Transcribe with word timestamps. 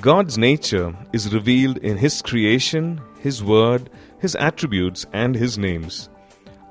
God's 0.00 0.38
nature 0.38 0.96
is 1.12 1.34
revealed 1.34 1.76
in 1.78 1.98
His 1.98 2.22
creation, 2.22 3.00
His 3.20 3.44
word, 3.44 3.90
His 4.20 4.34
attributes, 4.34 5.04
and 5.12 5.34
His 5.34 5.58
names. 5.58 6.08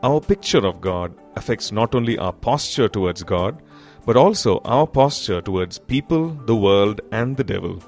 Our 0.02 0.20
picture 0.20 0.66
of 0.66 0.82
God 0.82 1.14
affects 1.36 1.72
not 1.72 1.94
only 1.94 2.18
our 2.18 2.34
posture 2.34 2.90
towards 2.90 3.22
God, 3.22 3.62
but 4.06 4.18
also 4.18 4.58
our 4.66 4.88
posture 4.88 5.40
towards 5.40 5.78
people, 5.78 6.30
the 6.46 6.56
world, 6.56 7.02
and 7.12 7.38
the 7.38 7.44
devil. 7.44 7.82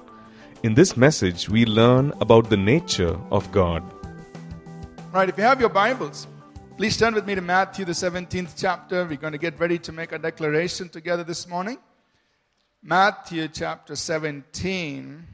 In 0.62 0.76
this 0.76 0.96
message, 0.96 1.50
we 1.50 1.66
learn 1.66 2.14
about 2.22 2.52
the 2.52 2.58
nature 2.58 3.20
of 3.32 3.52
God. 3.52 3.82
All 3.82 5.14
right, 5.14 5.30
if 5.30 5.38
you 5.38 5.44
have 5.44 5.60
your 5.60 5.70
Bibles, 5.70 6.28
please 6.78 6.96
turn 6.96 7.16
with 7.16 7.26
me 7.26 7.34
to 7.34 7.42
Matthew, 7.42 7.86
the 7.86 7.92
17th 7.94 8.54
chapter. 8.56 9.04
We're 9.04 9.18
going 9.18 9.34
to 9.34 9.40
get 9.40 9.60
ready 9.60 9.80
to 9.80 9.92
make 9.92 10.12
a 10.12 10.20
declaration 10.20 10.90
together 10.90 11.24
this 11.24 11.48
morning. 11.48 11.80
Matthew 12.86 13.48
chapter 13.48 13.96
17, 13.96 15.26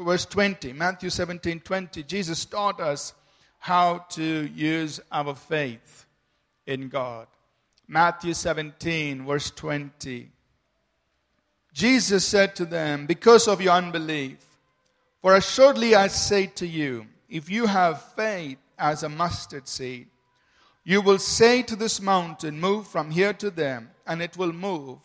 verse 0.00 0.24
20. 0.24 0.72
Matthew 0.72 1.10
17, 1.10 1.60
20. 1.60 2.02
Jesus 2.04 2.46
taught 2.46 2.80
us 2.80 3.12
how 3.58 3.98
to 4.12 4.22
use 4.54 4.98
our 5.12 5.34
faith 5.34 6.06
in 6.66 6.88
God. 6.88 7.26
Matthew 7.86 8.32
17, 8.32 9.26
verse 9.26 9.50
20. 9.50 10.30
Jesus 11.74 12.24
said 12.24 12.56
to 12.56 12.64
them, 12.64 13.04
Because 13.04 13.46
of 13.46 13.60
your 13.60 13.74
unbelief, 13.74 14.38
for 15.20 15.34
assuredly 15.34 15.94
I 15.94 16.06
say 16.06 16.46
to 16.46 16.66
you, 16.66 17.08
if 17.28 17.50
you 17.50 17.66
have 17.66 18.02
faith 18.14 18.56
as 18.78 19.02
a 19.02 19.10
mustard 19.10 19.68
seed, 19.68 20.06
you 20.82 21.02
will 21.02 21.18
say 21.18 21.62
to 21.64 21.76
this 21.76 22.00
mountain, 22.00 22.58
Move 22.58 22.86
from 22.86 23.10
here 23.10 23.34
to 23.34 23.50
there, 23.50 23.86
and 24.06 24.22
it 24.22 24.38
will 24.38 24.54
move, 24.54 24.98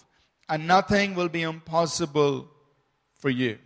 and 0.51 0.67
nothing 0.67 1.15
will 1.15 1.29
be 1.29 1.43
impossible 1.43 2.45
for 3.13 3.29
you. 3.29 3.57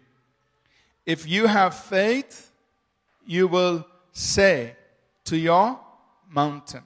If 1.03 1.27
you 1.27 1.47
have 1.47 1.73
faith, 1.73 2.51
you 3.25 3.47
will 3.47 3.87
say 4.11 4.75
to 5.23 5.35
your 5.35 5.79
mountain. 6.29 6.83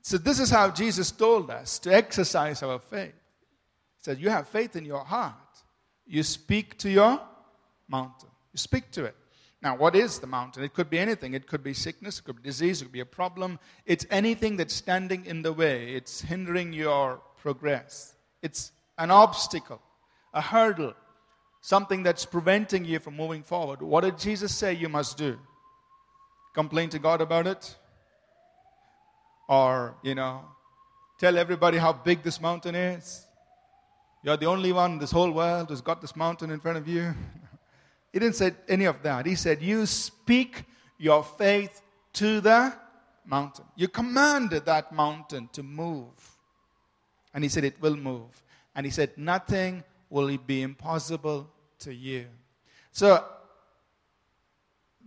So, 0.00 0.16
this 0.16 0.40
is 0.40 0.48
how 0.48 0.70
Jesus 0.70 1.10
told 1.10 1.50
us 1.50 1.78
to 1.80 1.94
exercise 1.94 2.62
our 2.62 2.78
faith. 2.78 3.12
He 3.98 4.04
said, 4.04 4.18
You 4.18 4.30
have 4.30 4.48
faith 4.48 4.74
in 4.74 4.86
your 4.86 5.04
heart. 5.04 5.34
You 6.06 6.22
speak 6.22 6.78
to 6.78 6.90
your 6.90 7.20
mountain. 7.86 8.30
You 8.54 8.58
speak 8.58 8.90
to 8.92 9.04
it. 9.04 9.16
Now, 9.60 9.76
what 9.76 9.94
is 9.94 10.18
the 10.18 10.26
mountain? 10.26 10.64
It 10.64 10.72
could 10.72 10.88
be 10.88 10.98
anything. 10.98 11.34
It 11.34 11.46
could 11.46 11.62
be 11.62 11.74
sickness, 11.74 12.20
it 12.20 12.24
could 12.24 12.36
be 12.36 12.42
disease, 12.42 12.80
it 12.80 12.86
could 12.86 12.92
be 12.92 13.00
a 13.00 13.06
problem. 13.06 13.58
It's 13.84 14.06
anything 14.10 14.56
that's 14.56 14.74
standing 14.74 15.26
in 15.26 15.42
the 15.42 15.52
way, 15.52 15.92
it's 15.92 16.22
hindering 16.22 16.72
your 16.72 17.20
progress. 17.36 18.14
It's 18.40 18.72
an 18.98 19.10
obstacle, 19.10 19.80
a 20.32 20.40
hurdle, 20.40 20.94
something 21.60 22.02
that's 22.02 22.24
preventing 22.24 22.84
you 22.84 22.98
from 22.98 23.16
moving 23.16 23.42
forward. 23.42 23.82
What 23.82 24.02
did 24.02 24.18
Jesus 24.18 24.54
say 24.54 24.74
you 24.74 24.88
must 24.88 25.16
do? 25.16 25.38
Complain 26.54 26.88
to 26.90 26.98
God 26.98 27.20
about 27.20 27.46
it? 27.46 27.76
or, 29.48 29.94
you 30.02 30.14
know, 30.14 30.44
tell 31.18 31.36
everybody 31.38 31.78
how 31.78 31.92
big 31.92 32.22
this 32.22 32.40
mountain 32.40 32.74
is. 32.74 33.26
You're 34.22 34.36
the 34.36 34.46
only 34.46 34.72
one 34.72 34.92
in 34.92 34.98
this 34.98 35.10
whole 35.10 35.30
world 35.30 35.68
who's 35.68 35.82
got 35.82 36.00
this 36.00 36.16
mountain 36.16 36.50
in 36.50 36.60
front 36.60 36.78
of 36.78 36.88
you. 36.88 37.14
he 38.12 38.18
didn't 38.18 38.36
say 38.36 38.52
any 38.68 38.86
of 38.86 39.02
that. 39.02 39.26
He 39.26 39.34
said, 39.34 39.60
You 39.60 39.84
speak 39.86 40.64
your 40.98 41.22
faith 41.22 41.82
to 42.14 42.40
the 42.40 42.72
mountain. 43.26 43.66
You 43.76 43.88
commanded 43.88 44.64
that 44.64 44.92
mountain 44.92 45.50
to 45.52 45.62
move. 45.62 46.38
And 47.34 47.44
he 47.44 47.50
said, 47.50 47.64
It 47.64 47.80
will 47.82 47.96
move. 47.96 48.42
And 48.74 48.86
he 48.86 48.90
said, 48.90 49.16
Nothing 49.16 49.84
will 50.10 50.36
be 50.38 50.62
impossible 50.62 51.50
to 51.80 51.94
you. 51.94 52.26
So 52.92 53.24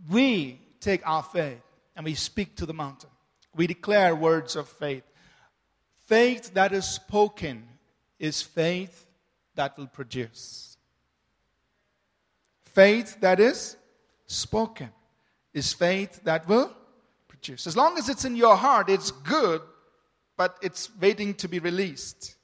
we 0.09 0.59
take 0.79 1.07
our 1.07 1.23
faith 1.23 1.61
and 1.95 2.05
we 2.05 2.13
speak 2.15 2.55
to 2.57 2.65
the 2.65 2.73
mountain 2.73 3.09
we 3.57 3.67
declare 3.67 4.15
words 4.15 4.55
of 4.55 4.69
faith. 4.69 5.03
Faith 6.05 6.53
that 6.53 6.71
is 6.71 6.85
spoken 6.85 7.67
is 8.19 8.41
faith 8.41 9.07
that 9.55 9.77
will 9.77 9.87
produce. 9.87 10.77
Faith 12.63 13.19
that 13.19 13.39
is 13.39 13.75
spoken 14.27 14.89
is 15.53 15.73
faith 15.73 16.21
that 16.23 16.47
will 16.47 16.71
produce. 17.27 17.65
As 17.67 17.75
long 17.75 17.97
as 17.97 18.07
it's 18.07 18.23
in 18.23 18.35
your 18.35 18.55
heart, 18.55 18.89
it's 18.89 19.11
good, 19.11 19.61
but 20.37 20.57
it's 20.61 20.89
waiting 21.01 21.33
to 21.33 21.47
be 21.47 21.59
released. 21.59 22.35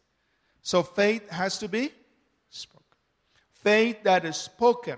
So 0.64 0.82
faith 0.82 1.30
has 1.30 1.60
to 1.60 1.68
be 1.68 1.92
spoken. 2.50 2.82
Faith 3.54 4.04
that 4.04 4.26
is 4.26 4.38
spoken 4.38 4.98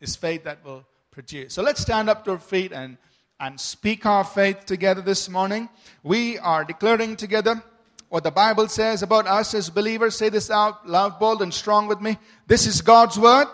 is 0.00 0.14
faith 0.16 0.44
that 0.44 0.64
will 0.64 0.84
produce. 1.10 1.54
So 1.54 1.62
let's 1.62 1.80
stand 1.80 2.10
up 2.10 2.24
to 2.24 2.32
our 2.32 2.38
feet 2.38 2.72
and 2.72 2.98
and 3.40 3.60
speak 3.60 4.04
our 4.04 4.24
faith 4.24 4.66
together 4.66 5.00
this 5.00 5.28
morning. 5.28 5.68
We 6.02 6.38
are 6.38 6.64
declaring 6.64 7.16
together 7.16 7.62
what 8.08 8.24
the 8.24 8.30
Bible 8.30 8.68
says 8.68 9.02
about 9.02 9.26
us 9.26 9.54
as 9.54 9.70
believers. 9.70 10.16
Say 10.16 10.28
this 10.28 10.50
out 10.50 10.88
loud, 10.88 11.20
bold, 11.20 11.42
and 11.42 11.54
strong 11.54 11.86
with 11.86 12.00
me. 12.00 12.18
This 12.46 12.66
is 12.66 12.80
God's 12.80 13.18
word. 13.18 13.46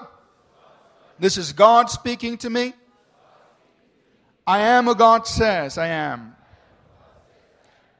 This 1.18 1.36
is 1.36 1.52
God 1.52 1.90
speaking 1.90 2.38
to 2.38 2.50
me. 2.50 2.72
I 4.46 4.60
am 4.60 4.86
what 4.86 4.98
God 4.98 5.26
says 5.26 5.78
I 5.78 5.88
am. 5.88 6.34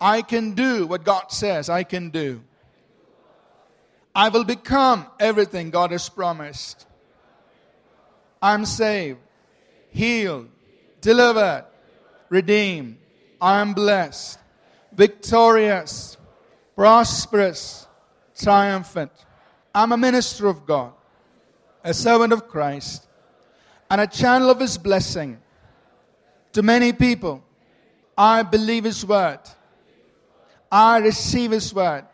I 0.00 0.22
can 0.22 0.52
do 0.52 0.86
what 0.86 1.04
God 1.04 1.30
says 1.32 1.68
I 1.68 1.82
can 1.82 2.10
do. 2.10 2.42
I 4.14 4.28
will 4.28 4.44
become 4.44 5.06
everything 5.18 5.70
God 5.70 5.90
has 5.90 6.08
promised. 6.08 6.86
I'm 8.40 8.64
saved, 8.64 9.18
healed, 9.90 10.48
delivered, 11.00 11.64
redeemed. 12.28 12.98
I 13.40 13.60
am 13.60 13.74
blessed, 13.74 14.38
victorious, 14.92 16.16
prosperous, 16.76 17.86
triumphant. 18.38 19.10
I'm 19.74 19.92
a 19.92 19.96
minister 19.96 20.46
of 20.46 20.64
God, 20.64 20.92
a 21.82 21.92
servant 21.92 22.32
of 22.32 22.46
Christ, 22.46 23.06
and 23.90 24.00
a 24.00 24.06
channel 24.06 24.50
of 24.50 24.60
His 24.60 24.78
blessing 24.78 25.40
to 26.52 26.62
many 26.62 26.92
people. 26.92 27.42
I 28.16 28.44
believe 28.44 28.84
His 28.84 29.04
word. 29.04 29.40
I 30.70 30.98
receive 30.98 31.50
His 31.50 31.74
word. 31.74 32.04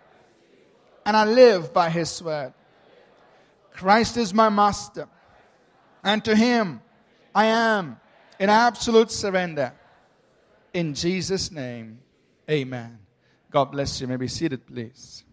And 1.05 1.17
I 1.17 1.25
live 1.25 1.73
by 1.73 1.91
His 1.91 2.23
word. 2.23 2.53
Christ 3.73 4.17
is 4.17 4.35
my 4.35 4.49
master. 4.49 5.09
And 6.03 6.25
to 6.25 6.35
Him 6.37 6.81
I 7.35 7.47
am 7.47 8.01
in 8.39 8.51
absolute 8.51 9.11
surrender. 9.11 9.73
In 10.73 10.95
Jesus' 10.95 11.51
name, 11.51 12.01
amen. 12.49 12.99
God 13.51 13.67
bless 13.67 14.01
you. 14.01 14.07
May 14.07 14.17
be 14.17 14.29
seated, 14.29 14.67
please. 14.67 15.25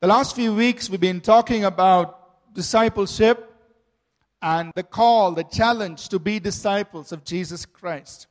The 0.00 0.06
last 0.06 0.36
few 0.36 0.54
weeks, 0.54 0.88
we've 0.88 1.00
been 1.00 1.20
talking 1.20 1.64
about 1.64 2.54
discipleship 2.54 3.52
and 4.40 4.72
the 4.74 4.84
call, 4.84 5.32
the 5.32 5.44
challenge 5.44 6.08
to 6.10 6.18
be 6.18 6.38
disciples 6.38 7.10
of 7.10 7.24
Jesus 7.24 7.66
Christ. 7.66 8.28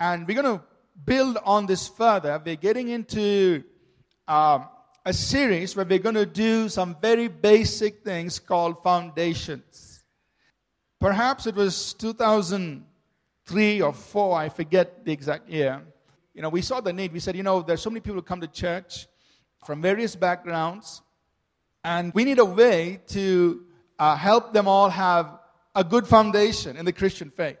And 0.00 0.26
we're 0.26 0.40
going 0.42 0.58
to 0.58 0.64
build 1.04 1.36
on 1.44 1.66
this 1.66 1.88
further. 1.88 2.40
We're 2.44 2.56
getting 2.56 2.88
into 2.88 3.64
um, 4.26 4.66
a 5.04 5.12
series 5.12 5.76
where 5.76 5.84
we're 5.84 5.98
going 5.98 6.14
to 6.14 6.26
do 6.26 6.68
some 6.68 6.96
very 7.00 7.28
basic 7.28 8.02
things 8.02 8.38
called 8.38 8.82
foundations. 8.82 10.04
Perhaps 10.98 11.46
it 11.46 11.54
was 11.54 11.92
2003 11.94 13.82
or 13.82 13.92
four, 13.92 14.38
I 14.38 14.48
forget 14.48 15.04
the 15.04 15.12
exact 15.12 15.48
year, 15.50 15.82
you 16.34 16.42
know, 16.42 16.48
we 16.48 16.62
saw 16.62 16.80
the 16.80 16.92
need. 16.92 17.12
We 17.12 17.20
said, 17.20 17.36
you 17.36 17.44
know, 17.44 17.62
there's 17.62 17.80
so 17.80 17.90
many 17.90 18.00
people 18.00 18.16
who 18.16 18.22
come 18.22 18.40
to 18.40 18.48
church 18.48 19.06
from 19.64 19.80
various 19.80 20.16
backgrounds, 20.16 21.00
and 21.84 22.12
we 22.12 22.24
need 22.24 22.40
a 22.40 22.44
way 22.44 23.00
to 23.08 23.62
uh, 23.98 24.16
help 24.16 24.52
them 24.52 24.66
all 24.66 24.90
have 24.90 25.38
a 25.76 25.84
good 25.84 26.06
foundation 26.06 26.76
in 26.76 26.84
the 26.84 26.92
Christian 26.92 27.30
faith. 27.30 27.58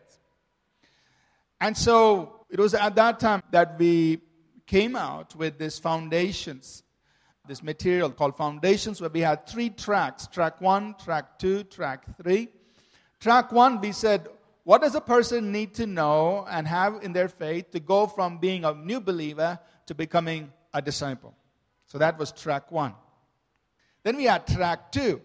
And 1.60 1.76
so 1.76 2.44
it 2.50 2.58
was 2.58 2.74
at 2.74 2.94
that 2.96 3.20
time 3.20 3.42
that 3.52 3.78
we 3.78 4.20
came 4.66 4.96
out 4.96 5.36
with 5.36 5.58
this 5.58 5.78
foundations, 5.78 6.83
this 7.46 7.62
material 7.62 8.10
called 8.10 8.36
foundations, 8.36 9.00
where 9.00 9.10
we 9.10 9.20
had 9.20 9.46
three 9.46 9.70
tracks 9.70 10.26
track 10.26 10.60
one, 10.60 10.94
track 10.94 11.38
two, 11.38 11.64
track 11.64 12.04
three. 12.22 12.48
Track 13.20 13.52
one, 13.52 13.80
we 13.80 13.92
said, 13.92 14.28
what 14.64 14.80
does 14.80 14.94
a 14.94 15.00
person 15.00 15.52
need 15.52 15.74
to 15.74 15.86
know 15.86 16.46
and 16.48 16.66
have 16.66 17.02
in 17.02 17.12
their 17.12 17.28
faith 17.28 17.70
to 17.72 17.80
go 17.80 18.06
from 18.06 18.38
being 18.38 18.64
a 18.64 18.74
new 18.74 19.00
believer 19.00 19.58
to 19.86 19.94
becoming 19.94 20.52
a 20.72 20.80
disciple? 20.80 21.34
So 21.86 21.98
that 21.98 22.18
was 22.18 22.32
track 22.32 22.72
one. 22.72 22.94
Then 24.02 24.16
we 24.16 24.24
had 24.24 24.46
track 24.46 24.90
two. 24.90 25.20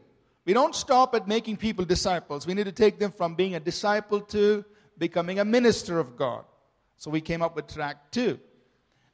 We 0.45 0.53
don't 0.53 0.75
stop 0.75 1.15
at 1.15 1.27
making 1.27 1.57
people 1.57 1.85
disciples. 1.85 2.47
We 2.47 2.53
need 2.53 2.65
to 2.65 2.71
take 2.71 2.99
them 2.99 3.11
from 3.11 3.35
being 3.35 3.55
a 3.55 3.59
disciple 3.59 4.21
to 4.21 4.65
becoming 4.97 5.39
a 5.39 5.45
minister 5.45 5.99
of 5.99 6.17
God. 6.17 6.43
So 6.97 7.09
we 7.09 7.21
came 7.21 7.41
up 7.41 7.55
with 7.55 7.67
track 7.67 8.11
two. 8.11 8.39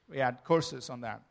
We 0.09 0.17
had 0.17 0.43
courses 0.43 0.89
on 0.89 1.01
that. 1.01 1.21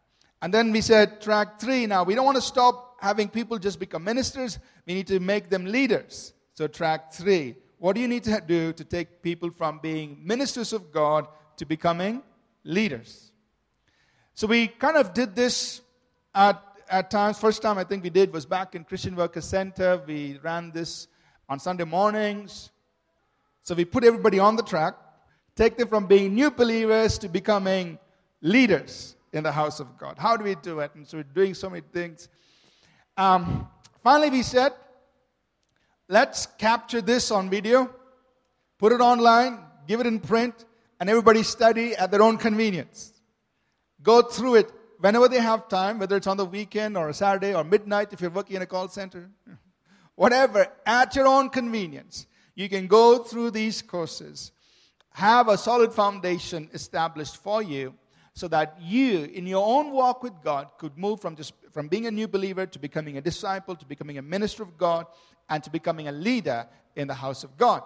And 0.44 0.52
then 0.52 0.72
we 0.72 0.82
said 0.82 1.22
track 1.22 1.58
three. 1.58 1.86
Now, 1.86 2.04
we 2.04 2.14
don't 2.14 2.26
want 2.26 2.36
to 2.36 2.42
stop 2.42 2.98
having 3.00 3.30
people 3.30 3.58
just 3.58 3.80
become 3.80 4.04
ministers. 4.04 4.58
We 4.86 4.92
need 4.92 5.06
to 5.06 5.18
make 5.18 5.48
them 5.48 5.64
leaders. 5.64 6.34
So, 6.52 6.66
track 6.66 7.14
three. 7.14 7.54
What 7.78 7.94
do 7.94 8.02
you 8.02 8.08
need 8.08 8.24
to 8.24 8.42
do 8.46 8.74
to 8.74 8.84
take 8.84 9.22
people 9.22 9.48
from 9.48 9.80
being 9.82 10.20
ministers 10.22 10.74
of 10.74 10.92
God 10.92 11.28
to 11.56 11.64
becoming 11.64 12.22
leaders? 12.62 13.32
So, 14.34 14.46
we 14.46 14.68
kind 14.68 14.98
of 14.98 15.14
did 15.14 15.34
this 15.34 15.80
at, 16.34 16.62
at 16.90 17.10
times. 17.10 17.38
First 17.38 17.62
time 17.62 17.78
I 17.78 17.84
think 17.84 18.04
we 18.04 18.10
did 18.10 18.30
was 18.30 18.44
back 18.44 18.74
in 18.74 18.84
Christian 18.84 19.16
Worker 19.16 19.40
Center. 19.40 20.02
We 20.06 20.38
ran 20.42 20.72
this 20.72 21.08
on 21.48 21.58
Sunday 21.58 21.84
mornings. 21.84 22.70
So, 23.62 23.74
we 23.74 23.86
put 23.86 24.04
everybody 24.04 24.40
on 24.40 24.56
the 24.56 24.62
track, 24.62 24.94
take 25.56 25.78
them 25.78 25.88
from 25.88 26.06
being 26.06 26.34
new 26.34 26.50
believers 26.50 27.16
to 27.20 27.30
becoming 27.30 27.98
leaders 28.42 29.16
in 29.34 29.42
the 29.42 29.52
house 29.52 29.80
of 29.80 29.98
God. 29.98 30.16
How 30.16 30.36
do 30.36 30.44
we 30.44 30.54
do 30.54 30.78
it? 30.80 30.94
And 30.94 31.06
so, 31.06 31.18
we're 31.18 31.24
doing 31.24 31.54
so 31.54 31.68
many 31.68 31.82
things. 31.92 32.28
Um, 33.16 33.68
finally, 34.02 34.30
we 34.30 34.42
said, 34.42 34.72
let's 36.08 36.46
capture 36.46 37.02
this 37.02 37.30
on 37.30 37.50
video, 37.50 37.90
put 38.78 38.92
it 38.92 39.00
online, 39.00 39.58
give 39.86 40.00
it 40.00 40.06
in 40.06 40.20
print, 40.20 40.64
and 41.00 41.10
everybody 41.10 41.42
study 41.42 41.96
at 41.96 42.10
their 42.10 42.22
own 42.22 42.38
convenience. 42.38 43.12
Go 44.02 44.22
through 44.22 44.56
it 44.56 44.72
whenever 45.00 45.28
they 45.28 45.40
have 45.40 45.68
time, 45.68 45.98
whether 45.98 46.16
it's 46.16 46.28
on 46.28 46.36
the 46.36 46.44
weekend 46.44 46.96
or 46.96 47.08
a 47.08 47.14
Saturday 47.14 47.54
or 47.54 47.64
midnight 47.64 48.12
if 48.12 48.20
you're 48.20 48.30
working 48.30 48.56
in 48.56 48.62
a 48.62 48.66
call 48.66 48.88
center. 48.88 49.30
Whatever, 50.14 50.68
at 50.86 51.16
your 51.16 51.26
own 51.26 51.50
convenience. 51.50 52.26
You 52.54 52.68
can 52.68 52.86
go 52.86 53.18
through 53.18 53.50
these 53.50 53.82
courses, 53.82 54.52
have 55.10 55.48
a 55.48 55.58
solid 55.58 55.92
foundation 55.92 56.70
established 56.72 57.36
for 57.38 57.60
you 57.60 57.94
so 58.34 58.48
that 58.48 58.76
you, 58.80 59.24
in 59.32 59.46
your 59.46 59.64
own 59.64 59.92
walk 59.92 60.22
with 60.22 60.32
God, 60.42 60.68
could 60.78 60.98
move 60.98 61.20
from 61.20 61.36
just 61.36 61.54
from 61.72 61.88
being 61.88 62.06
a 62.06 62.10
new 62.10 62.28
believer 62.28 62.66
to 62.66 62.78
becoming 62.78 63.16
a 63.16 63.20
disciple, 63.20 63.76
to 63.76 63.86
becoming 63.86 64.18
a 64.18 64.22
minister 64.22 64.62
of 64.62 64.76
God, 64.76 65.06
and 65.48 65.62
to 65.62 65.70
becoming 65.70 66.08
a 66.08 66.12
leader 66.12 66.66
in 66.96 67.08
the 67.08 67.14
house 67.14 67.44
of 67.44 67.56
God. 67.56 67.82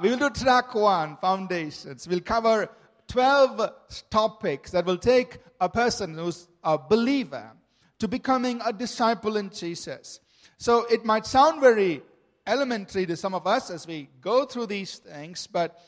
We 0.00 0.10
will 0.10 0.18
do 0.18 0.30
track 0.30 0.74
one, 0.74 1.16
foundations. 1.16 2.06
We'll 2.06 2.20
cover 2.20 2.70
12 3.08 3.72
topics 4.10 4.70
that 4.70 4.86
will 4.86 4.98
take 4.98 5.38
a 5.60 5.68
person 5.68 6.14
who's 6.14 6.46
a 6.62 6.78
believer 6.78 7.52
to 7.98 8.06
becoming 8.08 8.60
a 8.64 8.72
disciple 8.72 9.36
in 9.36 9.50
Jesus. 9.50 10.20
So 10.58 10.84
it 10.84 11.04
might 11.04 11.26
sound 11.26 11.60
very 11.60 12.02
elementary 12.46 13.06
to 13.06 13.16
some 13.16 13.34
of 13.34 13.46
us 13.46 13.70
as 13.70 13.86
we 13.86 14.08
go 14.20 14.44
through 14.44 14.66
these 14.66 14.98
things, 14.98 15.46
but 15.46 15.78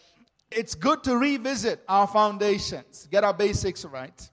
it's 0.56 0.74
good 0.74 1.02
to 1.04 1.16
revisit 1.16 1.82
our 1.88 2.06
foundations, 2.06 3.08
get 3.10 3.24
our 3.24 3.34
basics 3.34 3.84
right. 3.84 4.30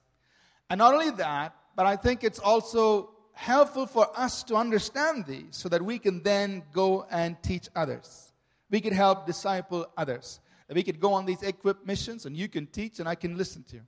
And 0.68 0.78
not 0.78 0.94
only 0.94 1.10
that, 1.10 1.54
but 1.76 1.86
I 1.86 1.96
think 1.96 2.24
it's 2.24 2.38
also 2.38 3.10
helpful 3.32 3.86
for 3.86 4.06
us 4.18 4.42
to 4.44 4.56
understand 4.56 5.26
these 5.26 5.48
so 5.56 5.68
that 5.68 5.82
we 5.82 5.98
can 5.98 6.22
then 6.22 6.62
go 6.72 7.06
and 7.10 7.42
teach 7.42 7.68
others. 7.74 8.32
We 8.70 8.80
could 8.80 8.92
help 8.92 9.26
disciple 9.26 9.86
others. 9.96 10.40
We 10.72 10.82
could 10.82 11.00
go 11.00 11.12
on 11.14 11.26
these 11.26 11.42
equipped 11.42 11.86
missions 11.86 12.26
and 12.26 12.36
you 12.36 12.48
can 12.48 12.66
teach 12.66 13.00
and 13.00 13.08
I 13.08 13.14
can 13.14 13.36
listen 13.36 13.64
to 13.64 13.76
you. 13.76 13.82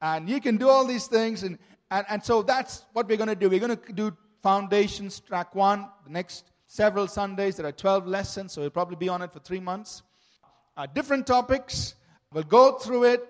And 0.00 0.28
you 0.28 0.40
can 0.40 0.56
do 0.56 0.68
all 0.68 0.84
these 0.84 1.06
things. 1.06 1.42
And, 1.42 1.58
and, 1.90 2.04
and 2.08 2.24
so 2.24 2.42
that's 2.42 2.84
what 2.92 3.08
we're 3.08 3.16
going 3.16 3.28
to 3.28 3.34
do. 3.36 3.48
We're 3.48 3.60
going 3.60 3.76
to 3.76 3.92
do 3.92 4.16
foundations 4.42 5.20
track 5.20 5.54
one. 5.54 5.88
The 6.04 6.12
next 6.12 6.50
several 6.66 7.06
Sundays, 7.06 7.56
there 7.56 7.66
are 7.66 7.72
12 7.72 8.06
lessons, 8.06 8.52
so 8.52 8.60
we'll 8.60 8.70
probably 8.70 8.96
be 8.96 9.08
on 9.08 9.22
it 9.22 9.32
for 9.32 9.38
three 9.38 9.60
months. 9.60 10.02
Uh, 10.76 10.86
different 10.86 11.26
topics. 11.26 11.94
We'll 12.32 12.42
go 12.42 12.72
through 12.72 13.04
it. 13.04 13.26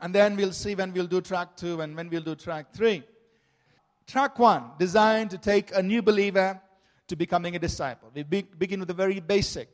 And 0.00 0.14
then 0.14 0.36
we'll 0.36 0.52
see 0.52 0.74
when 0.74 0.92
we'll 0.92 1.06
do 1.06 1.20
track 1.20 1.56
two 1.56 1.80
and 1.80 1.96
when 1.96 2.08
we'll 2.08 2.22
do 2.22 2.34
track 2.34 2.72
three. 2.72 3.02
Track 4.06 4.38
one, 4.38 4.70
designed 4.78 5.30
to 5.30 5.38
take 5.38 5.74
a 5.74 5.82
new 5.82 6.00
believer 6.00 6.60
to 7.08 7.16
becoming 7.16 7.56
a 7.56 7.58
disciple. 7.58 8.10
We 8.14 8.22
be, 8.22 8.42
begin 8.42 8.80
with 8.80 8.88
the 8.88 8.94
very 8.94 9.20
basic. 9.20 9.68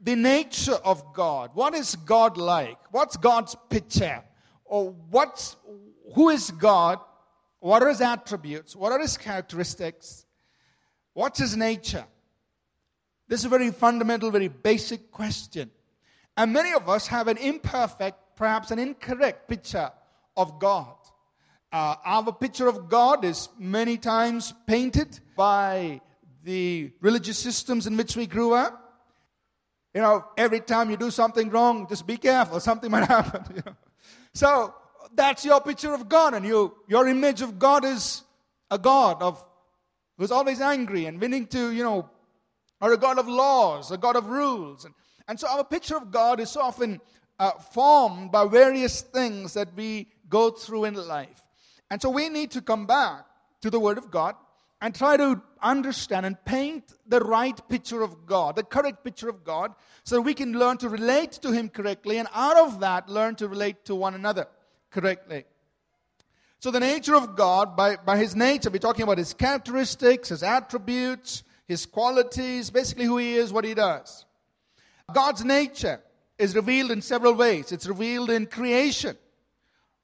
The 0.00 0.16
nature 0.16 0.78
of 0.84 1.12
God. 1.12 1.50
What 1.52 1.74
is 1.74 1.96
God 1.96 2.38
like? 2.38 2.78
What's 2.90 3.16
God's 3.16 3.54
picture? 3.68 4.22
Or 4.64 4.94
what's, 5.10 5.56
who 6.14 6.30
is 6.30 6.50
God? 6.52 7.00
What 7.58 7.82
are 7.82 7.88
his 7.88 8.00
attributes? 8.00 8.74
What 8.74 8.92
are 8.92 9.00
his 9.00 9.18
characteristics? 9.18 10.24
What's 11.12 11.40
his 11.40 11.56
nature? 11.56 12.06
This 13.28 13.40
is 13.40 13.46
a 13.46 13.50
very 13.50 13.70
fundamental, 13.70 14.30
very 14.30 14.48
basic 14.48 15.10
question. 15.10 15.70
And 16.40 16.54
many 16.54 16.72
of 16.72 16.88
us 16.88 17.06
have 17.08 17.28
an 17.28 17.36
imperfect, 17.36 18.16
perhaps 18.34 18.70
an 18.70 18.78
incorrect 18.78 19.46
picture 19.46 19.90
of 20.38 20.58
God. 20.58 20.94
Uh, 21.70 21.96
our 22.02 22.32
picture 22.32 22.66
of 22.66 22.88
God 22.88 23.26
is 23.26 23.50
many 23.58 23.98
times 23.98 24.54
painted 24.66 25.20
by 25.36 26.00
the 26.42 26.92
religious 27.02 27.36
systems 27.36 27.86
in 27.86 27.94
which 27.94 28.16
we 28.16 28.26
grew 28.26 28.54
up. 28.54 29.02
You 29.92 30.00
know, 30.00 30.24
every 30.38 30.60
time 30.60 30.88
you 30.88 30.96
do 30.96 31.10
something 31.10 31.50
wrong, 31.50 31.86
just 31.86 32.06
be 32.06 32.16
careful, 32.16 32.58
something 32.58 32.90
might 32.96 33.06
happen. 33.06 33.44
You 33.54 33.62
know? 33.66 33.76
So 34.32 34.74
that's 35.14 35.44
your 35.44 35.60
picture 35.60 35.92
of 35.92 36.08
God, 36.08 36.32
and 36.32 36.46
you, 36.46 36.74
your 36.88 37.06
image 37.06 37.42
of 37.42 37.58
God 37.58 37.84
is 37.84 38.22
a 38.70 38.78
God 38.78 39.20
of 39.20 39.44
who's 40.16 40.30
always 40.30 40.62
angry 40.62 41.04
and 41.04 41.20
willing 41.20 41.48
to, 41.48 41.70
you 41.70 41.84
know, 41.84 42.08
or 42.80 42.94
a 42.94 42.96
God 42.96 43.18
of 43.18 43.28
laws, 43.28 43.90
a 43.90 43.98
God 43.98 44.16
of 44.16 44.30
rules. 44.30 44.86
And, 44.86 44.94
and 45.28 45.38
so 45.38 45.48
our 45.48 45.64
picture 45.64 45.96
of 45.96 46.10
God 46.10 46.40
is 46.40 46.56
often 46.56 47.00
uh, 47.38 47.52
formed 47.52 48.30
by 48.30 48.46
various 48.46 49.00
things 49.00 49.54
that 49.54 49.68
we 49.74 50.08
go 50.28 50.50
through 50.50 50.84
in 50.84 50.94
life. 50.94 51.42
And 51.90 52.00
so 52.00 52.10
we 52.10 52.28
need 52.28 52.50
to 52.52 52.60
come 52.60 52.86
back 52.86 53.24
to 53.62 53.70
the 53.70 53.80
Word 53.80 53.98
of 53.98 54.10
God 54.10 54.36
and 54.80 54.94
try 54.94 55.16
to 55.16 55.42
understand 55.62 56.24
and 56.24 56.42
paint 56.44 56.92
the 57.06 57.20
right 57.20 57.60
picture 57.68 58.02
of 58.02 58.26
God, 58.26 58.56
the 58.56 58.62
correct 58.62 59.04
picture 59.04 59.28
of 59.28 59.44
God, 59.44 59.74
so 60.04 60.20
we 60.20 60.34
can 60.34 60.52
learn 60.52 60.78
to 60.78 60.88
relate 60.88 61.32
to 61.32 61.52
Him 61.52 61.68
correctly, 61.68 62.18
and 62.18 62.28
out 62.34 62.56
of 62.56 62.80
that, 62.80 63.08
learn 63.08 63.34
to 63.36 63.48
relate 63.48 63.84
to 63.86 63.94
one 63.94 64.14
another 64.14 64.46
correctly. 64.90 65.44
So, 66.60 66.70
the 66.70 66.80
nature 66.80 67.14
of 67.14 67.36
God, 67.36 67.76
by, 67.76 67.96
by 67.96 68.18
His 68.18 68.34
nature, 68.36 68.70
we're 68.70 68.78
talking 68.78 69.02
about 69.02 69.18
His 69.18 69.34
characteristics, 69.34 70.30
His 70.30 70.42
attributes, 70.42 71.42
His 71.66 71.84
qualities, 71.84 72.70
basically 72.70 73.04
who 73.04 73.18
He 73.18 73.34
is, 73.34 73.52
what 73.52 73.64
He 73.64 73.74
does. 73.74 74.24
God's 75.14 75.44
nature 75.44 76.00
is 76.38 76.54
revealed 76.54 76.90
in 76.90 77.02
several 77.02 77.34
ways. 77.34 77.70
It's 77.72 77.86
revealed 77.86 78.30
in 78.30 78.46
creation. 78.46 79.16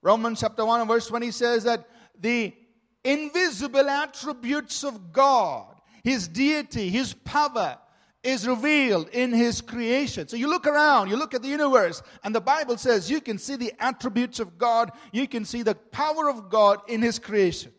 Romans 0.02 0.40
chapter 0.40 0.64
1 0.64 0.80
and 0.80 0.88
verse 0.88 1.06
20 1.06 1.30
says 1.30 1.64
that 1.64 1.88
the 2.18 2.54
invisible 3.04 3.88
attributes 3.88 4.84
of 4.84 5.12
God, 5.12 5.74
His 6.04 6.28
deity, 6.28 6.90
His 6.90 7.14
power, 7.14 7.78
is 8.22 8.46
revealed 8.46 9.08
in 9.10 9.32
His 9.32 9.60
creation. 9.60 10.28
So 10.28 10.36
you 10.36 10.48
look 10.48 10.66
around, 10.66 11.08
you 11.08 11.16
look 11.16 11.34
at 11.34 11.42
the 11.42 11.48
universe, 11.48 12.02
and 12.24 12.34
the 12.34 12.40
Bible 12.40 12.76
says 12.76 13.10
you 13.10 13.20
can 13.20 13.38
see 13.38 13.56
the 13.56 13.72
attributes 13.78 14.40
of 14.40 14.58
God, 14.58 14.90
you 15.12 15.26
can 15.26 15.44
see 15.44 15.62
the 15.62 15.74
power 15.74 16.28
of 16.28 16.50
God 16.50 16.80
in 16.88 17.00
His 17.00 17.18
creation. 17.18 17.72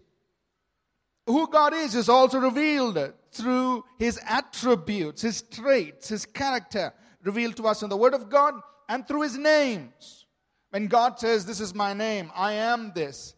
Who 1.28 1.48
God 1.50 1.74
is 1.74 1.94
is 1.94 2.08
also 2.08 2.40
revealed 2.40 3.14
through 3.32 3.84
His 4.00 4.20
attributes, 4.26 5.22
His 5.22 5.42
traits, 5.42 6.08
His 6.08 6.26
character, 6.26 6.94
revealed 7.28 7.58
to 7.58 7.68
us 7.68 7.84
in 7.84 7.90
the 7.90 7.98
Word 7.98 8.16
of 8.16 8.30
God 8.30 8.56
and 8.90 9.08
through 9.08 9.22
His 9.22 9.38
names. 9.38 10.26
When 10.72 10.88
God 10.88 11.20
says, 11.20 11.46
This 11.46 11.60
is 11.60 11.76
my 11.76 11.94
name, 11.94 12.32
I 12.36 12.54
am 12.54 12.92
this, 12.96 13.36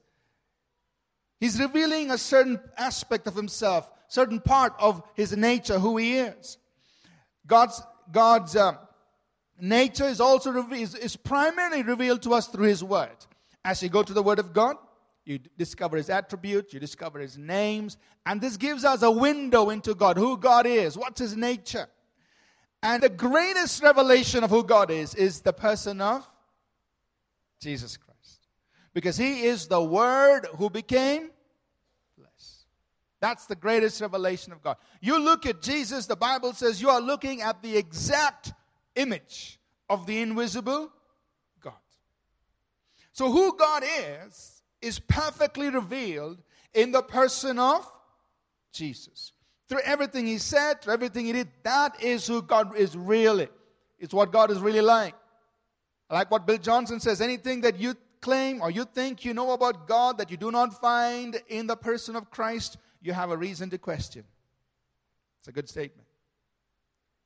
He's 1.39 1.59
revealing 1.59 2.11
a 2.11 2.17
certain 2.17 2.59
aspect 2.77 3.27
of 3.27 3.35
Himself, 3.35 3.89
certain 4.07 4.39
part 4.39 4.73
of 4.79 5.01
His 5.15 5.35
nature, 5.35 5.79
who 5.79 5.97
He 5.97 6.17
is. 6.17 6.57
God's, 7.45 7.81
God's 8.11 8.55
uh, 8.55 8.73
nature 9.59 10.05
is 10.05 10.19
also 10.19 10.67
is, 10.71 10.95
is 10.95 11.15
primarily 11.15 11.83
revealed 11.83 12.21
to 12.23 12.33
us 12.33 12.47
through 12.47 12.67
His 12.67 12.83
Word. 12.83 13.25
As 13.63 13.81
you 13.83 13.89
go 13.89 14.03
to 14.03 14.13
the 14.13 14.23
Word 14.23 14.39
of 14.39 14.53
God, 14.53 14.77
you 15.25 15.39
discover 15.57 15.97
His 15.97 16.09
attributes, 16.09 16.73
you 16.73 16.79
discover 16.79 17.19
His 17.19 17.37
names, 17.37 17.97
and 18.25 18.41
this 18.41 18.57
gives 18.57 18.83
us 18.83 19.01
a 19.01 19.11
window 19.11 19.69
into 19.69 19.95
God, 19.95 20.17
who 20.17 20.37
God 20.37 20.65
is, 20.65 20.97
what's 20.97 21.19
His 21.19 21.35
nature. 21.37 21.87
And 22.81 23.03
the 23.03 23.09
greatest 23.09 23.83
revelation 23.83 24.43
of 24.43 24.49
who 24.49 24.63
God 24.63 24.89
is 24.89 25.13
is 25.15 25.41
the 25.41 25.53
person 25.53 25.99
of 25.99 26.25
Jesus 27.59 27.97
Christ. 27.97 28.47
Because 28.93 29.17
he 29.17 29.43
is 29.43 29.67
the 29.67 29.83
Word 29.83 30.47
who 30.55 30.69
became 30.69 31.29
flesh. 32.15 32.29
That's 33.19 33.45
the 33.47 33.55
greatest 33.55 33.99
revelation 33.99 34.53
of 34.53 34.61
God. 34.61 34.77
You 35.01 35.19
look 35.19 35.45
at 35.45 35.61
Jesus, 35.61 36.05
the 36.05 36.15
Bible 36.15 36.53
says 36.53 36.81
you 36.81 36.89
are 36.89 37.01
looking 37.01 37.41
at 37.41 37.61
the 37.61 37.75
exact 37.75 38.53
image 38.95 39.59
of 39.89 40.05
the 40.05 40.21
invisible 40.21 40.89
God. 41.61 41.73
So, 43.11 43.29
who 43.29 43.57
God 43.57 43.83
is, 44.25 44.61
is 44.81 44.99
perfectly 44.99 45.69
revealed 45.69 46.41
in 46.73 46.91
the 46.91 47.01
person 47.01 47.59
of 47.59 47.89
Jesus. 48.71 49.33
Through 49.69 49.81
everything 49.85 50.25
he 50.25 50.39
said, 50.39 50.81
through 50.81 50.93
everything 50.93 51.27
he 51.27 51.31
did, 51.31 51.47
that 51.61 52.03
is 52.03 52.25
who 52.25 52.41
God 52.41 52.75
is 52.75 52.97
really. 52.97 53.47
It's 53.99 54.13
what 54.13 54.31
God 54.31 54.49
is 54.49 54.59
really 54.59 54.81
like. 54.81 55.13
Like 56.09 56.31
what 56.31 56.47
Bill 56.47 56.57
Johnson 56.57 56.99
says 56.99 57.21
anything 57.21 57.61
that 57.61 57.79
you 57.79 57.93
claim 58.19 58.63
or 58.63 58.71
you 58.71 58.83
think 58.83 59.23
you 59.23 59.35
know 59.35 59.51
about 59.51 59.87
God 59.87 60.17
that 60.17 60.31
you 60.31 60.37
do 60.37 60.49
not 60.49 60.81
find 60.81 61.39
in 61.47 61.67
the 61.67 61.75
person 61.75 62.15
of 62.15 62.31
Christ, 62.31 62.77
you 63.01 63.13
have 63.13 63.29
a 63.29 63.37
reason 63.37 63.69
to 63.69 63.77
question. 63.77 64.23
It's 65.39 65.47
a 65.47 65.51
good 65.51 65.69
statement. 65.69 66.07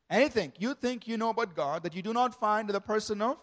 Anything 0.10 0.52
you 0.60 0.74
think 0.74 1.08
you 1.08 1.16
know 1.16 1.30
about 1.30 1.56
God 1.56 1.84
that 1.84 1.96
you 1.96 2.02
do 2.02 2.12
not 2.12 2.38
find 2.38 2.70
in 2.70 2.74
the 2.74 2.82
person 2.82 3.22
of 3.22 3.38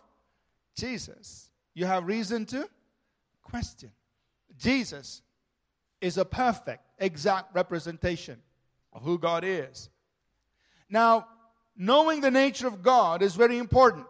Jesus, 0.76 1.49
you 1.75 1.87
have 1.87 2.04
reason 2.04 2.45
to 2.47 2.69
question. 3.42 3.90
Jesus 4.59 5.23
is 6.02 6.19
a 6.19 6.25
perfect, 6.25 6.83
exact 6.99 7.54
representation 7.54 8.37
of 8.92 9.02
who 9.02 9.18
God 9.18 9.44
is. 9.44 9.88
Now, 10.88 11.26
knowing 11.76 12.20
the 12.20 12.30
nature 12.30 12.66
of 12.66 12.82
God 12.82 13.23
is 13.23 13.35
very 13.35 13.59
important. 13.59 14.06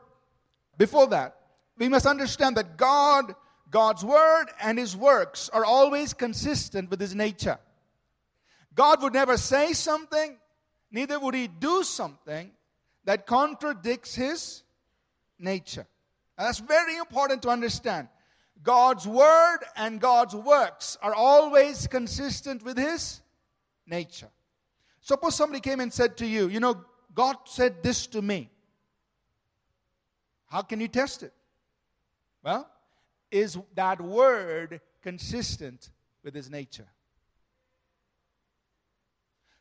Before 0.79 1.07
that, 1.09 1.37
we 1.77 1.89
must 1.89 2.07
understand 2.07 2.57
that 2.57 2.77
God, 2.77 3.35
God's 3.71 4.05
word 4.05 4.47
and 4.63 4.79
his 4.79 4.97
works 4.97 5.49
are 5.51 5.65
always 5.65 6.15
consistent 6.15 6.91
with 6.91 7.01
his 7.01 7.15
nature. 7.15 7.59
God 8.75 9.03
would 9.03 9.13
never 9.13 9.37
say 9.37 9.73
something, 9.73 10.39
neither 10.91 11.19
would 11.19 11.35
he 11.35 11.49
do 11.49 11.83
something 11.83 12.51
that 13.05 13.27
contradicts 13.27 14.15
his 14.15 14.63
nature. 15.39 15.87
And 16.39 16.47
that's 16.47 16.59
very 16.59 16.97
important 16.97 17.43
to 17.43 17.51
understand. 17.51 18.09
God's 18.63 19.07
word 19.07 19.59
and 19.77 20.01
God's 20.01 20.35
works 20.35 20.99
are 21.03 21.15
always 21.15 21.87
consistent 21.87 22.63
with 22.63 22.77
his 22.77 23.21
nature. 23.87 24.31
Suppose 25.01 25.35
somebody 25.35 25.61
came 25.61 25.81
and 25.81 25.93
said 25.93 26.17
to 26.19 26.27
you, 26.27 26.49
You 26.49 26.61
know, 26.61 26.85
God 27.15 27.37
said 27.45 27.83
this 27.83 28.07
to 28.09 28.23
me. 28.23 28.51
How 30.47 30.63
can 30.63 30.81
you 30.81 30.89
test 30.89 31.23
it? 31.23 31.33
Well, 32.43 32.69
is 33.31 33.59
that 33.75 34.01
word 34.01 34.81
consistent 35.03 35.91
with 36.25 36.35
his 36.35 36.51
nature? 36.51 36.89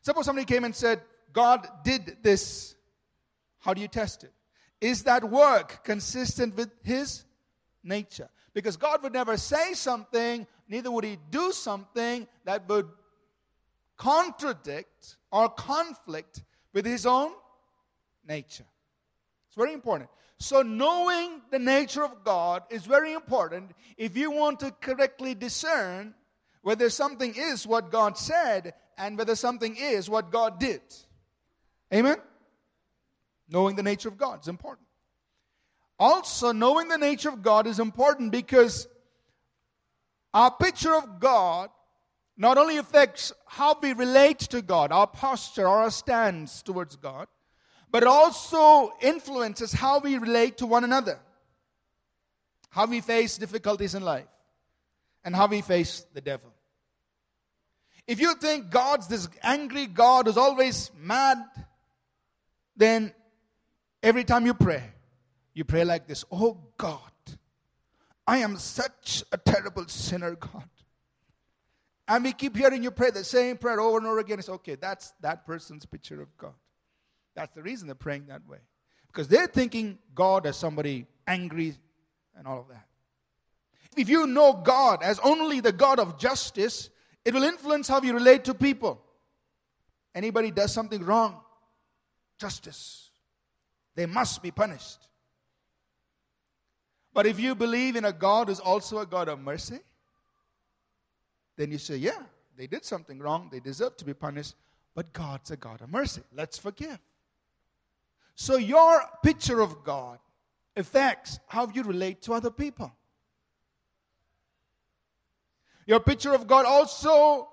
Suppose 0.02 0.24
somebody 0.24 0.46
came 0.46 0.64
and 0.64 0.74
said, 0.74 1.00
God 1.32 1.66
did 1.84 2.16
this. 2.22 2.74
How 3.58 3.74
do 3.74 3.80
you 3.80 3.88
test 3.88 4.24
it? 4.24 4.32
Is 4.80 5.04
that 5.04 5.22
work 5.22 5.84
consistent 5.84 6.56
with 6.56 6.70
his 6.82 7.24
nature? 7.84 8.28
Because 8.54 8.76
God 8.76 9.02
would 9.02 9.12
never 9.12 9.36
say 9.36 9.74
something, 9.74 10.46
neither 10.68 10.90
would 10.90 11.04
he 11.04 11.18
do 11.30 11.52
something 11.52 12.26
that 12.44 12.68
would 12.68 12.88
contradict 13.96 15.18
or 15.30 15.48
conflict 15.48 16.42
with 16.72 16.86
his 16.86 17.06
own 17.06 17.32
nature. 18.26 18.64
It's 19.48 19.56
very 19.56 19.72
important. 19.72 20.10
So, 20.38 20.62
knowing 20.62 21.42
the 21.50 21.58
nature 21.58 22.02
of 22.02 22.24
God 22.24 22.62
is 22.70 22.86
very 22.86 23.12
important 23.12 23.72
if 23.98 24.16
you 24.16 24.30
want 24.30 24.60
to 24.60 24.70
correctly 24.70 25.34
discern 25.34 26.14
whether 26.62 26.88
something 26.88 27.34
is 27.36 27.66
what 27.66 27.90
God 27.90 28.16
said 28.16 28.74
and 28.96 29.18
whether 29.18 29.34
something 29.34 29.76
is 29.76 30.08
what 30.08 30.30
God 30.30 30.58
did. 30.58 30.80
Amen? 31.92 32.16
Knowing 33.48 33.76
the 33.76 33.82
nature 33.82 34.08
of 34.08 34.16
God 34.16 34.40
is 34.40 34.48
important. 34.48 34.86
Also, 35.98 36.52
knowing 36.52 36.88
the 36.88 36.96
nature 36.96 37.28
of 37.28 37.42
God 37.42 37.66
is 37.66 37.78
important 37.78 38.32
because 38.32 38.88
our 40.32 40.50
picture 40.50 40.94
of 40.94 41.20
God 41.20 41.70
not 42.40 42.56
only 42.56 42.78
affects 42.78 43.34
how 43.44 43.76
we 43.82 43.92
relate 43.92 44.38
to 44.38 44.62
God, 44.62 44.92
our 44.92 45.06
posture 45.06 45.68
our 45.68 45.90
stance 45.90 46.62
towards 46.62 46.96
God, 46.96 47.28
but 47.90 48.02
it 48.02 48.08
also 48.08 48.94
influences 49.02 49.72
how 49.72 49.98
we 49.98 50.16
relate 50.16 50.56
to 50.56 50.66
one 50.66 50.82
another, 50.82 51.20
how 52.70 52.86
we 52.86 53.02
face 53.02 53.36
difficulties 53.36 53.94
in 53.94 54.02
life, 54.02 54.24
and 55.22 55.36
how 55.36 55.48
we 55.48 55.60
face 55.60 56.06
the 56.14 56.22
devil. 56.22 56.50
If 58.06 58.20
you 58.20 58.34
think 58.36 58.70
God's 58.70 59.06
this 59.06 59.28
angry 59.42 59.86
God 59.86 60.26
who's 60.26 60.38
always 60.38 60.90
mad, 60.98 61.36
then 62.74 63.12
every 64.02 64.24
time 64.24 64.46
you 64.46 64.54
pray, 64.54 64.84
you 65.52 65.64
pray 65.64 65.84
like 65.84 66.06
this 66.06 66.24
Oh 66.32 66.56
God, 66.78 67.12
I 68.26 68.38
am 68.38 68.56
such 68.56 69.24
a 69.30 69.36
terrible 69.36 69.86
sinner, 69.88 70.36
God. 70.36 70.64
And 72.10 72.24
we 72.24 72.32
keep 72.32 72.56
hearing 72.56 72.82
you 72.82 72.90
pray 72.90 73.12
the 73.12 73.22
same 73.22 73.56
prayer 73.56 73.80
over 73.80 73.98
and 73.98 74.06
over 74.06 74.18
again. 74.18 74.40
It's 74.40 74.48
okay, 74.48 74.74
that's 74.74 75.12
that 75.20 75.46
person's 75.46 75.86
picture 75.86 76.20
of 76.20 76.36
God. 76.36 76.54
That's 77.36 77.54
the 77.54 77.62
reason 77.62 77.86
they're 77.86 77.94
praying 77.94 78.26
that 78.26 78.44
way. 78.48 78.58
Because 79.06 79.28
they're 79.28 79.46
thinking 79.46 79.96
God 80.12 80.44
as 80.44 80.56
somebody 80.56 81.06
angry 81.28 81.76
and 82.36 82.48
all 82.48 82.62
of 82.62 82.68
that. 82.68 82.84
If 83.96 84.08
you 84.08 84.26
know 84.26 84.54
God 84.54 85.04
as 85.04 85.20
only 85.20 85.60
the 85.60 85.70
God 85.70 86.00
of 86.00 86.18
justice, 86.18 86.90
it 87.24 87.32
will 87.32 87.44
influence 87.44 87.86
how 87.86 88.02
you 88.02 88.12
relate 88.12 88.42
to 88.46 88.54
people. 88.54 89.00
Anybody 90.12 90.50
does 90.50 90.74
something 90.74 91.04
wrong, 91.04 91.36
justice. 92.40 93.10
They 93.94 94.06
must 94.06 94.42
be 94.42 94.50
punished. 94.50 94.98
But 97.14 97.26
if 97.26 97.38
you 97.38 97.54
believe 97.54 97.94
in 97.94 98.04
a 98.04 98.12
God 98.12 98.48
who's 98.48 98.58
also 98.58 98.98
a 98.98 99.06
God 99.06 99.28
of 99.28 99.38
mercy, 99.38 99.78
then 101.60 101.70
you 101.70 101.76
say, 101.76 101.96
yeah, 101.96 102.22
they 102.56 102.66
did 102.66 102.86
something 102.86 103.18
wrong, 103.18 103.50
they 103.52 103.60
deserve 103.60 103.94
to 103.98 104.04
be 104.06 104.14
punished, 104.14 104.54
but 104.94 105.12
God's 105.12 105.50
a 105.50 105.58
God 105.58 105.82
of 105.82 105.90
mercy. 105.90 106.22
Let's 106.34 106.56
forgive. 106.56 106.98
So 108.34 108.56
your 108.56 109.02
picture 109.22 109.60
of 109.60 109.84
God 109.84 110.18
affects 110.74 111.38
how 111.46 111.68
you 111.68 111.82
relate 111.82 112.22
to 112.22 112.32
other 112.32 112.50
people. 112.50 112.90
Your 115.84 116.00
picture 116.00 116.32
of 116.32 116.46
God 116.46 116.64
also 116.64 117.50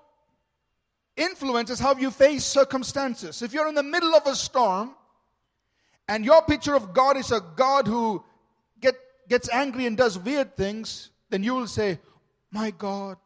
influences 1.18 1.78
how 1.78 1.98
you 1.98 2.10
face 2.10 2.46
circumstances. 2.46 3.42
If 3.42 3.52
you're 3.52 3.68
in 3.68 3.76
the 3.76 3.84
middle 3.84 4.16
of 4.16 4.26
a 4.26 4.36
storm 4.36 4.96
and 6.08 6.24
your 6.24 6.42
picture 6.44 6.76
of 6.76 6.94
God 6.94 7.18
is 7.18 7.34
a 7.34 7.42
God 7.58 7.88
who 7.88 8.24
get, 8.80 8.96
gets 9.28 9.50
angry 9.50 9.86
and 9.86 9.98
does 9.98 10.18
weird 10.18 10.56
things, 10.56 11.10
then 11.30 11.44
you 11.44 11.56
will 11.56 11.68
say, 11.68 12.00
My 12.52 12.72
God, 12.72 13.18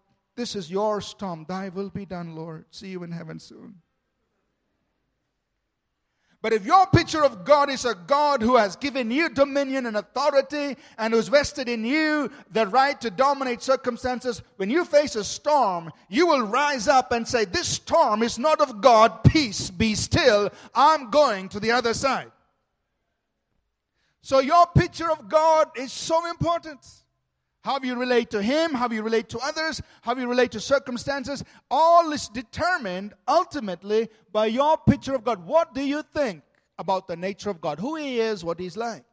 this 0.42 0.56
is 0.56 0.72
your 0.72 1.02
storm. 1.02 1.46
Thy 1.48 1.70
will 1.70 1.92
be 1.92 2.04
done, 2.04 2.36
Lord. 2.36 2.66
See 2.72 2.88
you 2.88 3.04
in 3.04 3.12
heaven 3.12 3.38
soon. 3.38 3.76
But 6.42 6.52
if 6.52 6.66
your 6.66 6.88
picture 6.88 7.24
of 7.24 7.46
God 7.46 7.70
is 7.70 7.86
a 7.86 7.94
God 7.94 8.42
who 8.42 8.56
has 8.56 8.76
given 8.76 9.12
you 9.12 9.30
dominion 9.30 9.86
and 9.86 9.96
authority 9.96 10.78
and 10.98 11.14
who's 11.14 11.28
vested 11.28 11.70
in 11.70 11.86
you 11.86 12.32
the 12.52 12.66
right 12.66 13.00
to 13.02 13.12
dominate 13.12 13.62
circumstances, 13.62 14.42
when 14.56 14.72
you 14.72 14.84
face 14.84 15.16
a 15.16 15.24
storm, 15.24 15.92
you 16.10 16.26
will 16.26 16.42
rise 16.42 16.88
up 16.88 17.12
and 17.12 17.28
say, 17.28 17.46
This 17.46 17.68
storm 17.68 18.24
is 18.24 18.40
not 18.40 18.62
of 18.62 18.82
God. 18.82 19.24
Peace, 19.24 19.70
be 19.70 19.94
still. 19.94 20.50
I'm 20.74 21.12
going 21.12 21.50
to 21.50 21.60
the 21.60 21.70
other 21.70 21.94
side. 21.94 22.32
So, 24.24 24.40
your 24.40 24.66
picture 24.76 25.12
of 25.12 25.30
God 25.30 25.70
is 25.76 25.94
so 25.94 26.28
important. 26.28 26.80
How 27.64 27.80
you 27.82 27.96
relate 27.96 28.32
to 28.32 28.42
Him, 28.42 28.74
how 28.74 28.90
you 28.90 29.04
relate 29.04 29.30
to 29.30 29.40
others, 29.40 29.82
how 30.02 30.16
you 30.16 30.28
relate 30.28 30.52
to 30.52 30.60
circumstances, 30.60 31.44
all 31.70 32.12
is 32.12 32.28
determined 32.30 33.14
ultimately 33.28 34.10
by 34.32 34.48
your 34.48 34.78
picture 34.78 35.14
of 35.14 35.24
God. 35.24 35.46
What 35.46 35.76
do 35.76 35.84
you 35.84 36.02
think 36.02 36.42
about 36.80 37.08
the 37.08 37.16
nature 37.16 37.52
of 37.52 37.62
God? 37.62 37.80
Who 37.80 37.96
He 37.96 38.20
is, 38.20 38.44
what 38.44 38.60
He's 38.60 38.78
like. 38.78 39.04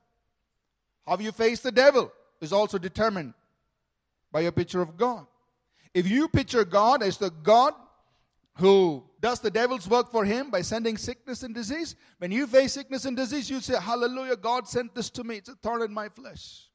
How 1.06 1.18
you 1.18 1.32
face 1.32 1.60
the 1.60 1.72
devil 1.72 2.12
is 2.40 2.52
also 2.52 2.78
determined 2.78 3.34
by 4.32 4.40
your 4.40 4.52
picture 4.52 4.80
of 4.80 4.96
God. 4.96 5.26
If 5.94 6.08
you 6.08 6.28
picture 6.28 6.64
God 6.64 7.02
as 7.02 7.16
the 7.16 7.30
God 7.30 7.74
who 8.54 9.04
does 9.20 9.40
the 9.40 9.50
devil's 9.50 9.88
work 9.88 10.10
for 10.10 10.24
him 10.24 10.50
by 10.50 10.62
sending 10.62 10.96
sickness 10.96 11.42
and 11.42 11.54
disease, 11.54 11.96
when 12.18 12.30
you 12.30 12.46
face 12.46 12.72
sickness 12.72 13.04
and 13.04 13.16
disease, 13.16 13.48
you 13.48 13.60
say, 13.60 13.80
Hallelujah, 13.80 14.36
God 14.36 14.68
sent 14.68 14.94
this 14.94 15.10
to 15.10 15.24
me. 15.24 15.36
It's 15.36 15.48
a 15.48 15.54
thorn 15.54 15.82
in 15.82 15.92
my 15.92 16.08
flesh. 16.08 16.67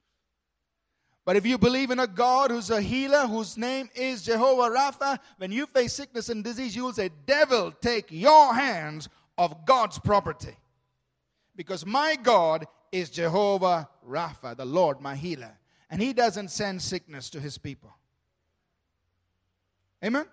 But 1.25 1.38
if 1.38 1.46
you 1.46 1.58
believe 1.58 1.89
in 1.89 2.00
a 2.00 2.08
God 2.08 2.51
who's 2.51 2.70
a 2.70 2.82
healer, 2.82 3.27
whose 3.27 3.58
name 3.58 3.89
is 3.96 4.24
Jehovah 4.24 4.75
Rapha, 4.75 5.20
when 5.38 5.51
you 5.51 5.65
face 5.68 5.94
sickness 5.94 6.30
and 6.30 6.44
disease, 6.44 6.75
you 6.75 6.84
will 6.84 6.94
say, 6.94 7.12
Devil, 7.25 7.72
take 7.82 8.08
your 8.10 8.53
hands 8.53 9.08
of 9.38 9.65
God's 9.65 10.00
property. 10.00 10.58
Because 11.56 11.86
my 11.86 12.18
God 12.22 12.65
is 12.92 13.10
Jehovah 13.10 13.88
Rapha, 14.08 14.58
the 14.58 14.65
Lord, 14.65 15.00
my 15.00 15.15
healer. 15.15 15.58
And 15.89 16.01
he 16.01 16.12
doesn't 16.12 16.50
send 16.50 16.82
sickness 16.82 17.30
to 17.30 17.39
his 17.39 17.58
people. 17.58 17.94
Amen? 20.03 20.25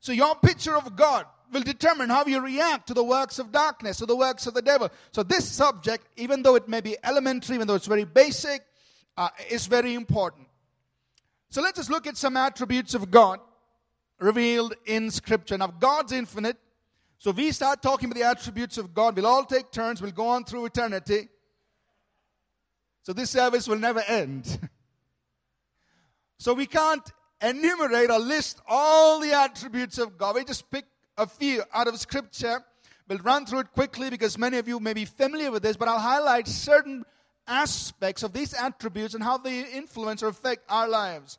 So 0.00 0.12
your 0.12 0.34
picture 0.34 0.76
of 0.76 0.96
God 0.96 1.24
will 1.52 1.62
determine 1.62 2.10
how 2.10 2.26
you 2.26 2.40
react 2.40 2.88
to 2.88 2.94
the 2.94 3.04
works 3.04 3.38
of 3.38 3.52
darkness, 3.52 3.98
to 3.98 4.06
the 4.06 4.16
works 4.16 4.46
of 4.46 4.54
the 4.54 4.62
devil. 4.62 4.90
So 5.12 5.22
this 5.22 5.48
subject, 5.48 6.06
even 6.16 6.42
though 6.42 6.56
it 6.56 6.68
may 6.68 6.80
be 6.80 6.96
elementary, 7.02 7.54
even 7.54 7.66
though 7.66 7.76
it's 7.76 7.86
very 7.86 8.04
basic, 8.04 8.62
uh, 9.16 9.28
is 9.50 9.66
very 9.66 9.94
important. 9.94 10.46
So 11.50 11.62
let 11.62 11.74
us 11.74 11.76
just 11.76 11.90
look 11.90 12.06
at 12.06 12.16
some 12.16 12.36
attributes 12.36 12.94
of 12.94 13.10
God 13.10 13.40
revealed 14.18 14.74
in 14.86 15.10
Scripture. 15.10 15.56
Now, 15.58 15.68
God's 15.68 16.12
infinite. 16.12 16.56
So 17.18 17.30
we 17.30 17.52
start 17.52 17.82
talking 17.82 18.10
about 18.10 18.18
the 18.18 18.26
attributes 18.26 18.78
of 18.78 18.92
God. 18.94 19.16
We'll 19.16 19.26
all 19.26 19.44
take 19.44 19.70
turns. 19.70 20.02
We'll 20.02 20.12
go 20.12 20.28
on 20.28 20.44
through 20.44 20.66
eternity. 20.66 21.28
So 23.02 23.12
this 23.12 23.30
service 23.30 23.68
will 23.68 23.78
never 23.78 24.00
end. 24.00 24.58
So 26.38 26.52
we 26.52 26.66
can't 26.66 27.02
enumerate 27.40 28.10
or 28.10 28.18
list 28.18 28.60
all 28.68 29.20
the 29.20 29.32
attributes 29.32 29.98
of 29.98 30.18
God. 30.18 30.34
We 30.34 30.44
just 30.44 30.70
pick 30.70 30.84
a 31.16 31.26
few 31.26 31.62
out 31.72 31.88
of 31.88 31.98
Scripture. 31.98 32.62
We'll 33.08 33.18
run 33.18 33.46
through 33.46 33.60
it 33.60 33.72
quickly 33.72 34.10
because 34.10 34.36
many 34.36 34.58
of 34.58 34.68
you 34.68 34.80
may 34.80 34.92
be 34.92 35.04
familiar 35.04 35.50
with 35.50 35.62
this, 35.62 35.76
but 35.76 35.88
I'll 35.88 35.98
highlight 35.98 36.46
certain 36.46 37.04
aspects 37.46 38.22
of 38.22 38.32
these 38.32 38.54
attributes 38.54 39.14
and 39.14 39.22
how 39.22 39.38
they 39.38 39.60
influence 39.60 40.22
or 40.22 40.28
affect 40.28 40.64
our 40.68 40.88
lives. 40.88 41.38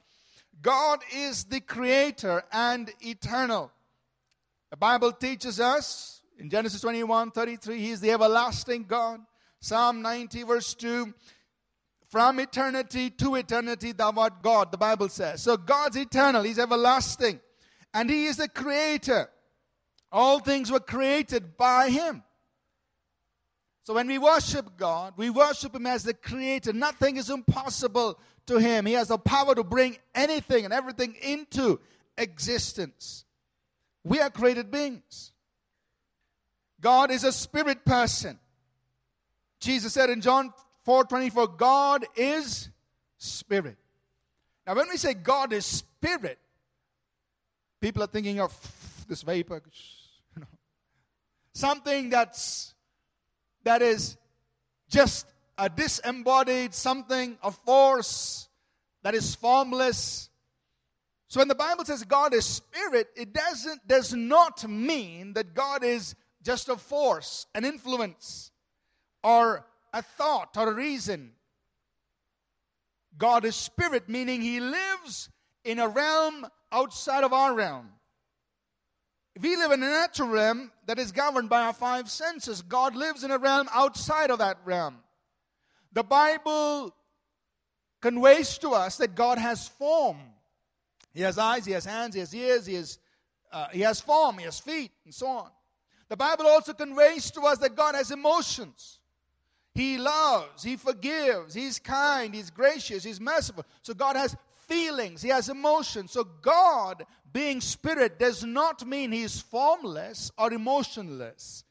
God 0.61 0.99
is 1.13 1.45
the 1.45 1.59
creator 1.59 2.43
and 2.51 2.91
eternal. 3.01 3.71
The 4.71 4.77
Bible 4.77 5.11
teaches 5.11 5.59
us 5.59 6.21
in 6.39 6.49
Genesis 6.49 6.81
21 6.81 7.31
33, 7.31 7.79
He 7.79 7.91
is 7.91 7.99
the 7.99 8.11
everlasting 8.11 8.83
God. 8.83 9.19
Psalm 9.59 10.01
90, 10.01 10.43
verse 10.43 10.73
2, 10.75 11.13
from 12.09 12.39
eternity 12.39 13.09
to 13.09 13.35
eternity, 13.35 13.91
thou 13.91 14.11
art 14.15 14.41
God, 14.41 14.71
the 14.71 14.77
Bible 14.77 15.09
says. 15.09 15.41
So 15.41 15.57
God's 15.57 15.97
eternal, 15.97 16.43
He's 16.43 16.59
everlasting, 16.59 17.39
and 17.93 18.09
He 18.09 18.25
is 18.25 18.37
the 18.37 18.47
creator. 18.47 19.29
All 20.11 20.39
things 20.39 20.71
were 20.71 20.79
created 20.79 21.57
by 21.57 21.89
Him. 21.89 22.23
So 23.88 23.94
when 23.94 24.08
we 24.08 24.17
worship 24.17 24.75
God, 24.75 25.13
we 25.15 25.29
worship 25.29 25.74
Him 25.74 25.86
as 25.86 26.03
the 26.03 26.13
creator. 26.13 26.74
Nothing 26.74 27.15
is 27.15 27.29
impossible 27.29 28.20
to 28.48 28.58
Him. 28.58 28.86
He 28.86 28.91
has 28.91 29.08
the 29.08 29.17
power 29.17 29.56
to 29.56 29.63
bring 29.63 29.96
anything 30.13 30.65
and 30.65 30.74
everything 30.74 31.15
into 31.22 31.79
existence. 32.17 33.24
We 34.03 34.20
are 34.20 34.29
created 34.29 34.72
beings. 34.72 35.32
God 36.82 37.12
is 37.12 37.24
a 37.24 37.32
spirit 37.32 37.86
person. 37.86 38.38
Jesus 39.62 39.94
said 39.94 40.10
in 40.10 40.20
John 40.20 40.51
4 40.84 41.06
24, 41.06 41.48
God 41.48 42.06
is 42.17 42.67
spirit. 43.17 43.77
Now, 44.67 44.75
when 44.75 44.89
we 44.89 44.98
say 44.98 45.13
God 45.13 45.53
is 45.53 45.65
spirit, 45.65 46.39
people 47.79 48.03
are 48.03 48.08
thinking 48.08 48.41
of 48.41 48.53
this 49.08 49.22
vapor, 49.22 49.62
you 50.36 50.41
know, 50.41 50.48
something 51.53 52.10
that's 52.10 52.74
that 53.67 53.81
is 53.81 54.15
just 54.89 55.27
a 55.57 55.67
disembodied 55.67 56.74
something, 56.74 57.38
a 57.43 57.51
force 57.51 58.47
that 59.03 59.13
is 59.13 59.36
formless. 59.36 60.29
So 61.27 61.41
when 61.41 61.50
the 61.50 61.55
Bible 61.55 61.83
says 61.83 62.05
God 62.05 62.33
is 62.33 62.45
spirit, 62.45 63.09
it 63.17 63.33
doesn't 63.33 63.86
does 63.86 64.13
not 64.13 64.65
mean 64.69 65.33
that 65.33 65.53
God 65.53 65.83
is 65.83 66.15
just 66.43 66.69
a 66.69 66.77
force, 66.77 67.45
an 67.53 67.65
influence, 67.65 68.51
or 69.21 69.65
a 69.91 70.01
thought 70.01 70.55
or 70.55 70.71
a 70.71 70.74
reason. 70.74 71.33
God 73.17 73.43
is 73.43 73.57
spirit, 73.57 74.07
meaning 74.07 74.41
he 74.41 74.62
lives 74.62 75.27
in 75.65 75.79
a 75.79 75.89
realm 75.89 76.47
outside 76.71 77.25
of 77.25 77.33
our 77.33 77.53
realm. 77.53 77.89
We 79.39 79.56
live 79.56 79.72
in 79.72 79.84
a 79.84 79.88
natural 79.88 80.29
realm 80.29 80.72
that 80.86 81.00
is 81.00 81.12
governed 81.12 81.50
by 81.50 81.62
our 81.62 81.74
five 81.74 82.10
senses, 82.10 82.62
God 82.62 82.96
lives 82.96 83.24
in 83.24 83.32
a 83.32 83.38
realm 83.38 83.67
outside 83.74 84.32
of 84.32 84.39
that 84.39 84.58
realm. 84.65 84.98
The 85.94 86.03
Bible 86.03 86.96
conveys 88.01 88.58
to 88.60 88.70
us 88.70 88.98
that 88.98 89.15
God 89.15 89.38
has 89.38 89.67
form. 89.67 90.17
He 91.13 91.22
has 91.22 91.38
eyes, 91.38 91.65
he 91.65 91.74
has 91.74 91.86
hands, 91.86 92.13
he 92.13 92.20
has 92.20 92.34
ears, 92.34 92.65
he 92.65 92.75
has, 92.75 93.00
uh, 93.51 93.67
he 93.72 93.82
has 93.82 94.00
form, 94.00 94.38
he 94.38 94.46
has 94.46 94.60
feet, 94.60 94.91
and 95.06 95.13
so 95.13 95.27
on. 95.27 95.50
The 96.10 96.17
Bible 96.17 96.48
also 96.48 96.74
conveys 96.74 97.32
to 97.32 97.41
us 97.41 97.58
that 97.60 97.75
God 97.75 97.96
has 97.96 98.12
emotions. 98.12 99.00
He 99.74 99.98
loves, 99.98 100.63
He 100.63 100.75
forgives, 100.75 101.53
He's 101.53 101.77
kind, 101.77 102.34
He's 102.34 102.50
gracious, 102.50 103.03
He's 103.03 103.22
merciful. 103.22 103.65
So 103.84 103.94
God 103.94 104.15
has 104.15 104.36
feelings, 104.67 105.22
He 105.22 105.29
has 105.29 105.50
emotions. 105.50 106.12
So 106.12 106.24
God, 106.24 107.06
being 107.34 107.62
spirit, 107.62 108.19
does 108.19 108.43
not 108.43 108.86
mean 108.86 109.12
He's 109.12 109.39
formless 109.39 110.31
or 110.38 110.53
emotionless. 110.53 111.63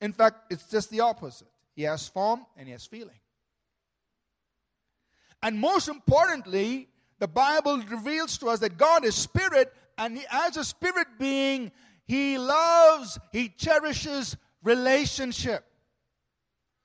In 0.00 0.12
fact, 0.12 0.52
it's 0.52 0.68
just 0.70 0.90
the 0.90 1.00
opposite. 1.00 1.48
He 1.74 1.82
has 1.82 2.08
form 2.08 2.44
and 2.56 2.66
He 2.66 2.72
has 2.72 2.86
feeling. 2.86 3.18
And 5.42 5.58
most 5.58 5.88
importantly, 5.88 6.88
the 7.18 7.28
Bible 7.28 7.78
reveals 7.78 8.38
to 8.38 8.48
us 8.48 8.60
that 8.60 8.76
God 8.76 9.04
is 9.04 9.14
spirit, 9.14 9.72
and 9.96 10.18
he, 10.18 10.24
as 10.30 10.56
a 10.56 10.64
spirit 10.64 11.06
being, 11.18 11.72
he 12.08 12.38
loves, 12.38 13.18
He 13.32 13.50
cherishes 13.50 14.36
relationship. 14.62 15.64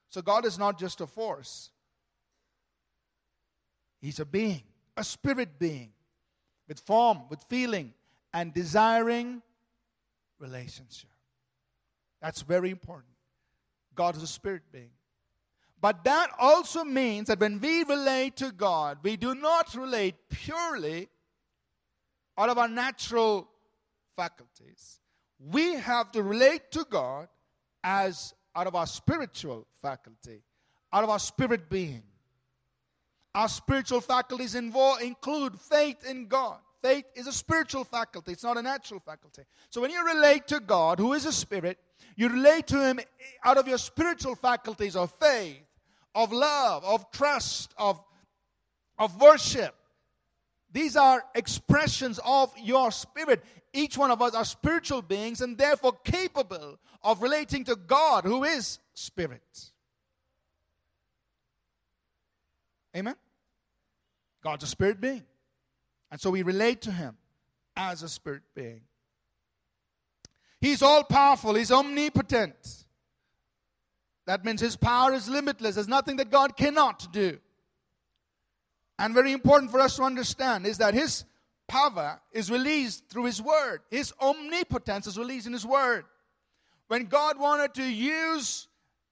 So 0.09 0.21
God 0.21 0.45
is 0.45 0.59
not 0.59 0.77
just 0.77 1.01
a 1.01 1.07
force, 1.07 1.71
He's 4.01 4.19
a 4.19 4.25
being, 4.25 4.63
a 4.97 5.03
spirit 5.03 5.57
being, 5.57 5.93
with 6.67 6.79
form, 6.79 7.21
with 7.29 7.41
feeling, 7.49 7.93
and 8.33 8.53
desiring 8.53 9.41
relationship. 10.39 11.09
That's 12.21 12.41
very 12.41 12.69
important. 12.69 13.13
God 13.95 14.15
is 14.15 14.23
a 14.23 14.27
spirit 14.27 14.63
being. 14.71 14.89
But 15.81 16.05
that 16.05 16.29
also 16.39 16.83
means 16.83 17.27
that 17.27 17.39
when 17.39 17.59
we 17.59 17.83
relate 17.83 18.37
to 18.37 18.51
God, 18.51 18.99
we 19.03 19.17
do 19.17 19.35
not 19.35 19.75
relate 19.75 20.15
purely 20.29 21.09
out 22.37 22.49
of 22.49 22.57
our 22.57 22.69
natural 22.69 23.49
faculties 24.15 24.99
we 25.51 25.73
have 25.75 26.11
to 26.11 26.23
relate 26.23 26.71
to 26.71 26.85
God 26.89 27.27
as 27.83 28.33
out 28.55 28.67
of 28.67 28.75
our 28.75 28.87
spiritual 28.87 29.67
faculty, 29.81 30.41
out 30.91 31.03
of 31.03 31.09
our 31.09 31.19
spirit 31.19 31.69
being. 31.69 32.03
Our 33.35 33.49
spiritual 33.49 33.99
faculties 33.99 34.55
involve, 34.55 35.01
include 35.01 35.59
faith 35.59 36.05
in 36.07 36.27
God. 36.27 36.59
Faith 36.83 37.05
is 37.15 37.27
a 37.27 37.31
spiritual 37.31 37.85
faculty, 37.85 38.33
it's 38.33 38.43
not 38.43 38.57
a 38.57 38.61
natural 38.61 38.99
faculty. 38.99 39.43
So 39.69 39.79
when 39.79 39.89
you 39.89 40.05
relate 40.05 40.47
to 40.47 40.59
God, 40.59 40.99
who 40.99 41.13
is 41.13 41.25
a 41.25 41.31
spirit, 41.31 41.79
you 42.17 42.27
relate 42.27 42.67
to 42.67 42.85
Him 42.85 42.99
out 43.43 43.57
of 43.57 43.69
your 43.69 43.77
spiritual 43.77 44.35
faculties 44.35 44.97
of 44.97 45.11
faith, 45.13 45.63
of 46.13 46.33
love, 46.33 46.83
of 46.83 47.09
trust, 47.11 47.73
of, 47.77 48.03
of 48.99 49.19
worship. 49.21 49.73
These 50.73 50.97
are 50.97 51.23
expressions 51.35 52.19
of 52.25 52.51
your 52.61 52.91
spirit. 52.91 53.41
Each 53.71 53.97
one 53.97 54.11
of 54.11 54.21
us 54.21 54.35
are 54.35 54.43
spiritual 54.43 55.01
beings 55.01 55.39
and 55.39 55.57
therefore 55.57 55.93
capable 56.03 56.77
of 57.01 57.21
relating 57.21 57.63
to 57.65 57.77
God, 57.77 58.25
who 58.25 58.43
is 58.43 58.79
spirit. 58.93 59.71
Amen? 62.93 63.15
God's 64.43 64.65
a 64.65 64.67
spirit 64.67 64.99
being. 64.99 65.23
And 66.13 66.21
so 66.21 66.29
we 66.29 66.43
relate 66.43 66.81
to 66.81 66.91
him 66.91 67.17
as 67.75 68.03
a 68.03 68.07
spirit 68.07 68.43
being. 68.53 68.81
He's 70.61 70.83
all 70.83 71.03
powerful, 71.03 71.55
he's 71.55 71.71
omnipotent. 71.71 72.85
That 74.27 74.45
means 74.45 74.61
his 74.61 74.75
power 74.75 75.11
is 75.13 75.27
limitless. 75.27 75.73
There's 75.73 75.87
nothing 75.87 76.17
that 76.17 76.29
God 76.29 76.55
cannot 76.55 77.11
do. 77.11 77.39
And 78.99 79.15
very 79.15 79.31
important 79.31 79.71
for 79.71 79.79
us 79.79 79.95
to 79.95 80.03
understand 80.03 80.67
is 80.67 80.77
that 80.77 80.93
his 80.93 81.25
power 81.67 82.21
is 82.31 82.51
released 82.51 83.09
through 83.09 83.25
His 83.25 83.41
Word. 83.41 83.81
His 83.89 84.13
omnipotence 84.21 85.07
is 85.07 85.17
released 85.17 85.47
in 85.47 85.53
His 85.53 85.65
Word. 85.65 86.05
When 86.89 87.05
God 87.05 87.39
wanted 87.39 87.73
to 87.73 87.83
use 87.83 88.67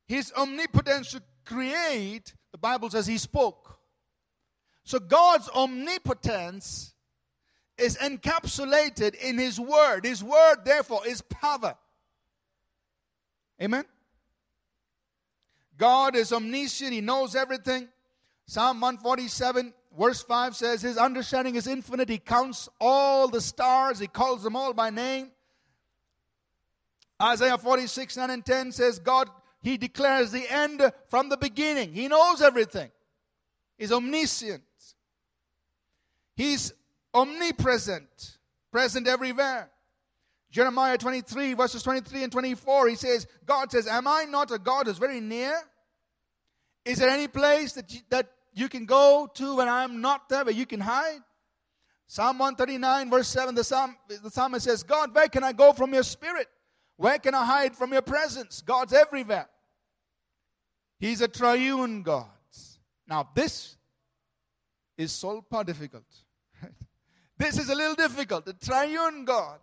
His 0.07 0.31
omnipotence 0.37 1.13
to 1.13 1.23
create, 1.45 2.35
the 2.51 2.59
Bible 2.59 2.91
says 2.91 3.07
He 3.07 3.17
spoke. 3.17 3.60
So 4.91 4.99
God's 4.99 5.47
omnipotence 5.55 6.93
is 7.77 7.95
encapsulated 7.95 9.15
in 9.15 9.37
His 9.37 9.57
Word. 9.57 10.03
His 10.03 10.21
Word, 10.21 10.65
therefore, 10.65 11.07
is 11.07 11.21
power. 11.21 11.77
Amen? 13.61 13.85
God 15.77 16.17
is 16.17 16.33
omniscient, 16.33 16.91
He 16.91 16.99
knows 16.99 17.37
everything. 17.37 17.87
Psalm 18.47 18.81
147 18.81 19.73
verse 19.97 20.23
5 20.23 20.57
says, 20.57 20.81
His 20.81 20.97
understanding 20.97 21.55
is 21.55 21.67
infinite. 21.67 22.09
He 22.09 22.17
counts 22.17 22.67
all 22.81 23.29
the 23.29 23.39
stars, 23.39 23.97
He 23.97 24.07
calls 24.07 24.43
them 24.43 24.57
all 24.57 24.73
by 24.73 24.89
name. 24.89 25.31
Isaiah 27.21 27.57
46, 27.57 28.17
9 28.17 28.29
and 28.29 28.45
10 28.45 28.73
says, 28.73 28.99
God, 28.99 29.29
He 29.61 29.77
declares 29.77 30.33
the 30.33 30.51
end 30.51 30.81
from 31.07 31.29
the 31.29 31.37
beginning. 31.37 31.93
He 31.93 32.09
knows 32.09 32.41
everything. 32.41 32.91
He's 33.77 33.93
omniscient. 33.93 34.63
He's 36.35 36.73
omnipresent, 37.13 38.37
present 38.71 39.07
everywhere. 39.07 39.69
Jeremiah 40.51 40.97
23, 40.97 41.53
verses 41.53 41.83
23 41.83 42.23
and 42.23 42.31
24, 42.31 42.89
he 42.89 42.95
says, 42.95 43.27
God 43.45 43.71
says, 43.71 43.87
Am 43.87 44.07
I 44.07 44.25
not 44.25 44.51
a 44.51 44.59
God 44.59 44.87
who's 44.87 44.97
very 44.97 45.21
near? 45.21 45.57
Is 46.83 46.97
there 46.97 47.09
any 47.09 47.27
place 47.27 47.73
that, 47.73 47.93
you, 47.93 48.01
that 48.09 48.29
you 48.53 48.67
can 48.69 48.85
go 48.85 49.29
to 49.35 49.55
when 49.55 49.69
I'm 49.69 50.01
not 50.01 50.29
there, 50.29 50.43
where 50.43 50.53
you 50.53 50.65
can 50.65 50.79
hide. 50.79 51.19
Psalm 52.07 52.39
139, 52.39 53.09
verse 53.09 53.27
7, 53.29 53.55
the, 53.55 53.63
psalm, 53.63 53.95
the 54.09 54.29
psalmist 54.29 54.65
says, 54.65 54.83
God, 54.83 55.15
where 55.15 55.29
can 55.29 55.43
I 55.43 55.53
go 55.53 55.71
from 55.71 55.93
your 55.93 56.03
spirit? 56.03 56.47
Where 56.97 57.17
can 57.19 57.33
I 57.33 57.45
hide 57.45 57.75
from 57.75 57.93
your 57.93 58.01
presence? 58.01 58.61
God's 58.61 58.93
everywhere. 58.93 59.47
He's 60.99 61.21
a 61.21 61.27
triune 61.27 62.03
God. 62.03 62.27
Now, 63.07 63.29
this 63.33 63.77
is 64.97 65.11
so 65.11 65.43
difficult. 65.65 66.03
Right? 66.61 66.71
This 67.37 67.57
is 67.57 67.69
a 67.69 67.75
little 67.75 67.95
difficult. 67.95 68.45
The 68.45 68.53
triune 68.53 69.25
God. 69.25 69.59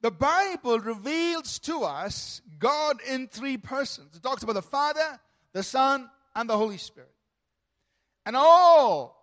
The 0.00 0.10
Bible 0.10 0.80
reveals 0.80 1.60
to 1.60 1.84
us 1.84 2.42
God 2.58 2.96
in 3.08 3.28
three 3.28 3.56
persons. 3.56 4.16
It 4.16 4.22
talks 4.22 4.42
about 4.42 4.54
the 4.54 4.62
Father, 4.62 5.20
the 5.52 5.62
Son, 5.62 6.10
and 6.34 6.50
the 6.50 6.56
Holy 6.56 6.78
Spirit. 6.78 7.14
And 8.26 8.34
all 8.34 9.16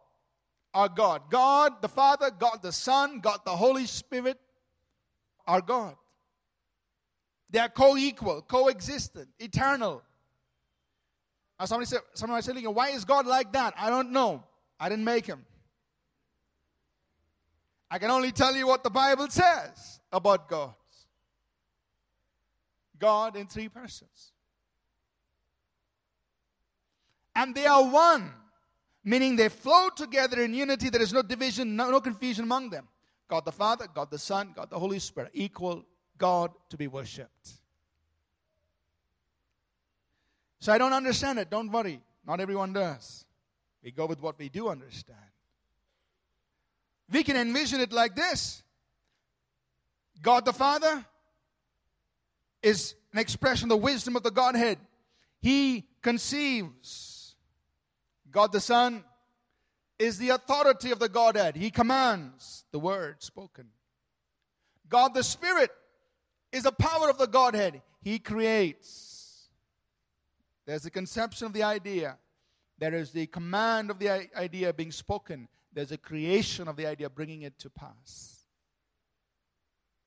are 0.74 0.88
God. 0.88 1.24
God 1.30 1.82
the 1.82 1.90
Father, 1.90 2.32
God 2.32 2.60
the 2.62 2.72
Son, 2.72 3.20
God 3.20 3.40
the 3.46 3.56
Holy 3.56 3.86
Spirit 3.86 4.40
are 5.46 5.62
God. 5.62 5.96
They 7.50 7.60
are 7.60 7.70
co 7.70 7.98
equal, 7.98 8.42
coexistent, 8.42 9.28
eternal. 9.40 10.04
Now, 11.60 11.66
somebody 11.66 11.88
said, 11.88 12.00
somebody 12.14 12.42
said, 12.42 12.56
why 12.68 12.90
is 12.90 13.04
God 13.04 13.26
like 13.26 13.52
that? 13.54 13.74
I 13.78 13.90
don't 13.90 14.12
know. 14.12 14.44
I 14.80 14.90
didn't 14.90 15.06
make 15.06 15.26
him. 15.26 15.46
I 17.92 17.98
can 17.98 18.12
only 18.12 18.32
tell 18.32 18.56
you 18.56 18.68
what 18.68 18.84
the 18.84 18.90
Bible 18.90 19.28
says 19.30 20.00
about 20.12 20.48
God. 20.48 20.74
God 23.00 23.36
in 23.36 23.48
three 23.48 23.70
persons. 23.70 24.34
And 27.36 27.56
they 27.56 27.66
are 27.66 27.84
one, 27.90 28.32
meaning 29.04 29.36
they 29.36 29.50
flow 29.50 29.90
together 29.96 30.42
in 30.42 30.54
unity. 30.54 30.90
There 30.90 31.02
is 31.02 31.14
no 31.14 31.22
division, 31.22 31.76
no, 31.76 31.90
no 31.90 32.02
confusion 32.02 32.44
among 32.44 32.70
them. 32.70 32.88
God 33.28 33.46
the 33.46 33.52
Father, 33.52 33.88
God 33.94 34.12
the 34.12 34.20
Son, 34.20 34.54
God 34.56 34.70
the 34.70 34.78
Holy 34.78 35.00
Spirit, 35.00 35.32
equal 35.34 35.86
God 36.18 36.52
to 36.70 36.78
be 36.78 36.88
worshipped. 36.88 37.54
So 40.60 40.74
I 40.74 40.78
don't 40.78 40.94
understand 40.94 41.40
it. 41.40 41.50
Don't 41.50 41.72
worry. 41.72 42.02
Not 42.28 42.42
everyone 42.42 42.74
does. 42.74 43.26
We 43.84 43.92
go 43.92 44.06
with 44.06 44.22
what 44.22 44.38
we 44.38 44.50
do 44.50 44.70
understand. 44.70 45.20
We 47.12 47.24
can 47.24 47.36
envision 47.38 47.80
it 47.80 47.92
like 47.92 48.16
this 48.16 48.62
God 50.22 50.46
the 50.46 50.54
Father 50.54 51.06
is 52.62 52.96
an 53.14 53.20
expression 53.20 53.66
of 53.66 53.70
the 53.70 53.84
wisdom 53.84 54.16
of 54.16 54.24
the 54.24 54.32
Godhead. 54.32 54.78
He 55.42 55.86
conceives. 56.02 57.36
God 58.32 58.52
the 58.52 58.60
Son 58.60 59.04
is 59.98 60.18
the 60.18 60.30
authority 60.30 60.92
of 60.92 61.00
the 61.00 61.10
Godhead. 61.10 61.56
He 61.56 61.72
commands 61.72 62.66
the 62.72 62.80
word 62.80 63.24
spoken. 63.24 63.68
God 64.88 65.14
the 65.14 65.24
Spirit 65.24 65.72
is 66.52 66.64
the 66.64 66.72
power 66.72 67.10
of 67.10 67.18
the 67.18 67.28
Godhead. 67.28 67.82
He 68.02 68.20
creates. 68.20 69.50
There's 70.66 70.84
the 70.84 70.92
conception 70.92 71.48
of 71.48 71.54
the 71.54 71.64
idea. 71.64 72.18
There 72.80 72.96
is 72.96 73.12
the 73.12 73.28
command 73.28 73.92
of 73.92 74.00
the 74.00 74.10
idea 74.38 74.72
being 74.74 74.92
spoken. 74.92 75.50
There's 75.74 75.92
a 75.92 75.98
creation 75.98 76.68
of 76.68 76.78
the 76.78 76.88
idea 76.88 77.10
bringing 77.10 77.42
it 77.42 77.60
to 77.60 77.70
pass. 77.70 78.46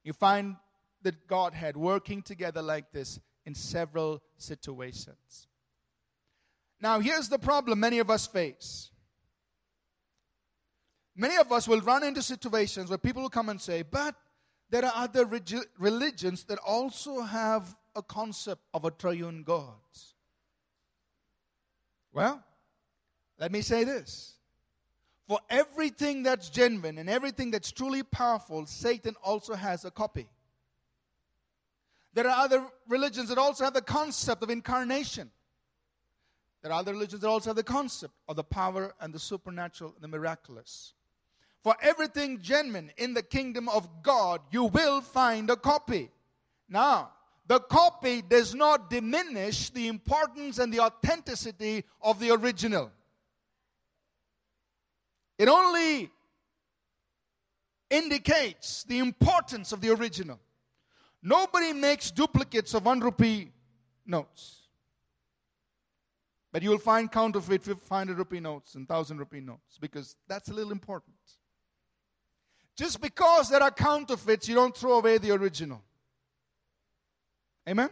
You 0.02 0.14
find 0.14 0.56
the 1.02 1.12
Godhead 1.28 1.76
working 1.76 2.22
together 2.22 2.62
like 2.62 2.90
this 2.92 3.20
in 3.44 3.54
several 3.54 4.22
situations. 4.38 5.48
Now, 6.80 6.98
here's 6.98 7.28
the 7.28 7.38
problem 7.38 7.78
many 7.78 7.98
of 7.98 8.10
us 8.10 8.26
face. 8.26 8.90
Many 11.14 11.36
of 11.36 11.52
us 11.52 11.68
will 11.68 11.80
run 11.82 12.02
into 12.02 12.22
situations 12.22 12.88
where 12.88 12.98
people 12.98 13.22
will 13.22 13.30
come 13.30 13.50
and 13.50 13.60
say, 13.60 13.82
but 13.82 14.14
there 14.70 14.84
are 14.84 14.92
other 14.94 15.26
religions 15.78 16.44
that 16.44 16.58
also 16.66 17.20
have 17.20 17.76
a 17.94 18.02
concept 18.02 18.62
of 18.72 18.86
a 18.86 18.90
triune 18.90 19.42
God. 19.42 19.74
Well, 22.12 22.42
let 23.42 23.50
me 23.50 23.60
say 23.60 23.82
this. 23.82 24.34
For 25.26 25.40
everything 25.50 26.22
that's 26.22 26.48
genuine 26.48 26.96
and 26.98 27.10
everything 27.10 27.50
that's 27.50 27.72
truly 27.72 28.04
powerful, 28.04 28.66
Satan 28.66 29.16
also 29.20 29.54
has 29.54 29.84
a 29.84 29.90
copy. 29.90 30.28
There 32.14 32.28
are 32.28 32.44
other 32.44 32.64
religions 32.86 33.30
that 33.30 33.38
also 33.38 33.64
have 33.64 33.74
the 33.74 33.82
concept 33.82 34.44
of 34.44 34.50
incarnation. 34.50 35.28
There 36.62 36.70
are 36.70 36.78
other 36.78 36.92
religions 36.92 37.22
that 37.22 37.28
also 37.28 37.50
have 37.50 37.56
the 37.56 37.64
concept 37.64 38.14
of 38.28 38.36
the 38.36 38.44
power 38.44 38.94
and 39.00 39.12
the 39.12 39.18
supernatural 39.18 39.92
and 39.96 40.04
the 40.04 40.16
miraculous. 40.16 40.92
For 41.64 41.74
everything 41.82 42.42
genuine 42.42 42.92
in 42.96 43.12
the 43.12 43.24
kingdom 43.24 43.68
of 43.68 43.88
God, 44.04 44.40
you 44.52 44.66
will 44.66 45.00
find 45.00 45.50
a 45.50 45.56
copy. 45.56 46.12
Now, 46.68 47.10
the 47.48 47.58
copy 47.58 48.22
does 48.22 48.54
not 48.54 48.88
diminish 48.88 49.70
the 49.70 49.88
importance 49.88 50.60
and 50.60 50.72
the 50.72 50.78
authenticity 50.78 51.82
of 52.00 52.20
the 52.20 52.30
original. 52.30 52.92
It 55.42 55.48
only 55.48 56.08
indicates 57.90 58.84
the 58.84 59.00
importance 59.00 59.72
of 59.72 59.80
the 59.80 59.90
original. 59.90 60.38
Nobody 61.20 61.72
makes 61.72 62.12
duplicates 62.12 62.74
of 62.74 62.84
one 62.84 63.00
rupee 63.00 63.50
notes. 64.06 64.68
But 66.52 66.62
you 66.62 66.70
will 66.70 66.78
find 66.78 67.10
counterfeit 67.10 67.64
500 67.64 68.16
rupee 68.18 68.38
notes 68.38 68.76
and 68.76 68.88
1000 68.88 69.18
rupee 69.18 69.40
notes 69.40 69.78
because 69.80 70.14
that's 70.28 70.48
a 70.48 70.54
little 70.54 70.70
important. 70.70 71.16
Just 72.76 73.00
because 73.00 73.48
there 73.48 73.64
are 73.64 73.72
counterfeits, 73.72 74.48
you 74.48 74.54
don't 74.54 74.76
throw 74.76 74.98
away 74.98 75.18
the 75.18 75.32
original. 75.32 75.82
Amen? 77.68 77.90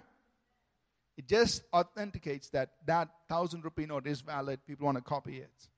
It 1.16 1.26
just 1.26 1.64
authenticates 1.72 2.48
that 2.50 2.74
that 2.86 3.08
thousand 3.28 3.64
rupee 3.64 3.86
note 3.86 4.06
is 4.06 4.20
valid. 4.20 4.60
People 4.68 4.86
want 4.86 4.98
to 4.98 5.02
copy 5.02 5.38
it. 5.38 5.68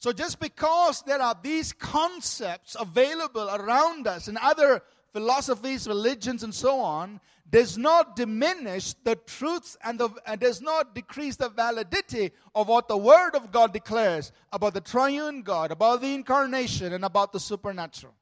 So 0.00 0.12
just 0.12 0.40
because 0.40 1.02
there 1.02 1.20
are 1.20 1.36
these 1.42 1.74
concepts 1.74 2.74
available 2.80 3.48
around 3.50 4.06
us 4.06 4.28
and 4.28 4.38
other 4.38 4.82
philosophies, 5.12 5.86
religions, 5.86 6.42
and 6.42 6.54
so 6.54 6.80
on, 6.80 7.20
does 7.50 7.76
not 7.76 8.16
diminish 8.16 8.94
the 9.04 9.16
truth 9.16 9.76
and, 9.84 9.98
the, 10.00 10.08
and 10.24 10.40
does 10.40 10.62
not 10.62 10.94
decrease 10.94 11.36
the 11.36 11.50
validity 11.50 12.30
of 12.54 12.68
what 12.68 12.88
the 12.88 12.96
Word 12.96 13.34
of 13.34 13.52
God 13.52 13.74
declares 13.74 14.32
about 14.52 14.72
the 14.72 14.80
triune 14.80 15.42
God, 15.42 15.70
about 15.70 16.00
the 16.00 16.14
incarnation, 16.14 16.94
and 16.94 17.04
about 17.04 17.34
the 17.34 17.40
supernatural. 17.40 18.14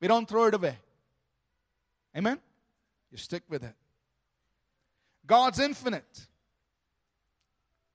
We 0.00 0.08
don't 0.08 0.26
throw 0.26 0.46
it 0.46 0.54
away. 0.54 0.78
Amen? 2.16 2.40
You 3.10 3.18
stick 3.18 3.42
with 3.50 3.64
it. 3.64 3.74
God's 5.26 5.58
infinite. 5.58 6.26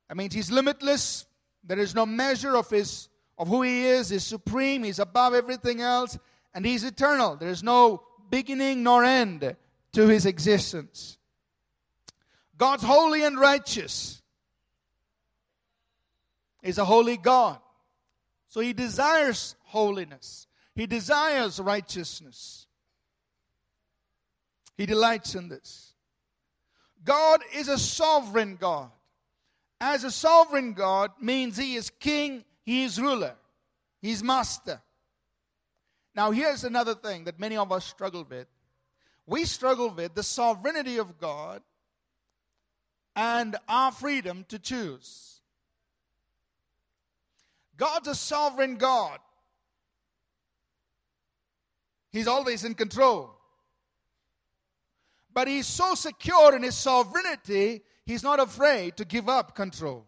That 0.07 0.17
means 0.17 0.35
He's 0.35 0.51
limitless. 0.51 1.25
There 1.63 1.79
is 1.79 1.95
no 1.95 2.05
measure 2.05 2.55
of 2.55 2.69
His 2.69 3.09
of 3.37 3.47
who 3.47 3.61
He 3.61 3.85
is. 3.85 4.09
He's 4.09 4.23
supreme. 4.23 4.83
He's 4.83 4.99
above 4.99 5.33
everything 5.33 5.81
else, 5.81 6.17
and 6.53 6.65
He's 6.65 6.83
eternal. 6.83 7.35
There 7.35 7.49
is 7.49 7.63
no 7.63 8.03
beginning 8.29 8.83
nor 8.83 9.03
end 9.03 9.55
to 9.93 10.07
his 10.07 10.25
existence. 10.25 11.17
God's 12.57 12.83
holy 12.83 13.23
and 13.23 13.39
righteous. 13.39 14.21
Is 16.61 16.77
a 16.77 16.85
holy 16.85 17.15
God. 17.15 17.57
So 18.49 18.59
he 18.59 18.73
desires 18.73 19.55
holiness. 19.63 20.45
He 20.75 20.87
desires 20.87 21.59
righteousness. 21.59 22.67
He 24.75 24.85
delights 24.85 25.35
in 25.35 25.47
this. 25.47 25.93
God 27.05 27.41
is 27.55 27.69
a 27.69 27.77
sovereign 27.77 28.57
God. 28.59 28.91
As 29.81 30.03
a 30.03 30.11
sovereign 30.11 30.73
God 30.73 31.11
means 31.21 31.57
he 31.57 31.75
is 31.75 31.89
king, 31.89 32.43
he 32.63 32.83
is 32.83 32.99
ruler, 32.99 33.35
he's 34.01 34.23
master. 34.23 34.81
Now, 36.15 36.31
here's 36.31 36.63
another 36.63 36.95
thing 36.95 37.25
that 37.25 37.39
many 37.39 37.55
of 37.55 37.71
us 37.71 37.85
struggle 37.85 38.25
with 38.29 38.47
we 39.29 39.45
struggle 39.45 39.91
with 39.91 40.15
the 40.15 40.23
sovereignty 40.23 40.97
of 40.97 41.19
God 41.19 41.61
and 43.15 43.55
our 43.67 43.91
freedom 43.91 44.43
to 44.49 44.57
choose. 44.57 45.41
God's 47.77 48.07
a 48.07 48.15
sovereign 48.15 48.77
God. 48.77 49.19
He's 52.11 52.27
always 52.27 52.63
in 52.65 52.73
control. 52.73 53.29
But 55.31 55.47
he's 55.47 55.67
so 55.67 55.93
secure 55.93 56.55
in 56.55 56.63
his 56.63 56.75
sovereignty, 56.75 57.83
he's 58.09 58.23
not 58.23 58.39
afraid 58.39 58.97
to 58.97 59.05
give 59.05 59.29
up 59.29 59.53
control. 59.53 60.03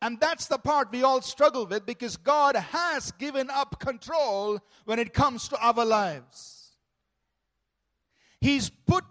And 0.00 0.20
that's 0.20 0.46
the 0.46 0.58
part 0.58 0.92
we 0.92 1.02
all 1.02 1.20
struggle 1.20 1.66
with 1.66 1.84
because 1.84 2.16
God 2.16 2.54
has 2.54 3.10
given 3.12 3.50
up 3.50 3.80
control 3.80 4.60
when 4.84 5.00
it 5.00 5.12
comes 5.12 5.48
to 5.48 5.58
our 5.58 5.84
lives. 5.84 6.76
He's 8.40 8.70
put 8.70 9.04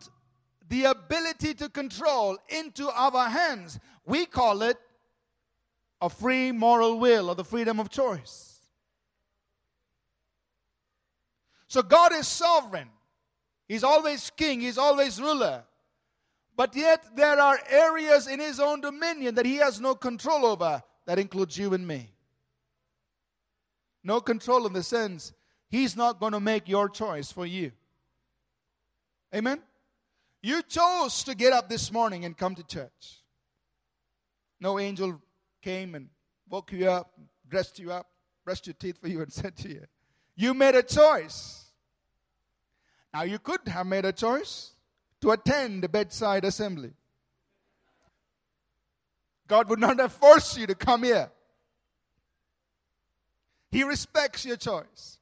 the 0.70 0.86
ability 0.86 1.56
to 1.56 1.68
control 1.68 2.38
into 2.48 2.90
our 2.90 3.28
hands. 3.28 3.82
We 4.06 4.26
call 4.26 4.62
it 4.62 4.78
a 6.00 6.10
free 6.10 6.54
moral 6.54 7.00
will 7.00 7.30
or 7.30 7.36
the 7.36 7.44
freedom 7.44 7.82
of 7.82 7.90
choice. 7.90 8.62
So 11.68 11.82
God 11.82 12.14
is 12.14 12.30
sovereign. 12.30 12.88
He's 13.68 13.84
always 13.84 14.30
king, 14.38 14.62
he's 14.62 14.78
always 14.78 15.20
ruler. 15.20 15.66
But 16.58 16.76
yet 16.76 17.16
there 17.16 17.40
are 17.40 17.60
areas 17.70 18.28
in 18.28 18.42
his 18.42 18.60
own 18.60 18.82
dominion 18.82 19.36
that 19.36 19.46
he 19.46 19.56
has 19.58 19.80
no 19.80 19.96
control 19.96 20.46
over. 20.46 20.84
That 21.06 21.20
includes 21.20 21.58
you 21.58 21.74
and 21.74 21.88
me. 21.88 22.10
No 24.04 24.20
control 24.20 24.68
in 24.68 24.74
the 24.74 24.84
sense 24.84 25.32
He's 25.70 25.98
not 25.98 26.20
going 26.20 26.32
to 26.32 26.40
make 26.40 26.70
your 26.70 26.90
choice 26.90 27.32
for 27.32 27.46
you. 27.46 27.72
Amen? 29.36 29.62
You 30.42 30.62
chose 30.62 31.24
to 31.26 31.36
get 31.36 31.52
up 31.52 31.68
this 31.68 31.92
morning 31.92 32.24
and 32.24 32.38
come 32.38 32.56
to 32.56 32.64
church. 32.64 33.22
No 34.60 34.80
angel 34.80 35.22
came 35.62 35.94
and 35.94 36.08
woke 36.50 36.72
you 36.72 36.90
up, 36.90 37.12
dressed 37.50 37.80
you 37.80 37.92
up, 37.92 38.08
brushed 38.46 38.68
your 38.68 38.76
teeth 38.76 38.98
for 39.00 39.10
you, 39.10 39.22
and 39.22 39.32
said 39.34 39.58
to 39.58 39.70
you, 39.70 39.84
You 40.36 40.54
made 40.54 40.76
a 40.76 40.84
choice. 40.84 41.66
Now, 43.14 43.24
you 43.24 43.40
could 43.40 43.68
have 43.68 43.88
made 43.88 44.06
a 44.06 44.14
choice 44.14 44.72
to 45.22 45.32
attend 45.32 45.84
the 45.84 45.90
bedside 45.90 46.46
assembly. 46.46 46.92
God 49.48 49.70
would 49.70 49.80
not 49.80 50.00
have 50.00 50.12
forced 50.12 50.58
you 50.58 50.68
to 50.68 50.76
come 50.76 51.04
here. 51.04 51.32
He 53.72 53.84
respects 53.84 54.46
your 54.46 54.58
choice. 54.58 55.20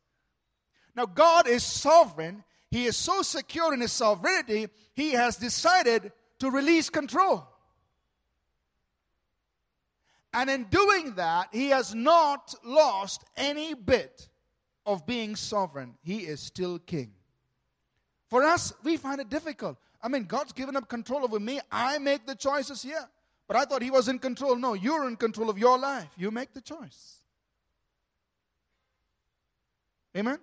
Now, 0.95 1.05
God 1.05 1.47
is 1.47 1.63
sovereign. 1.63 2.43
He 2.71 2.86
is 2.86 2.97
so 2.97 3.21
secure 3.21 3.73
in 3.73 3.81
His 3.81 3.91
sovereignty, 3.91 4.67
He 4.95 5.12
has 5.12 5.38
decided 5.38 6.12
to 6.39 6.51
release 6.51 6.89
control. 6.89 7.47
And 10.34 10.49
in 10.49 10.65
doing 10.65 11.15
that, 11.15 11.49
He 11.51 11.69
has 11.69 11.95
not 11.95 12.53
lost 12.65 13.23
any 13.38 13.73
bit 13.73 14.27
of 14.86 15.05
being 15.05 15.36
sovereign. 15.36 15.95
He 16.03 16.19
is 16.19 16.41
still 16.41 16.79
king. 16.79 17.13
For 18.29 18.43
us, 18.43 18.73
we 18.84 18.97
find 18.97 19.21
it 19.21 19.29
difficult. 19.29 19.77
I 20.06 20.08
mean, 20.08 20.26
God's 20.26 20.54
given 20.54 20.76
up 20.76 20.88
control 20.88 21.24
over 21.24 21.39
me. 21.39 21.60
I 21.72 21.98
make 21.98 22.28
the 22.28 22.36
choices 22.36 22.84
here. 22.84 23.10
But 23.48 23.58
I 23.58 23.65
thought 23.65 23.82
He 23.82 23.89
was 23.89 24.08
in 24.08 24.20
control. 24.20 24.56
No, 24.56 24.76
you're 24.76 25.08
in 25.08 25.15
control 25.15 25.50
of 25.50 25.58
your 25.58 25.80
life. 25.80 26.10
You 26.15 26.30
make 26.30 26.54
the 26.54 26.62
choice. 26.62 27.15
Amen? 30.15 30.38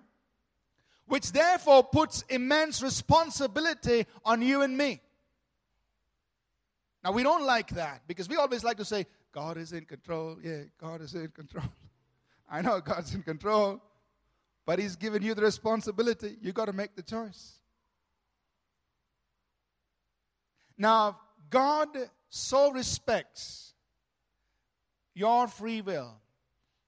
Which 1.05 1.31
therefore 1.31 1.81
puts 1.81 2.25
immense 2.27 2.83
responsibility 2.83 4.05
on 4.25 4.41
you 4.41 4.63
and 4.63 4.77
me. 4.77 4.99
Now, 7.01 7.13
we 7.13 7.23
don't 7.23 7.45
like 7.45 7.69
that 7.69 8.01
because 8.05 8.27
we 8.27 8.35
always 8.35 8.65
like 8.65 8.77
to 8.77 8.85
say, 8.85 9.05
God 9.31 9.57
is 9.57 9.71
in 9.71 9.85
control. 9.85 10.39
Yeah, 10.43 10.63
God 10.77 10.99
is 10.99 11.15
in 11.15 11.29
control. 11.29 11.63
I 12.51 12.61
know 12.61 12.81
God's 12.81 13.15
in 13.15 13.23
control, 13.23 13.81
but 14.65 14.77
He's 14.77 14.97
given 14.97 15.23
you 15.23 15.33
the 15.33 15.41
responsibility. 15.41 16.35
You've 16.41 16.53
got 16.53 16.65
to 16.65 16.73
make 16.73 16.97
the 16.97 17.01
choice. 17.01 17.62
Now, 20.77 21.19
God 21.49 21.89
so 22.29 22.71
respects 22.71 23.73
your 25.13 25.47
free 25.47 25.81
will 25.81 26.15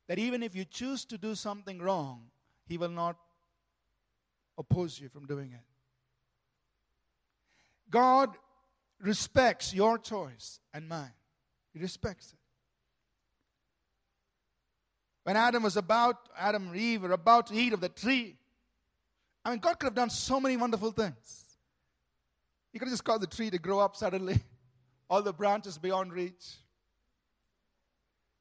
that 0.08 0.20
even 0.20 0.44
if 0.44 0.56
you 0.56 0.66
choose 0.66 1.06
to 1.06 1.18
do 1.18 1.36
something 1.36 1.80
wrong, 1.80 2.24
He 2.68 2.78
will 2.78 2.90
not 2.90 3.18
oppose 4.58 5.00
you 5.00 5.10
from 5.10 5.26
doing 5.26 5.52
it. 5.52 5.64
God 7.90 8.30
respects 9.00 9.74
your 9.74 9.98
choice 9.98 10.60
and 10.74 10.88
mine, 10.90 11.14
He 11.74 11.80
respects 11.80 12.34
it. 12.34 12.40
When 15.24 15.38
Adam 15.38 15.64
was 15.64 15.76
about, 15.76 16.18
Adam 16.38 16.68
and 16.68 16.76
Eve 16.76 17.02
were 17.02 17.12
about 17.12 17.48
to 17.48 17.56
eat 17.56 17.74
of 17.74 17.82
the 17.82 17.90
tree, 17.90 18.36
I 19.44 19.50
mean, 19.50 19.60
God 19.60 19.80
could 19.80 19.88
have 19.88 19.96
done 19.96 20.12
so 20.12 20.40
many 20.40 20.56
wonderful 20.56 20.92
things. 20.92 21.45
He 22.76 22.80
could 22.80 22.90
just 22.90 23.06
caused 23.06 23.22
the 23.22 23.28
tree 23.28 23.50
to 23.50 23.58
grow 23.58 23.80
up 23.80 23.96
suddenly, 23.96 24.38
all 25.10 25.22
the 25.22 25.32
branches 25.32 25.78
beyond 25.78 26.12
reach. 26.12 26.58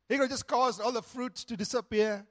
He 0.08 0.18
could 0.18 0.28
just 0.28 0.48
caused 0.48 0.80
all 0.80 0.90
the 0.90 1.02
fruits 1.02 1.44
to 1.44 1.56
disappear. 1.56 2.26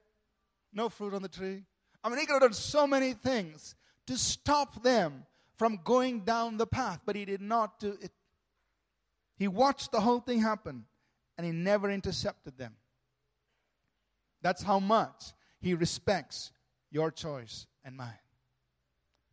No 0.70 0.90
fruit 0.90 1.14
on 1.14 1.22
the 1.22 1.30
tree. 1.30 1.62
I 2.04 2.10
mean, 2.10 2.18
he 2.18 2.26
could 2.26 2.34
have 2.34 2.42
done 2.42 2.52
so 2.52 2.86
many 2.86 3.14
things 3.14 3.74
to 4.06 4.18
stop 4.18 4.82
them 4.82 5.24
from 5.56 5.80
going 5.82 6.20
down 6.26 6.58
the 6.58 6.66
path, 6.66 7.00
but 7.06 7.16
he 7.16 7.24
did 7.24 7.40
not 7.40 7.80
do 7.80 7.96
it. 7.98 8.12
He 9.38 9.48
watched 9.48 9.90
the 9.90 10.00
whole 10.02 10.20
thing 10.20 10.42
happen 10.42 10.84
and 11.38 11.46
he 11.46 11.52
never 11.52 11.90
intercepted 11.90 12.58
them. 12.58 12.74
That's 14.42 14.62
how 14.62 14.78
much 14.78 15.32
he 15.58 15.72
respects 15.72 16.52
your 16.90 17.10
choice 17.10 17.66
and 17.82 17.96
mine. 17.96 18.12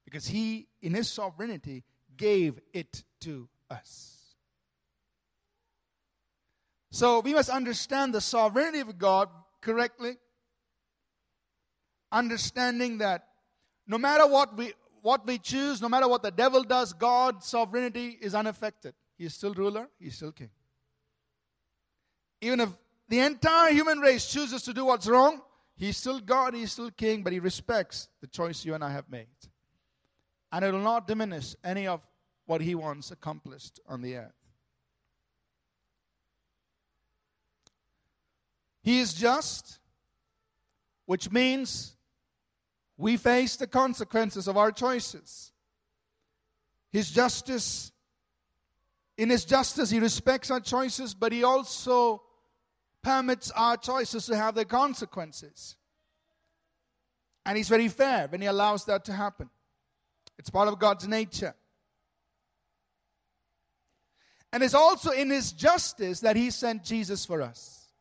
Because 0.06 0.26
he, 0.26 0.70
in 0.82 0.94
his 0.94 1.10
sovereignty, 1.10 1.84
gave 2.17 2.60
it 2.74 3.04
to 3.21 3.47
us. 3.69 4.12
So 6.91 7.21
we 7.21 7.34
must 7.34 7.50
understand 7.50 8.13
the 8.13 8.21
sovereignty 8.21 8.80
of 8.80 8.97
God 8.97 9.30
correctly, 9.62 10.17
understanding 12.12 12.97
that 12.97 13.28
no 13.88 13.97
matter 13.97 14.28
what 14.28 14.58
we 14.58 14.74
what 15.02 15.26
we 15.26 15.39
choose, 15.39 15.82
no 15.82 15.89
matter 15.89 16.08
what 16.08 16.21
the 16.21 16.32
devil 16.32 16.63
does, 16.63 16.93
God's 16.93 17.47
sovereignty 17.47 18.19
is 18.21 18.36
unaffected. 18.36 18.93
He 19.17 19.26
is 19.26 19.34
still 19.34 19.54
ruler, 19.54 19.88
he 20.00 20.08
is 20.08 20.15
still 20.15 20.32
king. 20.32 20.52
Even 22.41 22.60
if 22.60 22.69
the 23.08 23.19
entire 23.19 23.71
human 23.71 24.00
race 24.00 24.32
chooses 24.32 24.62
to 24.63 24.74
do 24.74 24.86
what's 24.86 25.08
wrong, 25.08 25.41
he's 25.76 25.97
still 25.97 26.19
God, 26.19 26.54
he's 26.54 26.71
still 26.71 26.91
king, 26.91 27.24
but 27.24 27.34
he 27.34 27.39
respects 27.39 28.10
the 28.19 28.28
choice 28.28 28.63
you 28.65 28.74
and 28.74 28.84
I 28.84 28.91
have 28.91 29.10
made. 29.10 29.28
And 30.52 30.66
it 30.66 30.72
will 30.72 30.82
not 30.82 31.08
diminish 31.08 31.56
any 31.64 31.88
of 31.88 32.02
what 32.46 32.62
he 32.62 32.76
wants 32.76 33.12
accomplished 33.12 33.80
on 33.88 34.02
the 34.02 34.18
earth. 34.18 34.34
He 38.84 39.00
is 39.00 39.14
just, 39.14 39.80
which 41.06 41.32
means 41.32 41.96
we 42.98 43.18
face 43.18 43.56
the 43.56 43.68
consequences 43.68 44.48
of 44.48 44.58
our 44.58 44.72
choices. 44.72 45.52
His 46.92 47.10
justice, 47.10 47.92
in 49.18 49.30
His 49.30 49.46
justice, 49.46 49.90
He 49.90 50.00
respects 50.00 50.52
our 50.52 50.60
choices, 50.60 51.14
but 51.14 51.32
He 51.32 51.44
also 51.44 52.24
permits 53.02 53.52
our 53.52 53.78
choices 53.78 54.26
to 54.26 54.36
have 54.36 54.56
their 54.56 54.66
consequences. 54.66 55.78
And 57.46 57.58
He's 57.58 57.70
very 57.70 57.88
fair 57.88 58.28
when 58.28 58.42
He 58.42 58.48
allows 58.48 58.86
that 58.86 59.06
to 59.06 59.14
happen. 59.14 59.50
It's 60.41 60.49
part 60.49 60.67
of 60.67 60.80
God's 60.80 61.08
nature. 61.08 61.54
And 64.51 64.63
it's 64.63 64.73
also 64.73 65.12
in 65.12 65.30
his 65.30 65.51
justice 65.51 66.21
that 66.21 66.36
he 66.36 66.49
sent 66.49 66.84
Jesus 66.84 67.27
for 67.27 67.43
us. 67.43 67.91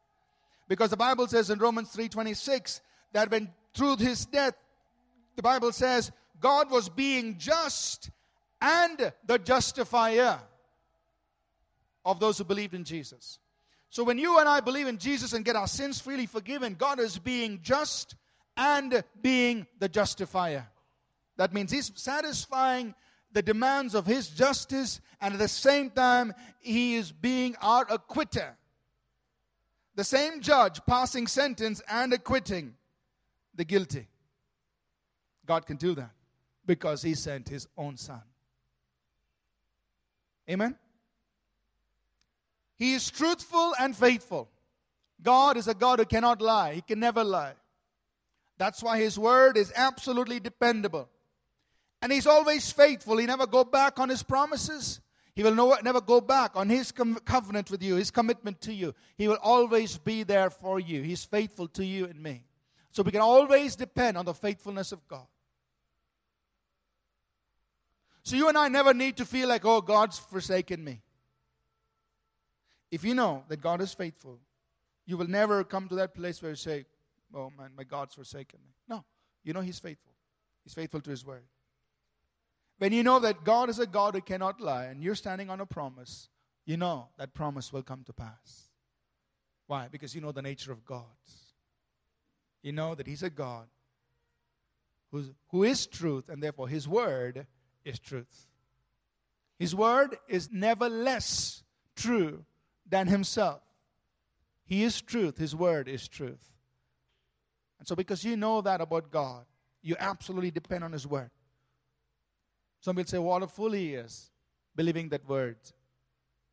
Because 0.66 0.88
the 0.88 0.96
Bible 0.96 1.28
says 1.28 1.50
in 1.50 1.58
Romans 1.58 1.90
3:26 1.90 2.80
that 3.12 3.30
when 3.30 3.52
through 3.74 3.98
his 3.98 4.24
death 4.24 4.54
the 5.36 5.42
Bible 5.42 5.70
says 5.70 6.12
God 6.40 6.70
was 6.70 6.88
being 6.88 7.36
just 7.36 8.10
and 8.62 9.12
the 9.26 9.38
justifier 9.38 10.40
of 12.06 12.20
those 12.20 12.38
who 12.38 12.44
believed 12.44 12.72
in 12.72 12.84
Jesus. 12.84 13.38
So 13.90 14.02
when 14.02 14.16
you 14.16 14.38
and 14.38 14.48
I 14.48 14.60
believe 14.60 14.86
in 14.86 14.96
Jesus 14.96 15.34
and 15.34 15.44
get 15.44 15.56
our 15.56 15.68
sins 15.68 16.00
freely 16.00 16.24
forgiven, 16.24 16.74
God 16.74 17.00
is 17.00 17.18
being 17.18 17.60
just 17.60 18.14
and 18.56 19.04
being 19.20 19.66
the 19.78 19.90
justifier. 19.90 20.66
That 21.40 21.54
means 21.54 21.72
He's 21.72 21.90
satisfying 21.94 22.94
the 23.32 23.40
demands 23.40 23.94
of 23.94 24.04
his 24.04 24.28
justice, 24.28 25.00
and 25.22 25.32
at 25.32 25.40
the 25.40 25.48
same 25.48 25.88
time, 25.88 26.34
he 26.58 26.96
is 26.96 27.12
being 27.12 27.56
our 27.62 27.86
acquitter. 27.86 28.50
The 29.94 30.04
same 30.04 30.42
judge 30.42 30.80
passing 30.86 31.26
sentence 31.26 31.80
and 31.88 32.12
acquitting 32.12 32.74
the 33.54 33.64
guilty. 33.64 34.06
God 35.46 35.64
can 35.64 35.78
do 35.78 35.94
that 35.94 36.10
because 36.66 37.00
he 37.00 37.14
sent 37.14 37.48
his 37.48 37.66
own 37.74 37.96
son. 37.96 38.20
Amen? 40.46 40.76
He 42.76 42.92
is 42.92 43.10
truthful 43.10 43.74
and 43.80 43.96
faithful. 43.96 44.50
God 45.22 45.56
is 45.56 45.68
a 45.68 45.74
God 45.74 46.00
who 46.00 46.04
cannot 46.04 46.42
lie, 46.42 46.74
he 46.74 46.82
can 46.82 47.00
never 47.00 47.24
lie. 47.24 47.54
That's 48.58 48.82
why 48.82 48.98
his 48.98 49.18
word 49.18 49.56
is 49.56 49.72
absolutely 49.74 50.38
dependable. 50.38 51.08
And 52.02 52.10
he's 52.10 52.26
always 52.26 52.70
faithful. 52.72 53.18
He 53.18 53.26
never 53.26 53.46
go 53.46 53.64
back 53.64 53.98
on 53.98 54.08
his 54.08 54.22
promises. 54.22 55.00
He 55.34 55.42
will 55.42 55.80
never 55.82 56.00
go 56.00 56.20
back 56.20 56.56
on 56.56 56.68
his 56.68 56.92
covenant 56.92 57.70
with 57.70 57.82
you, 57.82 57.96
his 57.96 58.10
commitment 58.10 58.60
to 58.62 58.72
you. 58.72 58.94
He 59.16 59.28
will 59.28 59.38
always 59.42 59.96
be 59.96 60.22
there 60.22 60.50
for 60.50 60.80
you. 60.80 61.02
He's 61.02 61.24
faithful 61.24 61.68
to 61.68 61.84
you 61.84 62.06
and 62.06 62.20
me. 62.22 62.44
So 62.90 63.02
we 63.02 63.12
can 63.12 63.20
always 63.20 63.76
depend 63.76 64.18
on 64.18 64.24
the 64.24 64.34
faithfulness 64.34 64.92
of 64.92 65.06
God. 65.06 65.26
So 68.22 68.36
you 68.36 68.48
and 68.48 68.58
I 68.58 68.68
never 68.68 68.92
need 68.92 69.16
to 69.18 69.24
feel 69.24 69.48
like, 69.48 69.64
oh, 69.64 69.80
God's 69.80 70.18
forsaken 70.18 70.82
me. 70.82 71.00
If 72.90 73.04
you 73.04 73.14
know 73.14 73.44
that 73.48 73.60
God 73.60 73.80
is 73.80 73.94
faithful, 73.94 74.40
you 75.06 75.16
will 75.16 75.28
never 75.28 75.64
come 75.64 75.88
to 75.88 75.94
that 75.96 76.14
place 76.14 76.42
where 76.42 76.50
you 76.50 76.56
say, 76.56 76.84
oh 77.34 77.50
man, 77.56 77.70
my 77.76 77.84
God's 77.84 78.14
forsaken 78.14 78.58
me. 78.64 78.72
No, 78.88 79.04
you 79.44 79.52
know 79.52 79.60
He's 79.60 79.78
faithful. 79.78 80.12
He's 80.64 80.74
faithful 80.74 81.00
to 81.00 81.10
His 81.10 81.24
word. 81.24 81.44
When 82.80 82.94
you 82.94 83.02
know 83.02 83.18
that 83.18 83.44
God 83.44 83.68
is 83.68 83.78
a 83.78 83.86
God 83.86 84.14
who 84.14 84.22
cannot 84.22 84.58
lie 84.58 84.86
and 84.86 85.02
you're 85.02 85.14
standing 85.14 85.50
on 85.50 85.60
a 85.60 85.66
promise, 85.66 86.30
you 86.64 86.78
know 86.78 87.08
that 87.18 87.34
promise 87.34 87.74
will 87.74 87.82
come 87.82 88.04
to 88.04 88.14
pass. 88.14 88.70
Why? 89.66 89.88
Because 89.92 90.14
you 90.14 90.22
know 90.22 90.32
the 90.32 90.40
nature 90.40 90.72
of 90.72 90.82
God. 90.86 91.04
you 92.62 92.72
know 92.72 92.94
that 92.94 93.06
He's 93.06 93.22
a 93.22 93.28
God 93.28 93.66
who's, 95.12 95.30
who 95.50 95.62
is 95.62 95.86
truth, 95.86 96.30
and 96.30 96.42
therefore 96.42 96.68
His 96.68 96.88
word 96.88 97.46
is 97.84 97.98
truth. 97.98 98.46
His 99.58 99.74
word 99.74 100.16
is 100.26 100.48
never 100.50 100.88
less 100.88 101.62
true 101.96 102.46
than 102.88 103.08
Himself. 103.08 103.60
He 104.64 104.84
is 104.84 105.02
truth, 105.02 105.36
His 105.36 105.54
word 105.54 105.86
is 105.86 106.08
truth. 106.08 106.48
And 107.78 107.86
so, 107.86 107.94
because 107.94 108.24
you 108.24 108.38
know 108.38 108.62
that 108.62 108.80
about 108.80 109.10
God, 109.10 109.44
you 109.82 109.96
absolutely 109.98 110.50
depend 110.50 110.82
on 110.82 110.92
His 110.92 111.06
word. 111.06 111.30
Some 112.80 112.96
will 112.96 113.04
say, 113.04 113.18
What 113.18 113.42
a 113.42 113.46
fool 113.46 113.72
he 113.72 113.94
is, 113.94 114.30
believing 114.74 115.08
that 115.10 115.28
word. 115.28 115.56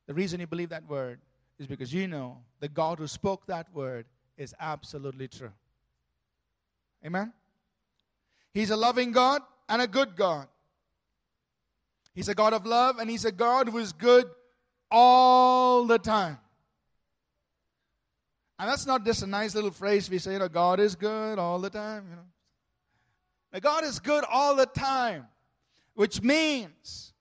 The 0.07 0.13
reason 0.13 0.39
you 0.39 0.47
believe 0.47 0.69
that 0.69 0.87
word 0.87 1.19
is 1.59 1.67
because 1.67 1.93
you 1.93 2.07
know 2.07 2.37
the 2.59 2.69
God 2.69 2.99
who 2.99 3.07
spoke 3.07 3.45
that 3.47 3.73
word 3.73 4.05
is 4.37 4.53
absolutely 4.59 5.27
true. 5.27 5.51
Amen? 7.05 7.33
He's 8.53 8.69
a 8.69 8.77
loving 8.77 9.11
God 9.11 9.41
and 9.67 9.81
a 9.81 9.87
good 9.87 10.15
God. 10.15 10.47
He's 12.13 12.29
a 12.29 12.35
God 12.35 12.53
of 12.53 12.65
love 12.65 12.97
and 12.97 13.09
He's 13.09 13.25
a 13.25 13.31
God 13.31 13.69
who 13.69 13.77
is 13.77 13.93
good 13.93 14.25
all 14.89 15.85
the 15.85 15.99
time. 15.99 16.39
And 18.59 18.69
that's 18.69 18.87
not 18.87 19.05
just 19.05 19.21
a 19.21 19.27
nice 19.27 19.53
little 19.53 19.71
phrase 19.71 20.09
we 20.09 20.17
say, 20.17 20.33
you 20.33 20.39
know, 20.39 20.49
God 20.49 20.79
is 20.79 20.95
good 20.95 21.37
all 21.37 21.59
the 21.59 21.69
time, 21.69 22.07
you 22.09 22.15
know. 22.15 22.25
Now, 23.53 23.59
God 23.59 23.83
is 23.83 23.99
good 23.99 24.23
all 24.29 24.55
the 24.55 24.65
time, 24.65 25.27
which 25.97 26.21
means 26.21 27.11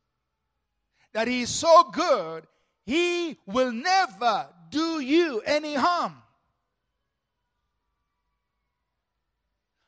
that 1.15 1.27
He's 1.27 1.49
so 1.49 1.85
good, 1.85 2.47
He 2.85 3.39
will 3.47 3.73
never 3.73 4.49
do 4.69 5.01
you 5.01 5.41
any 5.47 5.75
harm. 5.75 6.15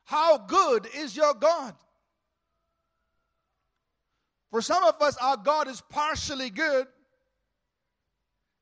How 0.05 0.39
good 0.39 0.89
is 0.97 1.15
your 1.15 1.35
God? 1.35 1.75
For 4.51 4.63
some 4.63 4.83
of 4.83 5.03
us, 5.03 5.19
our 5.19 5.37
God 5.37 5.69
is 5.69 5.83
partially 5.91 6.49
good. 6.49 6.87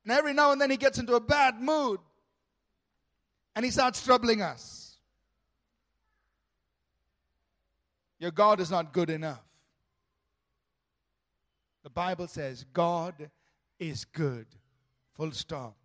And 0.02 0.12
every 0.12 0.34
now 0.34 0.50
and 0.50 0.60
then 0.60 0.72
he 0.72 0.76
gets 0.76 0.98
into 0.98 1.14
a 1.14 1.20
bad 1.20 1.60
mood 1.60 2.00
and 3.54 3.64
he 3.64 3.70
starts 3.70 4.04
troubling 4.04 4.42
us. 4.42 4.96
Your 8.18 8.32
God 8.32 8.58
is 8.58 8.72
not 8.72 8.92
good 8.92 9.08
enough. 9.08 9.45
The 11.86 11.90
Bible 11.90 12.26
says 12.26 12.64
God 12.72 13.30
is 13.78 14.04
good, 14.06 14.46
full 15.14 15.30
stop, 15.30 15.76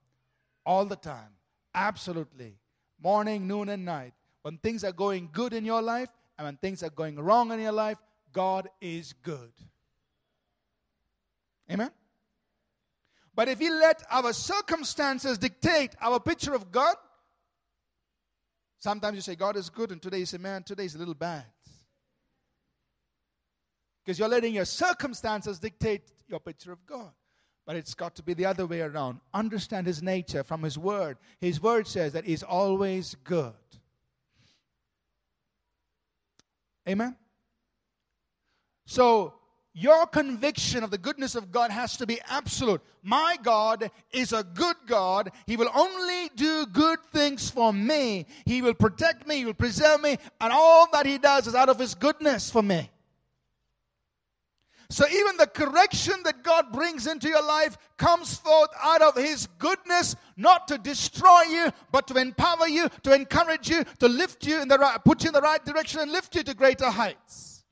all 0.65 0.83
the 0.83 0.95
time, 0.95 1.29
absolutely, 1.75 2.55
morning, 2.99 3.47
noon, 3.47 3.69
and 3.69 3.85
night. 3.85 4.13
When 4.41 4.57
things 4.57 4.83
are 4.83 4.93
going 4.93 5.29
good 5.31 5.53
in 5.53 5.63
your 5.63 5.83
life 5.83 6.09
and 6.39 6.45
when 6.47 6.57
things 6.57 6.81
are 6.81 6.89
going 6.89 7.19
wrong 7.19 7.51
in 7.51 7.59
your 7.59 7.71
life, 7.71 7.99
God 8.33 8.67
is 8.81 9.13
good. 9.21 9.51
Amen? 11.69 11.91
But 13.35 13.49
if 13.49 13.59
we 13.59 13.69
let 13.69 14.01
our 14.09 14.33
circumstances 14.33 15.37
dictate 15.37 15.93
our 16.01 16.19
picture 16.19 16.55
of 16.55 16.71
God, 16.71 16.95
sometimes 18.79 19.17
you 19.17 19.21
say 19.21 19.35
God 19.35 19.55
is 19.55 19.69
good, 19.69 19.91
and 19.91 20.01
today 20.01 20.17
you 20.17 20.25
say, 20.25 20.39
man, 20.39 20.63
today 20.63 20.85
is 20.85 20.95
a 20.95 20.97
little 20.97 21.13
bad. 21.13 21.45
Because 24.03 24.17
you're 24.17 24.27
letting 24.27 24.53
your 24.53 24.65
circumstances 24.65 25.59
dictate 25.59 26.11
your 26.27 26.39
picture 26.39 26.71
of 26.71 26.85
God. 26.85 27.11
But 27.65 27.75
it's 27.75 27.93
got 27.93 28.15
to 28.15 28.23
be 28.23 28.33
the 28.33 28.45
other 28.45 28.65
way 28.65 28.81
around. 28.81 29.19
Understand 29.33 29.85
His 29.85 30.01
nature 30.01 30.43
from 30.43 30.63
His 30.63 30.77
Word. 30.77 31.17
His 31.39 31.61
Word 31.61 31.87
says 31.87 32.13
that 32.13 32.25
He's 32.25 32.43
always 32.43 33.15
good. 33.23 33.53
Amen? 36.87 37.15
So, 38.87 39.35
your 39.73 40.05
conviction 40.05 40.83
of 40.83 40.91
the 40.91 40.97
goodness 40.97 41.35
of 41.35 41.51
God 41.51 41.71
has 41.71 41.95
to 41.97 42.05
be 42.05 42.19
absolute. 42.27 42.81
My 43.03 43.37
God 43.41 43.89
is 44.11 44.33
a 44.33 44.43
good 44.43 44.75
God. 44.85 45.31
He 45.47 45.55
will 45.55 45.69
only 45.73 46.29
do 46.35 46.65
good 46.65 46.99
things 47.13 47.49
for 47.49 47.71
me. 47.71 48.25
He 48.45 48.61
will 48.61 48.73
protect 48.73 49.27
me, 49.27 49.37
He 49.37 49.45
will 49.45 49.53
preserve 49.53 50.01
me, 50.01 50.17
and 50.41 50.51
all 50.51 50.89
that 50.91 51.05
He 51.05 51.19
does 51.19 51.47
is 51.47 51.55
out 51.55 51.69
of 51.69 51.79
His 51.79 51.95
goodness 51.95 52.49
for 52.49 52.63
me. 52.63 52.89
So 54.91 55.07
even 55.07 55.37
the 55.37 55.47
correction 55.47 56.15
that 56.25 56.43
God 56.43 56.73
brings 56.73 57.07
into 57.07 57.29
your 57.29 57.41
life 57.41 57.77
comes 57.95 58.35
forth 58.35 58.71
out 58.83 59.01
of 59.01 59.15
His 59.15 59.47
goodness, 59.57 60.17
not 60.35 60.67
to 60.67 60.77
destroy 60.77 61.43
you, 61.43 61.71
but 61.93 62.07
to 62.07 62.17
empower 62.17 62.67
you, 62.67 62.89
to 63.03 63.13
encourage 63.15 63.69
you, 63.69 63.85
to 63.99 64.09
lift 64.09 64.45
you 64.45 64.61
in 64.61 64.67
the 64.67 64.77
right, 64.77 65.01
put 65.05 65.23
you 65.23 65.29
in 65.29 65.33
the 65.33 65.39
right 65.39 65.63
direction 65.63 66.01
and 66.01 66.11
lift 66.11 66.35
you 66.35 66.43
to 66.43 66.53
greater 66.53 66.89
heights. 66.89 67.63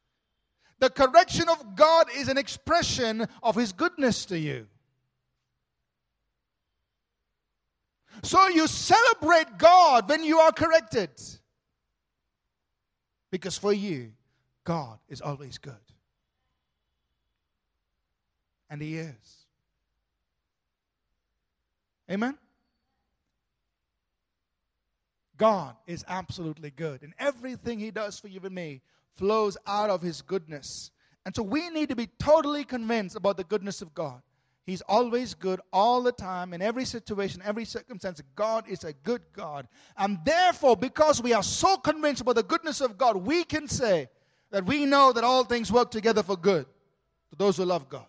The 0.79 0.89
correction 0.89 1.49
of 1.49 1.75
God 1.75 2.07
is 2.15 2.29
an 2.29 2.37
expression 2.37 3.27
of 3.43 3.53
His 3.53 3.73
goodness 3.73 4.23
to 4.27 4.39
you. 4.39 4.67
So 8.23 8.47
you 8.47 8.65
celebrate 8.65 9.57
God 9.57 10.07
when 10.07 10.23
you 10.23 10.39
are 10.39 10.53
corrected. 10.53 11.09
Because 13.29 13.57
for 13.57 13.73
you, 13.73 14.13
God 14.63 14.99
is 15.09 15.19
always 15.19 15.57
good. 15.57 15.88
And 18.69 18.81
He 18.81 18.97
is. 18.97 19.45
Amen? 22.09 22.37
God 25.37 25.75
is 25.87 26.03
absolutely 26.07 26.69
good. 26.69 27.01
And 27.01 27.13
everything 27.17 27.79
He 27.79 27.91
does 27.91 28.19
for 28.19 28.27
you 28.27 28.41
and 28.43 28.53
me 28.53 28.81
flows 29.15 29.57
out 29.65 29.89
of 29.89 30.01
His 30.01 30.21
goodness. 30.21 30.91
And 31.25 31.35
so 31.35 31.43
we 31.43 31.69
need 31.69 31.89
to 31.89 31.95
be 31.95 32.07
totally 32.19 32.63
convinced 32.63 33.15
about 33.15 33.37
the 33.37 33.43
goodness 33.43 33.81
of 33.81 33.93
God. 33.93 34.21
He's 34.65 34.81
always 34.81 35.33
good 35.33 35.61
all 35.73 36.03
the 36.03 36.11
time, 36.11 36.53
in 36.53 36.61
every 36.61 36.85
situation, 36.85 37.41
every 37.43 37.65
circumstance. 37.65 38.21
God 38.35 38.65
is 38.69 38.83
a 38.83 38.93
good 38.93 39.21
God. 39.33 39.67
And 39.97 40.19
therefore, 40.23 40.77
because 40.77 41.23
we 41.23 41.33
are 41.33 41.41
so 41.41 41.77
convinced 41.77 42.21
about 42.21 42.35
the 42.35 42.43
goodness 42.43 42.79
of 42.79 42.97
God, 42.97 43.17
we 43.17 43.43
can 43.43 43.67
say 43.67 44.09
that 44.51 44.65
we 44.65 44.85
know 44.85 45.11
that 45.11 45.23
all 45.23 45.43
things 45.43 45.71
work 45.71 45.89
together 45.89 46.21
for 46.21 46.37
good 46.37 46.65
to 47.31 47.35
those 47.35 47.57
who 47.57 47.65
love 47.65 47.89
God 47.89 48.05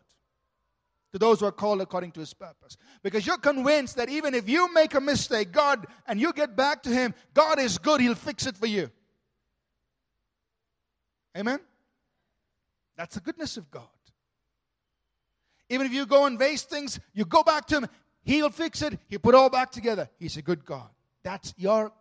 to 1.13 1.19
those 1.19 1.41
who 1.41 1.47
are 1.47 1.53
called 1.53 1.81
according 1.81 2.13
to 2.13 2.21
his 2.21 2.33
purpose. 2.33 2.77
Because 3.03 3.27
you're 3.27 3.39
convinced 3.39 3.97
that 3.97 4.09
even 4.09 4.35
if 4.35 4.49
you 4.49 4.73
make 4.73 4.95
a 4.95 5.01
mistake, 5.01 5.53
God, 5.53 5.87
and 6.07 6.21
you 6.21 6.33
get 6.33 6.57
back 6.57 6.83
to 6.85 6.91
him, 6.91 7.15
God 7.35 7.59
is 7.59 7.79
good, 7.79 8.01
he'll 8.01 8.15
fix 8.15 8.47
it 8.47 8.57
for 8.57 8.67
you. 8.67 8.91
Amen? 11.37 11.61
That's 12.97 13.15
the 13.15 13.21
goodness 13.21 13.57
of 13.57 13.71
God. 13.71 13.85
Even 15.69 15.87
if 15.87 15.93
you 15.93 16.05
go 16.07 16.27
and 16.27 16.39
waste 16.39 16.69
things, 16.69 16.99
you 17.15 17.25
go 17.25 17.43
back 17.43 17.67
to 17.67 17.79
him, 17.79 17.87
he'll 18.23 18.51
fix 18.51 18.83
it, 18.83 18.99
he'll 19.09 19.21
put 19.21 19.35
it 19.35 19.39
all 19.39 19.51
back 19.51 19.71
together. 19.71 20.09
He's 20.19 20.37
a 20.37 20.43
good 20.43 20.65
God. 20.65 20.89
That's 21.23 21.55
your 21.57 21.93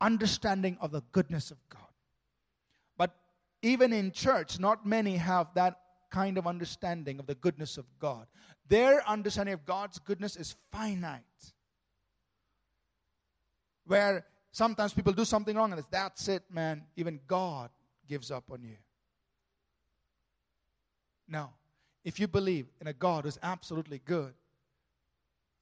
understanding 0.00 0.76
of 0.80 0.90
the 0.90 1.02
goodness 1.12 1.50
of 1.50 1.58
God. 1.68 1.80
But 2.96 3.14
even 3.62 3.92
in 3.92 4.10
church, 4.10 4.58
not 4.58 4.84
many 4.86 5.16
have 5.16 5.48
that 5.54 5.78
kind 6.12 6.38
of 6.38 6.46
understanding 6.46 7.18
of 7.18 7.26
the 7.26 7.34
goodness 7.34 7.78
of 7.78 7.86
God. 7.98 8.26
Their 8.68 9.06
understanding 9.08 9.54
of 9.54 9.64
God's 9.64 9.98
goodness 9.98 10.36
is 10.36 10.54
finite. 10.70 11.22
Where 13.86 14.24
sometimes 14.52 14.92
people 14.92 15.12
do 15.12 15.24
something 15.24 15.56
wrong 15.56 15.72
and 15.72 15.78
it's 15.80 15.88
that's 15.90 16.28
it, 16.28 16.44
man. 16.50 16.84
Even 16.96 17.18
God 17.26 17.70
gives 18.06 18.30
up 18.30 18.44
on 18.52 18.62
you. 18.62 18.76
Now, 21.26 21.54
If 22.04 22.18
you 22.18 22.26
believe 22.26 22.66
in 22.80 22.88
a 22.88 22.92
God 22.92 23.24
who's 23.24 23.38
absolutely 23.42 24.00
good, 24.04 24.34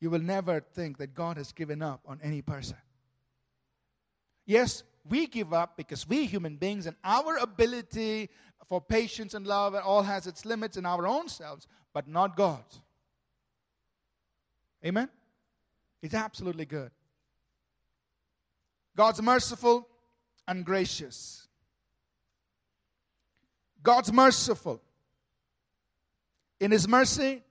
you 0.00 0.08
will 0.08 0.20
never 0.20 0.60
think 0.60 0.96
that 0.98 1.14
God 1.14 1.36
has 1.36 1.52
given 1.52 1.82
up 1.82 2.00
on 2.06 2.18
any 2.22 2.40
person. 2.40 2.78
Yes, 4.46 4.82
we 5.08 5.26
give 5.26 5.52
up 5.52 5.76
because 5.76 6.08
we 6.08 6.24
human 6.24 6.56
beings 6.56 6.86
and 6.86 6.96
our 7.04 7.36
ability 7.36 8.30
for 8.68 8.80
patience 8.80 9.34
and 9.34 9.46
love 9.46 9.74
and 9.74 9.82
all 9.82 10.02
has 10.02 10.26
its 10.26 10.44
limits 10.44 10.76
in 10.76 10.86
our 10.86 11.06
own 11.06 11.28
selves, 11.28 11.66
but 11.92 12.06
not 12.06 12.36
God. 12.36 12.64
Amen? 14.84 15.08
It's 16.02 16.14
absolutely 16.14 16.64
good. 16.64 16.90
God's 18.96 19.20
merciful 19.20 19.86
and 20.46 20.64
gracious. 20.64 21.46
God's 23.82 24.12
merciful. 24.12 24.80
In 26.58 26.70
His 26.70 26.86
mercy, 26.86 27.42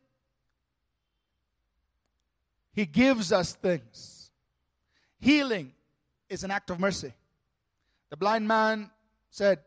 He 2.74 2.86
gives 2.86 3.32
us 3.32 3.54
things. 3.54 4.32
Healing 5.20 5.74
is 6.30 6.44
an 6.44 6.52
act 6.52 6.70
of 6.70 6.80
mercy. 6.80 7.14
The 8.10 8.18
blind 8.18 8.48
man 8.48 8.90
said, 9.30 9.60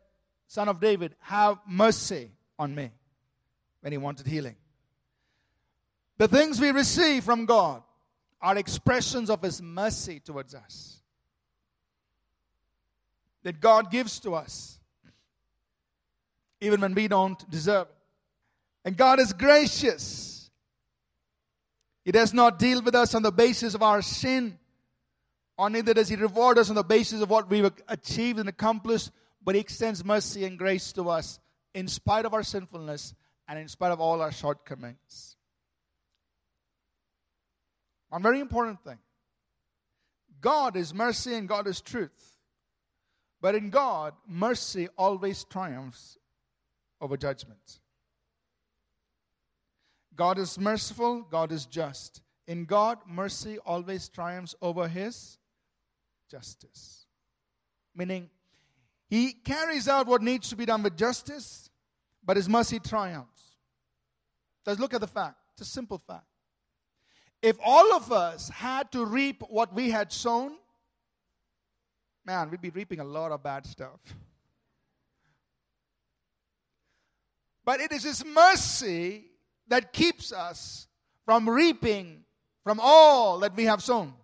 Son 0.53 0.69
of 0.69 0.81
David, 0.81 1.15
have 1.21 1.57
mercy 1.67 2.31
on 2.59 2.75
me 2.75 2.91
when 3.81 3.91
he 3.91 3.97
wanted 3.97 4.27
healing. 4.27 4.55
The 6.19 6.29
things 6.29 6.61
we 6.61 6.73
receive 6.73 7.25
from 7.25 7.47
God 7.47 7.83
are 8.39 8.59
expressions 8.59 9.31
of 9.31 9.41
his 9.41 9.63
mercy 9.63 10.21
towards 10.21 10.55
us. 10.55 11.01
that 13.45 13.61
God 13.61 13.91
gives 13.91 14.21
to 14.21 14.35
us, 14.35 14.79
even 16.61 16.83
when 16.83 16.95
we 16.95 17.09
don't 17.09 17.51
deserve 17.51 17.89
it. 17.89 17.95
And 18.85 18.95
God 18.95 19.21
is 19.21 19.33
gracious. 19.33 20.51
He 22.05 22.13
does 22.13 22.35
not 22.35 22.59
deal 22.59 22.83
with 22.83 22.95
us 22.95 23.15
on 23.15 23.23
the 23.23 23.33
basis 23.33 23.75
of 23.75 23.83
our 23.83 24.03
sin, 24.03 24.59
or 25.57 25.71
neither 25.71 25.95
does 25.95 26.11
He 26.11 26.17
reward 26.17 26.59
us 26.59 26.69
on 26.69 26.77
the 26.77 26.85
basis 26.85 27.23
of 27.23 27.31
what 27.31 27.49
we've 27.49 27.73
achieved 27.89 28.39
and 28.39 28.51
accomplished, 28.51 29.11
but 29.45 29.55
He 29.55 29.61
extends 29.61 30.05
mercy 30.05 30.45
and 30.45 30.59
grace 30.59 30.93
to 30.93 31.09
us 31.09 31.39
in 31.75 31.89
spite 31.89 32.25
of 32.25 32.35
our 32.35 32.43
sinfulness 32.43 33.15
and 33.49 33.59
in 33.59 33.69
spite 33.69 33.93
of 33.93 34.01
all 34.01 34.21
our 34.21 34.33
shortcomings. 34.33 35.37
One 38.11 38.23
very 38.23 38.41
important 38.41 38.85
thing 38.85 38.99
God 40.41 40.77
is 40.77 40.93
mercy 40.93 41.35
and 41.35 41.49
God 41.49 41.67
is 41.67 41.81
truth. 41.81 42.37
But 43.41 43.55
in 43.57 43.71
God, 43.71 44.15
mercy 44.29 44.89
always 44.97 45.45
triumphs 45.45 46.17
over 47.01 47.17
judgment. 47.17 47.81
God 50.15 50.39
is 50.39 50.59
merciful, 50.59 51.23
God 51.23 51.51
is 51.51 51.67
just. 51.67 52.23
In 52.47 52.67
God, 52.67 52.99
mercy 53.07 53.59
always 53.65 54.09
triumphs 54.09 54.55
over 54.61 54.89
his 54.89 55.39
justice. 56.31 57.07
Meaning, 57.97 58.31
he 59.13 59.35
carries 59.35 59.89
out 59.89 60.07
what 60.07 60.23
needs 60.23 60.49
to 60.49 60.57
be 60.57 60.65
done 60.65 60.83
with 60.83 60.97
justice, 60.97 61.69
but 62.25 62.39
his 62.39 62.49
mercy 62.49 62.79
triumphs. 62.79 63.59
Let's 64.65 64.81
look 64.81 64.95
at 64.95 65.03
the 65.03 65.07
fact. 65.07 65.37
It's 65.53 65.69
a 65.69 65.71
simple 65.71 65.99
fact. 65.99 66.25
If 67.43 67.59
all 67.63 67.93
of 67.93 68.11
us 68.11 68.49
had 68.49 68.91
to 68.93 69.05
reap 69.05 69.43
what 69.51 69.75
we 69.75 69.91
had 69.91 70.15
sown, 70.15 70.53
man, 72.25 72.51
we'd 72.51 72.63
be 72.63 72.71
reaping 72.71 73.01
a 73.01 73.05
lot 73.05 73.33
of 73.33 73.43
bad 73.43 73.67
stuff. 73.67 74.01
But 77.67 77.81
it 77.81 77.93
is 77.93 78.05
His 78.05 78.25
mercy 78.25 79.27
that 79.69 79.93
keeps 79.93 80.33
us 80.33 80.87
from 81.27 81.51
reaping 81.51 82.25
from 82.65 82.81
all 82.83 83.41
that 83.41 83.55
we 83.55 83.67
have 83.67 83.83
sown. 83.83 84.15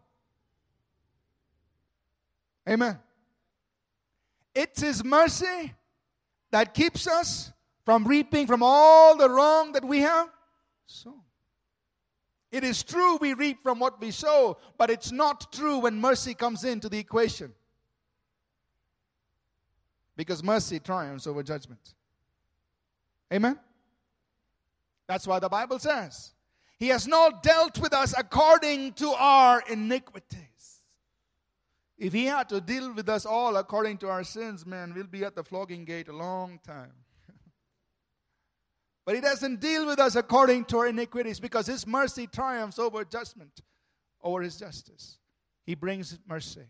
Amen. 2.67 2.99
It's 4.59 4.81
His 4.81 5.05
mercy 5.05 5.73
that 6.51 6.75
keeps 6.75 7.07
us 7.07 7.53
from 7.85 8.05
reaping 8.09 8.49
from 8.49 8.61
all 8.61 9.17
the 9.17 9.31
wrong 9.31 9.71
that 9.75 9.85
we 9.85 10.01
have 10.01 10.29
sown. 10.85 11.21
It 12.51 12.65
is 12.65 12.83
true 12.83 13.19
we 13.19 13.35
reap 13.35 13.63
from 13.63 13.79
what 13.79 14.01
we 14.01 14.11
sow, 14.11 14.59
but 14.77 14.91
it's 14.91 15.13
not 15.13 15.53
true 15.53 15.79
when 15.79 16.01
mercy 16.01 16.35
comes 16.35 16.65
into 16.65 16.89
the 16.89 16.99
equation. 16.99 17.53
Because 20.17 20.43
mercy 20.43 20.81
triumphs 20.81 21.29
over 21.29 21.45
judgment. 21.45 21.95
Amen? 23.33 23.61
That's 25.07 25.25
why 25.25 25.39
the 25.39 25.49
Bible 25.49 25.79
says, 25.79 26.33
He 26.81 26.89
has 26.89 27.07
not 27.07 27.45
dealt 27.45 27.79
with 27.79 27.95
us 27.95 28.13
according 28.19 28.95
to 28.95 29.11
our 29.11 29.63
iniquities. 29.71 30.48
If 31.99 32.13
He 32.13 32.27
had 32.27 32.49
to 32.51 32.61
deal 32.61 32.93
with 32.93 33.09
us 33.09 33.27
all 33.27 33.57
according 33.57 33.99
to 33.99 34.09
our 34.09 34.23
sins, 34.23 34.65
man, 34.65 34.93
we'll 34.95 35.07
be 35.07 35.25
at 35.25 35.35
the 35.35 35.43
flogging 35.43 35.85
gate 35.85 36.09
a 36.09 36.17
long 36.17 36.61
time. 36.65 36.93
But 39.05 39.15
he 39.15 39.23
doesn't 39.23 39.61
deal 39.61 39.87
with 39.87 39.99
us 39.99 40.17
according 40.17 40.67
to 40.67 40.79
our 40.79 40.87
iniquities 40.89 41.41
because 41.41 41.67
his 41.67 41.87
mercy 41.87 42.27
triumphs 42.27 42.79
over 42.79 43.05
judgment, 43.07 43.63
over 44.23 44.43
his 44.43 44.59
justice. 44.59 45.19
He 45.65 45.75
brings 45.75 46.19
mercy. 46.29 46.67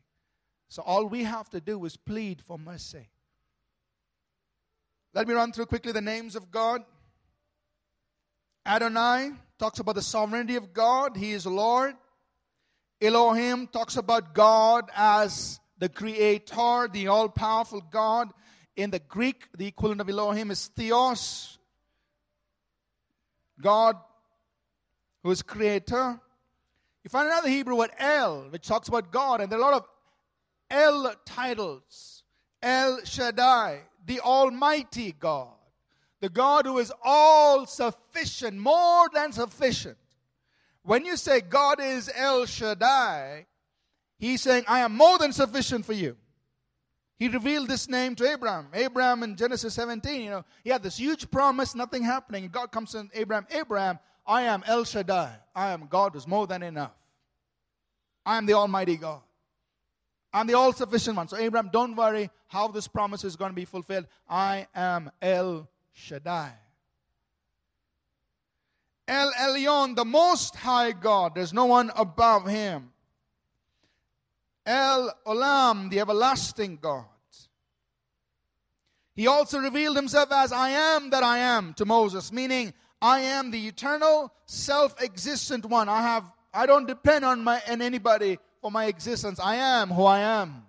So 0.69 0.83
all 0.83 1.07
we 1.07 1.25
have 1.25 1.51
to 1.51 1.61
do 1.61 1.85
is 1.85 1.97
plead 1.97 2.41
for 2.41 2.57
mercy. 2.57 3.09
Let 5.15 5.27
me 5.27 5.35
run 5.35 5.53
through 5.53 5.67
quickly 5.67 5.93
the 5.93 6.01
names 6.01 6.37
of 6.37 6.51
God. 6.51 6.83
Adonai 8.65 9.33
talks 9.59 9.81
about 9.81 9.95
the 9.95 10.03
sovereignty 10.03 10.57
of 10.57 10.73
God, 10.73 11.17
He 11.17 11.33
is 11.33 11.47
Lord. 11.47 11.95
Elohim 13.01 13.67
talks 13.69 13.97
about 13.97 14.35
God 14.35 14.91
as 14.95 15.61
the 15.79 15.89
creator, 15.89 16.89
the 16.93 17.07
all 17.09 17.29
powerful 17.29 17.81
God. 17.81 18.31
In 18.77 18.91
the 18.91 18.99
Greek, 18.99 19.47
the 19.57 19.67
equivalent 19.67 20.01
of 20.01 20.09
Elohim 20.09 20.51
is 20.51 20.67
Theos, 20.69 21.59
God, 23.61 23.97
who 25.23 25.31
is 25.31 25.43
creator. 25.43 26.21
You 27.03 27.11
find 27.11 27.27
another 27.27 27.49
Hebrew 27.49 27.77
word 27.77 27.91
El, 27.99 28.51
which 28.51 28.67
talks 28.67 28.89
about 28.89 29.11
God, 29.11 29.41
and 29.41 29.51
there 29.51 29.59
are 29.59 29.63
a 29.63 29.65
lot 29.65 29.75
of 29.75 29.89
El 30.71 31.15
titles. 31.25 32.23
El 32.61 33.05
Shaddai, 33.05 33.83
the 34.05 34.21
Almighty 34.21 35.13
God, 35.13 35.55
the 36.21 36.29
God 36.29 36.67
who 36.67 36.79
is 36.79 36.93
all 37.05 37.67
sufficient, 37.67 38.59
more 38.59 39.09
than 39.15 39.33
sufficient. 39.33 39.97
When 40.89 41.05
you 41.05 41.19
say 41.19 41.43
God 41.43 41.83
is 41.83 42.11
El 42.17 42.47
Shaddai, 42.47 43.45
he's 44.19 44.41
saying, 44.41 44.65
I 44.67 44.79
am 44.79 44.97
more 44.97 45.19
than 45.19 45.35
sufficient 45.35 45.85
for 45.85 45.93
you. 45.93 46.17
He 47.19 47.29
revealed 47.29 47.69
this 47.69 47.91
name 47.91 48.15
to 48.15 48.27
Abraham. 48.27 48.69
Abraham 48.73 49.23
in 49.23 49.37
Genesis 49.37 49.75
17, 49.75 50.23
you 50.23 50.31
know, 50.31 50.47
he 50.65 50.71
had 50.71 50.83
this 50.83 50.97
huge 50.97 51.31
promise, 51.31 51.75
nothing 51.75 52.05
happening. 52.05 52.49
God 52.49 52.73
comes 52.73 52.93
to 52.93 53.07
Abraham, 53.13 53.47
Abraham, 53.51 53.99
I 54.27 54.45
am 54.45 54.65
El 54.67 54.85
Shaddai. 54.85 55.37
I 55.55 55.73
am 55.73 55.89
God 55.89 56.15
who's 56.15 56.27
more 56.27 56.47
than 56.47 56.63
enough. 56.63 56.97
I 58.25 58.39
am 58.39 58.47
the 58.47 58.55
Almighty 58.55 58.97
God. 58.97 59.21
I'm 60.33 60.47
the 60.47 60.55
all 60.55 60.73
sufficient 60.73 61.19
one. 61.19 61.29
So, 61.29 61.37
Abraham, 61.37 61.69
don't 61.71 61.97
worry 61.97 62.31
how 62.47 62.69
this 62.69 62.89
promise 62.89 63.25
is 63.25 63.37
going 63.37 63.51
to 63.51 63.55
be 63.55 63.67
fulfilled. 63.67 64.07
I 64.27 64.69
am 64.75 65.11
El 65.21 65.69
Shaddai. 65.93 66.55
El 69.09 69.33
Elyon, 69.33 69.97
the 69.97 70.05
most 70.05 70.55
high 70.55 70.93
God. 70.93 71.35
There's 71.35 71.55
no 71.55 71.65
one 71.65 71.91
above 71.97 72.47
him. 72.47 72.93
El 74.67 75.13
Olam, 75.27 75.89
the 75.91 76.01
everlasting 76.01 76.77
God. 76.77 77.07
He 79.15 79.27
also 79.27 79.59
revealed 79.59 79.97
himself 79.97 80.31
as 80.31 80.53
I 80.53 80.71
am 80.71 81.11
that 81.11 81.25
I 81.25 81.39
am 81.39 81.75
to 81.75 81.87
Moses, 81.87 82.31
meaning 82.31 82.75
I 83.01 83.21
am 83.21 83.51
the 83.51 83.67
eternal, 83.67 84.33
self-existent 84.45 85.65
one. 85.65 85.89
I 85.89 86.03
have 86.03 86.31
I 86.53 86.67
don't 86.67 86.87
depend 86.87 87.25
on 87.25 87.43
my 87.43 87.63
and 87.67 87.83
anybody 87.83 88.39
for 88.61 88.71
my 88.71 88.87
existence. 88.87 89.41
I 89.41 89.57
am 89.57 89.89
who 89.89 90.05
I 90.05 90.21
am. 90.21 90.67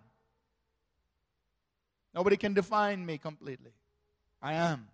Nobody 2.13 2.37
can 2.37 2.53
define 2.53 3.05
me 3.05 3.17
completely. 3.17 3.71
I 4.41 4.53
am 4.53 4.87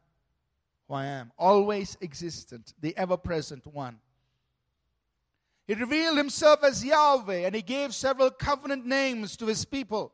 who 0.87 0.93
I 0.93 1.05
am, 1.05 1.31
always 1.37 1.97
existent, 2.01 2.73
the 2.79 2.95
ever 2.97 3.17
present 3.17 3.65
one. 3.67 3.99
He 5.67 5.73
revealed 5.73 6.17
himself 6.17 6.63
as 6.63 6.85
Yahweh 6.85 7.45
and 7.45 7.55
he 7.55 7.61
gave 7.61 7.95
several 7.95 8.29
covenant 8.29 8.85
names 8.85 9.35
to 9.37 9.47
his 9.47 9.65
people. 9.65 10.13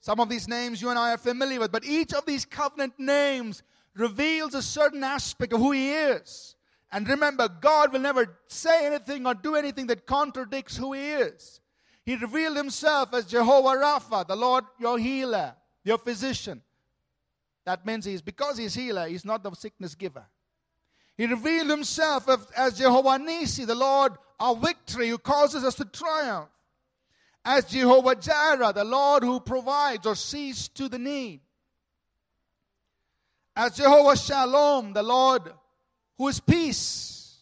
Some 0.00 0.20
of 0.20 0.28
these 0.28 0.48
names 0.48 0.82
you 0.82 0.90
and 0.90 0.98
I 0.98 1.12
are 1.12 1.18
familiar 1.18 1.60
with, 1.60 1.72
but 1.72 1.84
each 1.84 2.12
of 2.12 2.26
these 2.26 2.44
covenant 2.44 2.94
names 2.98 3.62
reveals 3.94 4.54
a 4.54 4.62
certain 4.62 5.02
aspect 5.02 5.52
of 5.52 5.60
who 5.60 5.72
he 5.72 5.92
is. 5.92 6.54
And 6.92 7.08
remember, 7.08 7.48
God 7.48 7.92
will 7.92 8.00
never 8.00 8.38
say 8.46 8.86
anything 8.86 9.26
or 9.26 9.34
do 9.34 9.56
anything 9.56 9.88
that 9.88 10.06
contradicts 10.06 10.76
who 10.76 10.92
he 10.92 11.10
is. 11.10 11.60
He 12.04 12.14
revealed 12.14 12.56
himself 12.56 13.12
as 13.14 13.26
Jehovah 13.26 13.80
Rapha, 13.80 14.26
the 14.26 14.36
Lord 14.36 14.64
your 14.78 14.96
healer, 14.98 15.56
your 15.82 15.98
physician. 15.98 16.62
That 17.66 17.84
means 17.84 18.04
he's 18.04 18.22
because 18.22 18.56
he's 18.56 18.74
healer, 18.74 19.08
he's 19.08 19.24
not 19.24 19.42
the 19.42 19.52
sickness 19.52 19.94
giver. 19.96 20.24
He 21.18 21.26
revealed 21.26 21.68
himself 21.68 22.28
as 22.56 22.78
Jehovah 22.78 23.18
Nisi, 23.18 23.64
the 23.64 23.74
Lord 23.74 24.12
of 24.38 24.62
victory, 24.62 25.08
who 25.08 25.18
causes 25.18 25.64
us 25.64 25.74
to 25.74 25.84
triumph. 25.84 26.48
As 27.44 27.64
Jehovah 27.64 28.14
Jireh, 28.16 28.72
the 28.72 28.84
Lord 28.84 29.22
who 29.22 29.40
provides 29.40 30.06
or 30.06 30.14
sees 30.14 30.68
to 30.68 30.88
the 30.88 30.98
need. 30.98 31.40
As 33.54 33.76
Jehovah 33.76 34.16
Shalom, 34.16 34.92
the 34.92 35.02
Lord 35.02 35.42
who 36.18 36.28
is 36.28 36.38
peace. 36.38 37.38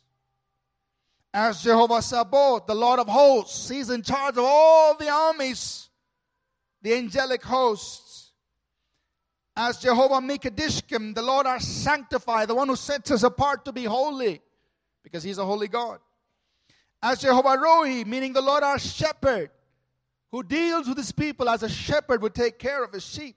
As 1.32 1.62
Jehovah 1.62 2.00
Sabaoth, 2.00 2.66
the 2.66 2.74
Lord 2.74 3.00
of 3.00 3.08
hosts, 3.08 3.68
he's 3.68 3.90
in 3.90 4.02
charge 4.02 4.36
of 4.38 4.44
all 4.44 4.96
the 4.96 5.08
armies, 5.08 5.88
the 6.80 6.94
angelic 6.94 7.42
hosts 7.42 8.03
as 9.56 9.78
Jehovah 9.78 10.20
Mikadishkim, 10.20 11.14
the 11.14 11.22
Lord 11.22 11.46
our 11.46 11.60
sanctifier, 11.60 12.46
the 12.46 12.54
one 12.54 12.68
who 12.68 12.76
sets 12.76 13.10
us 13.10 13.22
apart 13.22 13.64
to 13.64 13.72
be 13.72 13.84
holy, 13.84 14.40
because 15.02 15.22
He's 15.22 15.38
a 15.38 15.44
holy 15.44 15.68
God. 15.68 15.98
As 17.02 17.20
Jehovah 17.20 17.56
Rohi, 17.56 18.06
meaning 18.06 18.32
the 18.32 18.40
Lord 18.40 18.62
our 18.62 18.78
shepherd, 18.78 19.50
who 20.30 20.42
deals 20.42 20.88
with 20.88 20.96
His 20.96 21.12
people 21.12 21.48
as 21.48 21.62
a 21.62 21.68
shepherd 21.68 22.22
would 22.22 22.34
take 22.34 22.58
care 22.58 22.82
of 22.82 22.92
His 22.92 23.04
sheep. 23.04 23.36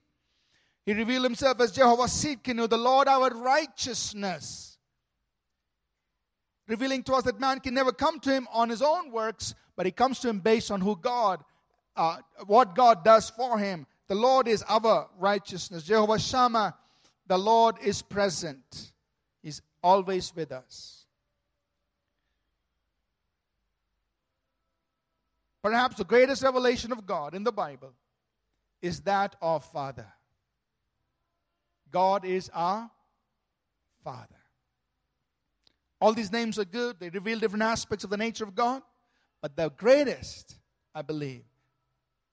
He 0.86 0.94
revealed 0.94 1.26
Himself 1.26 1.60
as 1.62 1.72
Jehovah 1.72 2.04
Sidkenu, 2.04 2.70
the 2.70 2.78
Lord 2.78 3.08
our 3.08 3.30
righteousness, 3.30 4.78
revealing 6.68 7.04
to 7.04 7.14
us 7.14 7.24
that 7.26 7.40
man 7.40 7.60
can 7.60 7.74
never 7.74 7.92
come 7.92 8.20
to 8.22 8.32
Him 8.32 8.48
on 8.52 8.70
his 8.70 8.82
own 8.82 9.12
works, 9.12 9.54
but 9.76 9.86
he 9.86 9.92
comes 9.92 10.20
to 10.20 10.30
Him 10.30 10.40
based 10.40 10.72
on 10.72 10.82
who 10.82 10.96
God 10.96 11.44
uh, 11.98 12.18
what 12.46 12.76
God 12.76 13.04
does 13.04 13.30
for 13.30 13.58
him. 13.58 13.88
The 14.08 14.16
Lord 14.16 14.48
is 14.48 14.64
our 14.68 15.10
righteousness. 15.18 15.84
Jehovah 15.84 16.20
Shammah, 16.20 16.76
the 17.28 17.38
Lord 17.38 17.76
is 17.84 18.02
present. 18.02 18.92
He's 19.42 19.62
always 19.84 20.34
with 20.36 20.52
us. 20.52 21.06
Perhaps 25.62 25.98
the 25.98 26.06
greatest 26.06 26.44
revelation 26.44 26.94
of 26.94 27.06
God 27.06 27.36
in 27.36 27.44
the 27.44 27.52
Bible 27.52 27.92
is 28.82 29.02
that 29.02 29.36
of 29.42 29.66
Father. 29.66 30.08
God 31.92 32.24
is 32.24 32.50
our 32.54 32.90
Father. 34.04 34.28
All 36.00 36.14
these 36.14 36.32
names 36.32 36.60
are 36.60 36.66
good, 36.66 36.98
they 37.00 37.10
reveal 37.10 37.40
different 37.40 37.64
aspects 37.64 38.04
of 38.04 38.10
the 38.10 38.18
nature 38.18 38.44
of 38.44 38.56
God, 38.56 38.82
but 39.42 39.56
the 39.56 39.70
greatest, 39.70 40.56
I 40.94 41.02
believe, 41.02 41.44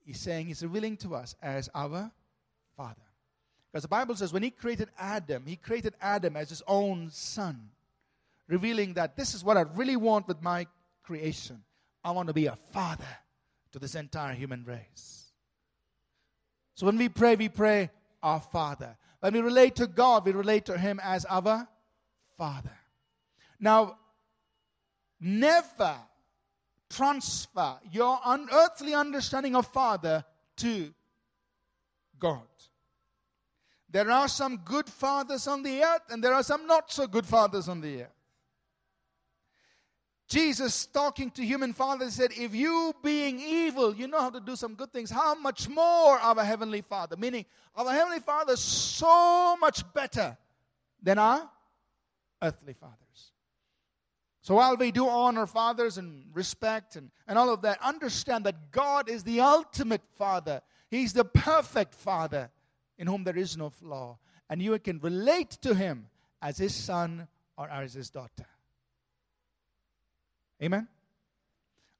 He's 0.05 0.21
saying 0.21 0.47
He's 0.47 0.63
revealing 0.63 0.97
to 0.99 1.15
us 1.15 1.35
as 1.43 1.69
our 1.75 2.11
Father. 2.77 3.01
Because 3.73 3.83
the 3.83 3.89
Bible 3.89 4.15
says 4.15 4.33
when 4.33 4.43
He 4.43 4.51
created 4.51 4.91
Adam, 4.99 5.45
He 5.47 5.57
created 5.57 5.95
Adam 6.01 6.37
as 6.37 6.51
His 6.51 6.63
own 6.67 7.11
son, 7.11 7.71
revealing 8.49 8.95
that 8.95 9.17
this 9.17 9.35
is 9.35 9.43
what 9.43 9.57
I 9.57 9.63
really 9.63 9.97
want 9.97 10.29
with 10.29 10.43
my 10.43 10.67
creation. 11.03 11.63
I 12.05 12.11
want 12.11 12.29
to 12.29 12.35
be 12.35 12.47
a 12.47 12.57
father 12.73 13.05
to 13.73 13.79
this 13.79 13.95
entire 13.95 14.35
human 14.35 14.65
race. 14.65 15.33
So 16.75 16.87
when 16.87 16.99
we 16.99 17.09
pray, 17.09 17.37
we 17.37 17.49
pray, 17.49 17.91
Our 18.23 18.41
Father. 18.41 18.97
When 19.21 19.33
we 19.33 19.41
relate 19.41 19.77
to 19.77 19.87
God, 19.87 20.27
we 20.27 20.33
relate 20.33 20.67
to 20.67 20.77
Him 20.77 21.01
as 21.03 21.25
our 21.25 21.67
Father. 22.37 22.77
Now, 23.59 23.97
never 25.19 25.97
transfer 26.91 27.77
your 27.91 28.19
unearthly 28.25 28.95
understanding 28.95 29.57
of 29.57 29.67
Father 29.67 30.25
to 30.57 30.93
God. 32.19 32.43
There 33.91 34.11
are 34.11 34.29
some 34.29 34.57
good 34.65 34.89
fathers 34.89 35.47
on 35.47 35.63
the 35.63 35.83
earth, 35.83 36.03
and 36.11 36.23
there 36.23 36.35
are 36.35 36.43
some 36.43 36.67
not 36.67 36.91
so 36.91 37.07
good 37.07 37.27
fathers 37.27 37.69
on 37.69 37.81
the 37.81 38.03
earth. 38.03 38.11
Jesus, 40.27 40.87
talking 40.87 41.31
to 41.33 41.45
human 41.45 41.73
fathers, 41.73 42.15
said, 42.15 42.33
If 42.37 42.55
you, 42.55 42.93
being 43.05 43.39
evil, 43.39 43.95
you 43.95 44.09
know 44.09 44.21
how 44.21 44.31
to 44.31 44.41
do 44.41 44.57
some 44.57 44.75
good 44.75 44.93
things, 44.93 45.11
how 45.11 45.35
much 45.35 45.69
more 45.69 46.19
our 46.19 46.43
Heavenly 46.43 46.81
Father? 46.81 47.17
Meaning, 47.17 47.45
our 47.77 47.93
Heavenly 47.93 48.21
Father 48.21 48.55
is 48.55 48.61
so 48.61 49.57
much 49.59 49.85
better 49.93 50.37
than 51.01 51.19
our 51.19 51.49
earthly 52.43 52.73
fathers. 52.73 53.04
So 54.45 54.57
while 54.57 54.77
we 54.77 54.91
do 54.93 55.09
honor 55.09 55.47
fathers 55.47 55.97
and 55.97 56.27
respect 56.35 56.97
and, 56.97 57.11
and 57.27 57.39
all 57.39 57.49
of 57.49 57.63
that, 57.63 57.79
understand 57.83 58.45
that 58.45 58.71
God 58.73 59.09
is 59.09 59.25
the 59.25 59.41
ultimate 59.41 60.03
Father. 60.19 60.61
He's 60.91 61.15
the 61.15 61.25
perfect 61.25 61.95
Father 61.95 62.51
in 62.99 63.07
whom 63.07 63.25
there 63.25 63.39
is 63.39 63.57
no 63.57 63.71
flaw. 63.71 64.19
And 64.51 64.61
you 64.61 64.79
can 64.81 64.99
relate 64.99 65.53
to 65.63 65.75
Him 65.75 66.09
as 66.43 66.59
His 66.59 66.75
son 66.75 67.27
or 67.57 67.71
as 67.71 67.95
His 67.95 68.11
daughter. 68.11 68.45
Amen? 70.63 70.89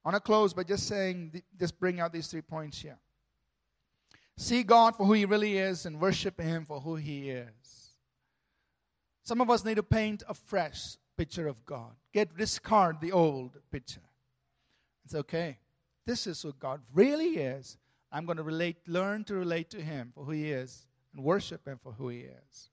I 0.03 0.09
want 0.09 0.23
to 0.23 0.27
close 0.27 0.53
by 0.53 0.65
just 0.65 0.87
saying, 0.87 1.41
just 1.59 1.79
bring 1.79 1.99
out 1.99 2.13
these 2.13 2.27
three 2.27 2.43
points 2.43 2.79
here. 2.79 2.99
See 4.37 4.61
God 4.61 4.95
for 4.95 5.07
who 5.07 5.13
He 5.13 5.25
really 5.25 5.57
is 5.57 5.87
and 5.87 5.99
worship 5.99 6.39
Him 6.39 6.63
for 6.65 6.79
who 6.79 6.95
He 6.95 7.31
is. 7.31 7.89
Some 9.23 9.41
of 9.41 9.49
us 9.49 9.65
need 9.65 9.77
to 9.77 9.83
paint 9.83 10.21
a 10.29 10.35
fresh 10.35 10.97
picture 11.17 11.47
of 11.47 11.65
God. 11.65 11.91
Get 12.13 12.37
discard 12.37 13.01
the 13.01 13.11
old 13.11 13.57
picture. 13.71 14.01
It's 15.05 15.15
okay. 15.15 15.59
This 16.05 16.27
is 16.27 16.41
who 16.41 16.53
God 16.53 16.81
really 16.93 17.37
is. 17.37 17.77
I'm 18.11 18.25
going 18.25 18.37
to 18.37 18.43
relate, 18.43 18.77
learn 18.87 19.23
to 19.25 19.35
relate 19.35 19.69
to 19.71 19.81
Him 19.81 20.11
for 20.13 20.23
who 20.23 20.31
He 20.31 20.51
is 20.51 20.85
and 21.13 21.23
worship 21.23 21.67
Him 21.67 21.79
for 21.81 21.91
who 21.91 22.09
He 22.09 22.19
is. 22.19 22.69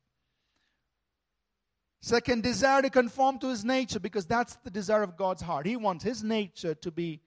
Second, 2.03 2.43
desire 2.43 2.83
to 2.83 2.91
conform 2.91 3.39
to 3.39 3.49
his 3.49 3.65
nature 3.65 4.01
because 4.01 4.27
that's 4.27 4.57
the 4.65 4.71
desire 4.71 5.05
of 5.05 5.17
God's 5.17 5.41
heart. 5.41 5.67
He 5.67 5.77
wants 5.77 6.03
his 6.03 6.25
nature 6.25 6.75
to 6.75 6.91
be 6.91 7.21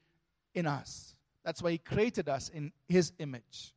in 0.53 0.67
us. 0.67 1.15
That's 1.45 1.61
why 1.63 1.71
he 1.71 1.77
created 1.77 2.27
us 2.27 2.49
in 2.49 2.73
his 2.89 3.13
image. 3.19 3.73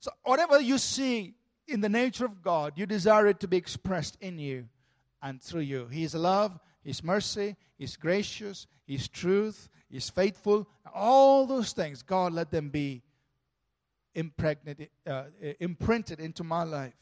So, 0.00 0.10
whatever 0.24 0.60
you 0.60 0.78
see 0.78 1.34
in 1.68 1.80
the 1.80 1.88
nature 1.88 2.24
of 2.24 2.42
God, 2.42 2.72
you 2.74 2.84
desire 2.84 3.28
it 3.28 3.38
to 3.40 3.48
be 3.48 3.56
expressed 3.56 4.16
in 4.20 4.40
you 4.40 4.68
and 5.22 5.42
through 5.42 5.62
you. 5.62 5.86
He 5.86 6.04
is 6.04 6.14
love, 6.14 6.58
His 6.82 7.02
mercy, 7.02 7.56
His 7.78 7.96
gracious, 7.96 8.66
His 8.86 9.08
truth, 9.08 9.68
His 9.90 10.10
faithful. 10.10 10.68
All 10.94 11.46
those 11.46 11.72
things, 11.72 12.02
God, 12.02 12.32
let 12.32 12.50
them 12.50 12.68
be 12.70 13.02
impregnated, 14.14 14.90
uh, 15.06 15.24
imprinted 15.60 16.20
into 16.20 16.44
my 16.44 16.64
life, 16.64 16.96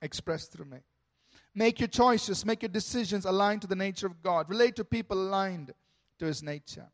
expressed 0.00 0.52
through 0.52 0.66
me. 0.66 0.78
Make 1.54 1.80
your 1.80 1.88
choices, 1.88 2.46
make 2.46 2.62
your 2.62 2.70
decisions 2.70 3.24
aligned 3.24 3.60
to 3.62 3.66
the 3.66 3.76
nature 3.76 4.06
of 4.06 4.22
God. 4.22 4.48
Relate 4.48 4.76
to 4.76 4.84
people 4.84 5.20
aligned 5.20 5.72
to 6.18 6.26
His 6.26 6.42
nature. 6.42 6.88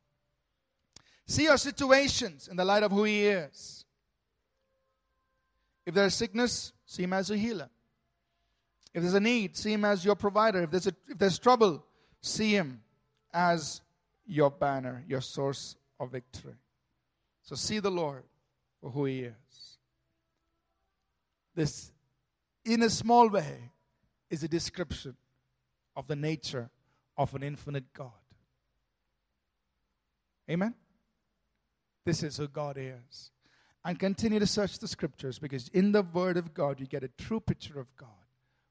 See 1.27 1.45
your 1.45 1.59
situations 1.59 2.49
in 2.49 2.57
the 2.57 2.65
light 2.65 2.83
of 2.83 2.91
who 2.91 3.05
He 3.05 3.27
is. 3.27 3.85
If 5.87 5.95
there's 5.95 6.15
sickness, 6.15 6.73
see 6.87 7.05
Him 7.05 7.13
as 7.13 7.31
a 7.31 7.37
healer. 7.37 7.71
If 8.99 9.03
there's 9.03 9.15
a 9.15 9.21
need, 9.21 9.57
see 9.57 9.73
Him 9.73 9.85
as 9.85 10.05
your 10.05 10.17
provider. 10.17 10.65
If 10.65 10.73
there's, 10.73 10.89
a, 10.89 10.93
if 11.07 11.19
there's 11.19 11.39
trouble, 11.39 11.85
see 12.21 12.51
Him 12.51 12.81
as 13.33 13.81
your 14.27 14.51
banner, 14.51 15.05
your 15.07 15.21
source 15.21 15.77
of 16.01 16.11
victory. 16.11 16.57
So 17.43 17.55
see 17.55 17.79
the 17.79 17.93
Lord 17.93 18.25
for 18.81 18.91
who 18.91 19.05
He 19.05 19.21
is. 19.21 19.79
This, 21.55 21.93
in 22.65 22.83
a 22.83 22.91
small 22.91 23.29
way, 23.29 23.71
is 24.31 24.43
a 24.43 24.49
description 24.49 25.17
of 25.95 26.09
the 26.09 26.17
nature 26.17 26.69
of 27.17 27.33
an 27.37 27.45
infinite 27.45 27.93
God. 27.93 28.11
Amen? 30.51 30.75
This 32.05 32.25
is 32.25 32.37
who 32.37 32.49
God 32.49 32.77
is. 32.77 33.31
And 33.85 33.97
continue 33.97 34.41
to 34.41 34.47
search 34.47 34.81
the 34.81 34.89
scriptures 34.89 35.39
because 35.39 35.69
in 35.69 35.93
the 35.93 36.03
Word 36.03 36.37
of 36.37 36.53
God, 36.53 36.81
you 36.81 36.87
get 36.87 37.05
a 37.05 37.09
true 37.17 37.39
picture 37.39 37.79
of 37.79 37.87
God, 37.97 38.09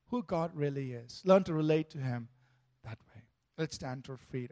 who 0.10 0.24
God 0.24 0.52
really 0.54 0.94
is. 0.94 1.22
Learn 1.26 1.44
to 1.46 1.54
relate 1.54 1.90
to 1.92 1.98
Him 1.98 2.30
that 2.84 2.98
way. 3.14 3.22
Let's 3.58 3.76
stand 3.76 4.06
to 4.06 4.14
our 4.14 4.18
feet. 4.18 4.52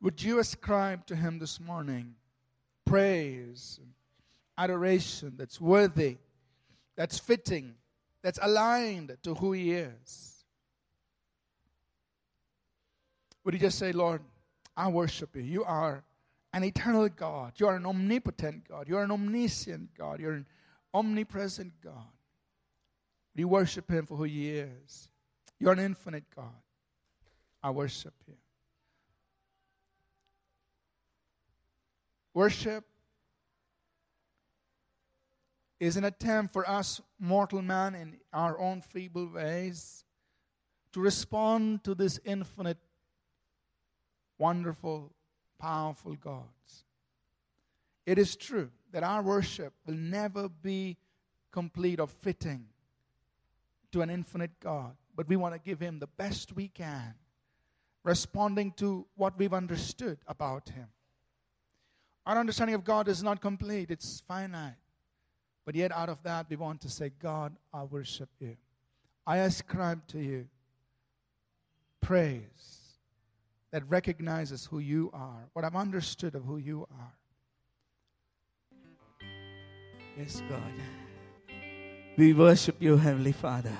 Would 0.00 0.22
you 0.22 0.38
ascribe 0.38 1.06
to 1.06 1.16
Him 1.16 1.38
this 1.38 1.60
morning 1.60 2.14
praise, 2.84 3.80
adoration 4.56 5.34
that's 5.36 5.60
worthy, 5.60 6.16
that's 6.96 7.18
fitting, 7.18 7.74
that's 8.22 8.38
aligned 8.42 9.16
to 9.22 9.34
who 9.34 9.52
He 9.52 9.72
is. 9.72 10.44
Would 13.44 13.54
you 13.54 13.60
just 13.60 13.78
say, 13.78 13.92
Lord, 13.92 14.22
I 14.76 14.88
worship 14.88 15.34
you. 15.36 15.42
You 15.42 15.64
are 15.64 16.04
an 16.52 16.64
eternal 16.64 17.08
God. 17.08 17.52
You 17.56 17.68
are 17.68 17.76
an 17.76 17.86
omnipotent 17.86 18.68
God. 18.68 18.88
You 18.88 18.96
are 18.96 19.04
an 19.04 19.10
omniscient 19.10 19.90
God. 19.96 20.20
You're 20.20 20.34
an 20.34 20.46
omnipresent 20.92 21.72
God. 21.82 22.12
You 23.38 23.46
worship 23.46 23.88
Him 23.88 24.04
for 24.04 24.16
who 24.16 24.24
He 24.24 24.50
is? 24.50 25.08
You're 25.60 25.72
an 25.72 25.78
infinite 25.78 26.24
God. 26.34 26.60
I 27.62 27.70
worship 27.70 28.14
you. 28.26 28.34
Worship 32.34 32.84
is 35.78 35.96
an 35.96 36.04
attempt 36.04 36.52
for 36.52 36.68
us, 36.68 37.00
mortal 37.20 37.62
man, 37.62 37.94
in 37.94 38.16
our 38.32 38.58
own 38.58 38.80
feeble 38.80 39.28
ways, 39.28 40.04
to 40.92 41.00
respond 41.00 41.84
to 41.84 41.94
this 41.94 42.18
infinite, 42.24 42.78
wonderful, 44.36 45.12
powerful 45.60 46.16
God. 46.16 46.42
It 48.04 48.18
is 48.18 48.34
true 48.34 48.70
that 48.90 49.04
our 49.04 49.22
worship 49.22 49.74
will 49.86 49.94
never 49.94 50.48
be 50.48 50.96
complete 51.52 52.00
or 52.00 52.08
fitting 52.08 52.64
to 53.92 54.02
an 54.02 54.10
infinite 54.10 54.50
God, 54.60 54.96
but 55.16 55.28
we 55.28 55.36
want 55.36 55.54
to 55.54 55.60
give 55.60 55.80
Him 55.80 55.98
the 55.98 56.06
best 56.06 56.54
we 56.54 56.68
can, 56.68 57.14
responding 58.04 58.72
to 58.76 59.06
what 59.16 59.38
we've 59.38 59.54
understood 59.54 60.18
about 60.26 60.68
Him. 60.68 60.86
Our 62.26 62.38
understanding 62.38 62.74
of 62.74 62.84
God 62.84 63.08
is 63.08 63.22
not 63.22 63.40
complete, 63.40 63.90
it's 63.90 64.22
finite. 64.28 64.74
But 65.64 65.74
yet, 65.74 65.92
out 65.92 66.08
of 66.08 66.22
that, 66.22 66.46
we 66.48 66.56
want 66.56 66.80
to 66.82 66.88
say, 66.88 67.10
God, 67.20 67.54
I 67.74 67.84
worship 67.84 68.30
you. 68.40 68.56
I 69.26 69.38
ascribe 69.38 70.06
to 70.08 70.18
you 70.18 70.48
praise 72.00 72.78
that 73.70 73.82
recognizes 73.88 74.64
who 74.64 74.78
you 74.78 75.10
are, 75.12 75.48
what 75.52 75.64
I've 75.64 75.76
understood 75.76 76.34
of 76.34 76.44
who 76.44 76.56
you 76.56 76.86
are. 76.90 77.12
Yes, 80.16 80.42
God. 80.48 80.72
We 82.18 82.32
worship 82.32 82.82
you, 82.82 82.96
Heavenly 82.96 83.30
Father. 83.30 83.76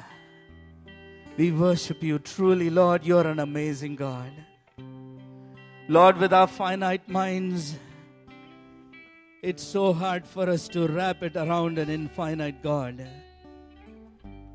We 1.36 1.50
worship 1.50 2.04
you 2.04 2.20
truly, 2.20 2.70
Lord. 2.70 3.04
You're 3.04 3.26
an 3.26 3.40
amazing 3.40 3.96
God. 3.96 4.30
Lord, 5.88 6.18
with 6.18 6.32
our 6.32 6.46
finite 6.46 7.08
minds, 7.08 7.74
It's 9.40 9.62
so 9.62 9.92
hard 9.92 10.26
for 10.26 10.50
us 10.50 10.66
to 10.68 10.88
wrap 10.88 11.22
it 11.22 11.36
around 11.36 11.78
an 11.78 11.88
infinite 11.88 12.60
God. 12.60 13.06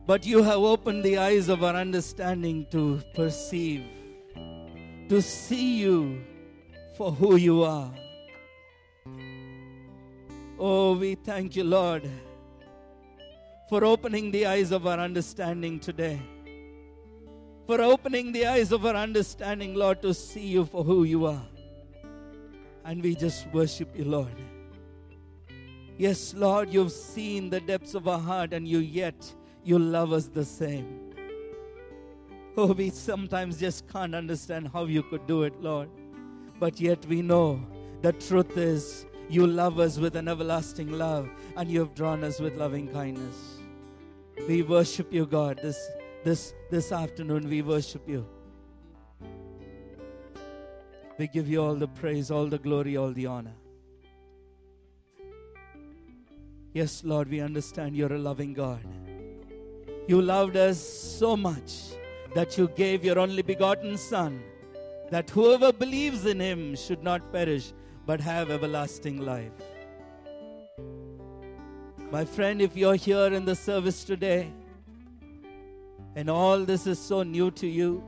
But 0.05 0.25
you 0.25 0.43
have 0.43 0.59
opened 0.59 1.05
the 1.05 1.17
eyes 1.17 1.47
of 1.47 1.63
our 1.63 1.75
understanding 1.75 2.65
to 2.71 3.01
perceive, 3.15 3.85
to 5.07 5.21
see 5.21 5.77
you 5.77 6.21
for 6.97 7.13
who 7.13 7.37
you 7.37 7.63
are. 7.63 7.93
Oh, 10.59 10.97
we 10.97 11.15
thank 11.15 11.55
you, 11.55 11.63
Lord, 11.63 12.09
for 13.69 13.83
opening 13.83 14.31
the 14.31 14.45
eyes 14.45 14.71
of 14.71 14.85
our 14.85 14.99
understanding 14.99 15.79
today. 15.79 16.19
For 17.65 17.81
opening 17.81 18.31
the 18.31 18.45
eyes 18.45 18.71
of 18.71 18.85
our 18.85 18.95
understanding, 18.95 19.73
Lord, 19.73 20.01
to 20.01 20.13
see 20.13 20.47
you 20.47 20.65
for 20.65 20.83
who 20.83 21.05
you 21.05 21.25
are. 21.25 21.45
And 22.83 23.01
we 23.01 23.15
just 23.15 23.47
worship 23.53 23.97
you, 23.97 24.03
Lord. 24.03 24.35
Yes, 25.97 26.33
Lord, 26.33 26.73
you've 26.73 26.91
seen 26.91 27.49
the 27.49 27.61
depths 27.61 27.93
of 27.93 28.07
our 28.07 28.19
heart, 28.19 28.51
and 28.51 28.67
you 28.67 28.79
yet 28.79 29.33
you 29.63 29.79
love 29.79 30.11
us 30.11 30.25
the 30.25 30.43
same. 30.43 31.13
Oh, 32.57 32.73
we 32.73 32.89
sometimes 32.89 33.59
just 33.59 33.87
can't 33.87 34.13
understand 34.13 34.67
how 34.67 34.85
you 34.85 35.01
could 35.03 35.25
do 35.25 35.43
it, 35.43 35.59
Lord. 35.61 35.89
But 36.59 36.79
yet 36.79 37.05
we 37.05 37.21
know 37.21 37.65
the 38.01 38.11
truth 38.13 38.57
is 38.57 39.05
you 39.29 39.47
love 39.47 39.79
us 39.79 39.97
with 39.97 40.15
an 40.15 40.27
everlasting 40.27 40.91
love, 40.91 41.29
and 41.55 41.69
you 41.69 41.79
have 41.79 41.95
drawn 41.95 42.23
us 42.23 42.39
with 42.39 42.55
loving 42.55 42.87
kindness. 42.87 43.57
We 44.47 44.61
worship 44.61 45.13
you, 45.13 45.25
God, 45.25 45.59
this 45.61 45.89
this 46.23 46.53
this 46.69 46.91
afternoon 46.91 47.49
we 47.49 47.61
worship 47.61 48.07
you. 48.07 48.25
We 51.17 51.27
give 51.27 51.47
you 51.47 51.61
all 51.61 51.75
the 51.75 51.87
praise, 51.87 52.31
all 52.31 52.47
the 52.47 52.57
glory, 52.57 52.97
all 52.97 53.11
the 53.11 53.27
honor. 53.27 53.53
Yes, 56.73 57.03
Lord, 57.03 57.29
we 57.29 57.39
understand 57.39 57.95
you're 57.95 58.13
a 58.13 58.17
loving 58.17 58.53
God. 58.53 58.83
You 60.07 60.21
loved 60.21 60.57
us 60.57 60.79
so 60.79 61.37
much 61.37 61.73
that 62.33 62.57
you 62.57 62.67
gave 62.69 63.05
your 63.05 63.19
only 63.19 63.43
begotten 63.43 63.95
Son, 63.95 64.41
that 65.11 65.29
whoever 65.29 65.71
believes 65.71 66.25
in 66.25 66.39
him 66.39 66.75
should 66.75 67.03
not 67.03 67.31
perish 67.31 67.73
but 68.05 68.19
have 68.19 68.51
everlasting 68.51 69.21
life. 69.21 69.51
My 72.11 72.25
friend, 72.25 72.61
if 72.61 72.77
you're 72.77 72.95
here 72.95 73.33
in 73.33 73.45
the 73.45 73.55
service 73.55 74.03
today 74.03 74.51
and 76.15 76.29
all 76.29 76.59
this 76.59 76.85
is 76.85 76.99
so 76.99 77.23
new 77.23 77.49
to 77.51 77.67
you, 77.67 78.03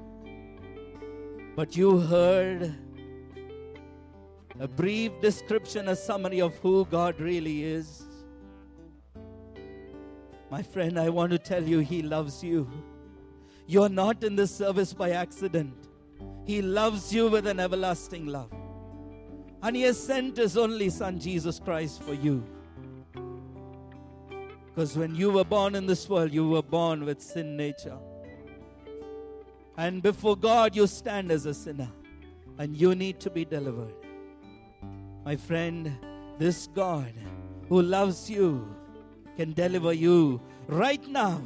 but 1.55 1.75
you 1.75 1.99
heard 1.99 2.75
a 4.59 4.67
brief 4.67 5.11
description, 5.21 5.87
a 5.89 5.95
summary 5.95 6.39
of 6.39 6.55
who 6.57 6.85
God 6.85 7.19
really 7.19 7.63
is. 7.63 8.03
My 10.51 10.61
friend, 10.61 10.99
I 10.99 11.09
want 11.09 11.31
to 11.31 11.39
tell 11.39 11.63
you, 11.63 11.79
He 11.79 12.01
loves 12.01 12.43
you. 12.43 12.69
You're 13.67 13.89
not 13.89 14.23
in 14.23 14.35
this 14.35 14.55
service 14.55 14.93
by 14.93 15.11
accident. 15.11 15.73
He 16.45 16.61
loves 16.61 17.13
you 17.13 17.27
with 17.29 17.47
an 17.47 17.59
everlasting 17.59 18.27
love. 18.27 18.51
And 19.65 19.75
He 19.75 19.81
has 19.81 19.99
sent 19.99 20.37
His 20.37 20.57
only 20.57 20.91
Son, 20.91 21.19
Jesus 21.19 21.59
Christ, 21.59 22.03
for 22.03 22.13
you. 22.13 22.43
Because 24.67 24.95
when 24.95 25.15
you 25.15 25.31
were 25.31 25.43
born 25.43 25.73
in 25.73 25.87
this 25.87 26.07
world, 26.07 26.31
you 26.31 26.47
were 26.47 26.61
born 26.61 27.03
with 27.03 27.19
sin 27.19 27.57
nature. 27.57 27.97
And 29.75 30.03
before 30.03 30.37
God, 30.37 30.75
you 30.75 30.85
stand 30.85 31.31
as 31.31 31.47
a 31.47 31.53
sinner. 31.55 31.89
And 32.59 32.77
you 32.77 32.93
need 32.93 33.19
to 33.21 33.31
be 33.31 33.43
delivered. 33.43 33.95
My 35.25 35.35
friend, 35.35 35.97
this 36.37 36.67
God 36.67 37.11
who 37.67 37.81
loves 37.81 38.29
you 38.29 38.67
can 39.35 39.53
deliver 39.53 39.93
you 39.93 40.39
right 40.67 41.07
now, 41.07 41.41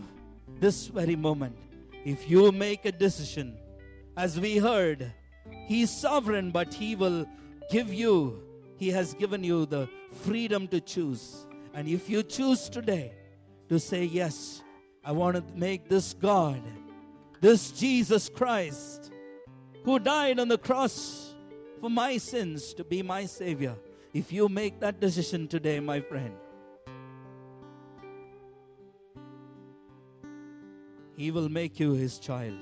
this 0.59 0.87
very 0.87 1.15
moment. 1.15 1.55
If 2.03 2.29
you 2.29 2.51
make 2.51 2.83
a 2.83 2.91
decision, 2.91 3.57
as 4.17 4.37
we 4.37 4.57
heard, 4.57 5.09
He's 5.67 5.89
sovereign, 5.89 6.51
but 6.51 6.73
He 6.73 6.97
will 6.97 7.25
give 7.69 7.93
you, 7.93 8.41
He 8.77 8.89
has 8.89 9.13
given 9.13 9.43
you 9.43 9.65
the 9.65 9.87
freedom 10.11 10.67
to 10.69 10.81
choose. 10.81 11.45
And 11.73 11.87
if 11.87 12.09
you 12.09 12.23
choose 12.23 12.67
today 12.69 13.13
to 13.69 13.79
say, 13.79 14.03
Yes, 14.03 14.61
I 15.03 15.11
want 15.11 15.35
to 15.37 15.43
make 15.55 15.87
this 15.87 16.13
God, 16.13 16.61
this 17.39 17.71
Jesus 17.71 18.27
Christ, 18.27 19.11
who 19.83 19.99
died 19.99 20.39
on 20.39 20.47
the 20.47 20.57
cross 20.57 21.35
for 21.79 21.89
my 21.89 22.17
sins 22.17 22.73
to 22.73 22.83
be 22.83 23.01
my 23.01 23.25
Savior, 23.25 23.75
if 24.13 24.33
you 24.33 24.49
make 24.49 24.79
that 24.79 24.99
decision 24.99 25.47
today, 25.47 25.79
my 25.79 26.01
friend, 26.01 26.35
He 31.15 31.31
will 31.31 31.49
make 31.49 31.79
you 31.79 31.93
His 31.93 32.17
child. 32.17 32.59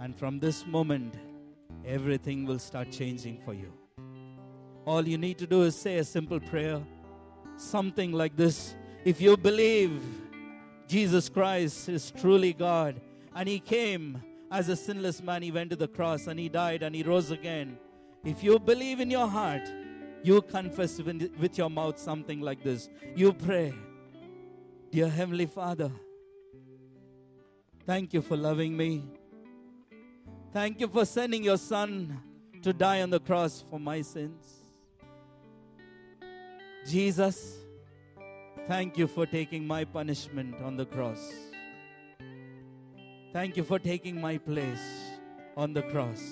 And 0.00 0.16
from 0.16 0.38
this 0.38 0.64
moment, 0.64 1.14
everything 1.88 2.44
will 2.44 2.58
start 2.58 2.92
changing 2.92 3.40
for 3.44 3.54
you. 3.54 3.72
All 4.84 5.06
you 5.06 5.18
need 5.18 5.38
to 5.38 5.46
do 5.46 5.62
is 5.62 5.74
say 5.74 5.98
a 5.98 6.04
simple 6.04 6.38
prayer, 6.38 6.80
something 7.56 8.12
like 8.12 8.36
this. 8.36 8.74
If 9.04 9.20
you 9.20 9.36
believe 9.36 10.02
Jesus 10.86 11.28
Christ 11.28 11.88
is 11.88 12.10
truly 12.10 12.52
God 12.52 13.00
and 13.34 13.48
He 13.48 13.58
came 13.58 14.22
as 14.50 14.68
a 14.68 14.76
sinless 14.76 15.22
man, 15.22 15.42
He 15.42 15.50
went 15.50 15.70
to 15.70 15.76
the 15.76 15.88
cross 15.88 16.26
and 16.26 16.38
He 16.38 16.48
died 16.48 16.82
and 16.82 16.94
He 16.94 17.02
rose 17.02 17.30
again. 17.30 17.78
If 18.24 18.44
you 18.44 18.58
believe 18.58 19.00
in 19.00 19.10
your 19.10 19.26
heart, 19.26 19.62
you 20.22 20.42
confess 20.42 21.00
with 21.00 21.56
your 21.56 21.70
mouth 21.70 21.98
something 21.98 22.40
like 22.40 22.62
this. 22.62 22.88
You 23.14 23.32
pray, 23.32 23.72
Dear 24.90 25.08
Heavenly 25.08 25.46
Father, 25.46 25.90
thank 27.86 28.12
you 28.12 28.20
for 28.20 28.36
loving 28.36 28.76
me. 28.76 29.04
Thank 30.50 30.80
you 30.80 30.88
for 30.88 31.04
sending 31.04 31.44
your 31.44 31.58
Son 31.58 32.22
to 32.62 32.72
die 32.72 33.02
on 33.02 33.10
the 33.10 33.20
cross 33.20 33.64
for 33.70 33.78
my 33.78 34.00
sins. 34.00 34.54
Jesus, 36.86 37.58
thank 38.66 38.96
you 38.96 39.06
for 39.06 39.26
taking 39.26 39.66
my 39.66 39.84
punishment 39.84 40.54
on 40.62 40.76
the 40.76 40.86
cross. 40.86 41.20
Thank 43.32 43.58
you 43.58 43.62
for 43.62 43.78
taking 43.78 44.18
my 44.18 44.38
place 44.38 45.10
on 45.54 45.74
the 45.74 45.82
cross. 45.82 46.22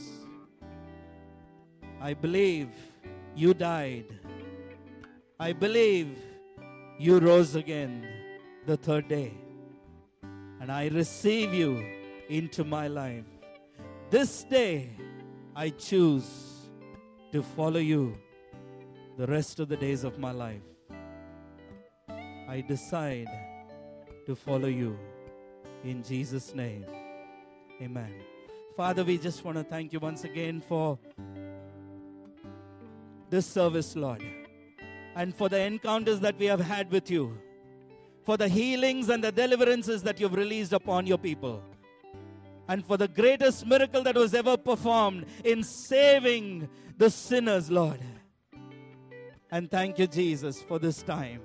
I 2.01 2.15
believe 2.15 2.69
you 3.35 3.53
died. 3.53 4.07
I 5.39 5.53
believe 5.53 6.17
you 6.99 7.19
rose 7.19 7.55
again 7.55 8.09
the 8.65 8.79
third 8.79 9.09
day. 9.09 9.35
And 10.61 10.73
I 10.73 10.89
receive 10.89 11.53
you 11.53 11.85
into 12.31 12.65
my 12.65 12.89
life. 12.89 13.36
This 14.09 14.45
day, 14.45 14.91
I 15.57 15.71
choose 15.71 16.71
to 17.33 17.43
follow 17.43 17.81
you 17.81 18.17
the 19.19 19.27
rest 19.27 19.59
of 19.59 19.69
the 19.69 19.77
days 19.77 20.05
of 20.05 20.17
my 20.17 20.31
life. 20.31 20.63
I 22.09 22.65
decide 22.69 23.27
to 24.27 24.37
follow 24.37 24.69
you 24.69 24.97
in 25.83 26.05
Jesus' 26.05 26.55
name. 26.55 26.87
Amen. 27.83 28.15
Father, 28.77 29.03
we 29.03 29.19
just 29.19 29.45
want 29.45 29.59
to 29.59 29.65
thank 29.65 29.93
you 29.93 29.99
once 29.99 30.23
again 30.23 30.61
for 30.61 31.01
this 33.29 33.45
service, 33.45 33.97
Lord, 33.97 34.23
and 35.17 35.35
for 35.35 35.49
the 35.49 35.59
encounters 35.59 36.21
that 36.21 36.39
we 36.39 36.47
have 36.47 36.61
had 36.61 36.93
with 36.93 37.11
you, 37.11 37.37
for 38.25 38.37
the 38.37 38.47
healings 38.47 39.09
and 39.09 39.25
the 39.25 39.33
deliverances 39.33 40.05
that 40.05 40.21
you've 40.21 40.35
released 40.35 40.73
upon 40.73 41.09
your 41.09 41.19
people, 41.19 41.61
and 42.69 42.85
for 42.85 42.97
the 42.97 43.09
greatest 43.09 43.67
miracle 43.67 44.03
that 44.03 44.17
was 44.17 44.35
ever 44.35 44.57
performed 44.57 45.27
in 45.45 45.63
saving 45.63 46.69
the 46.97 47.11
sinners, 47.11 47.71
Lord. 47.71 48.01
And 49.51 49.71
thank 49.71 49.99
you, 49.99 50.07
Jesus, 50.07 50.63
for 50.63 50.79
this 50.79 51.03
time 51.03 51.41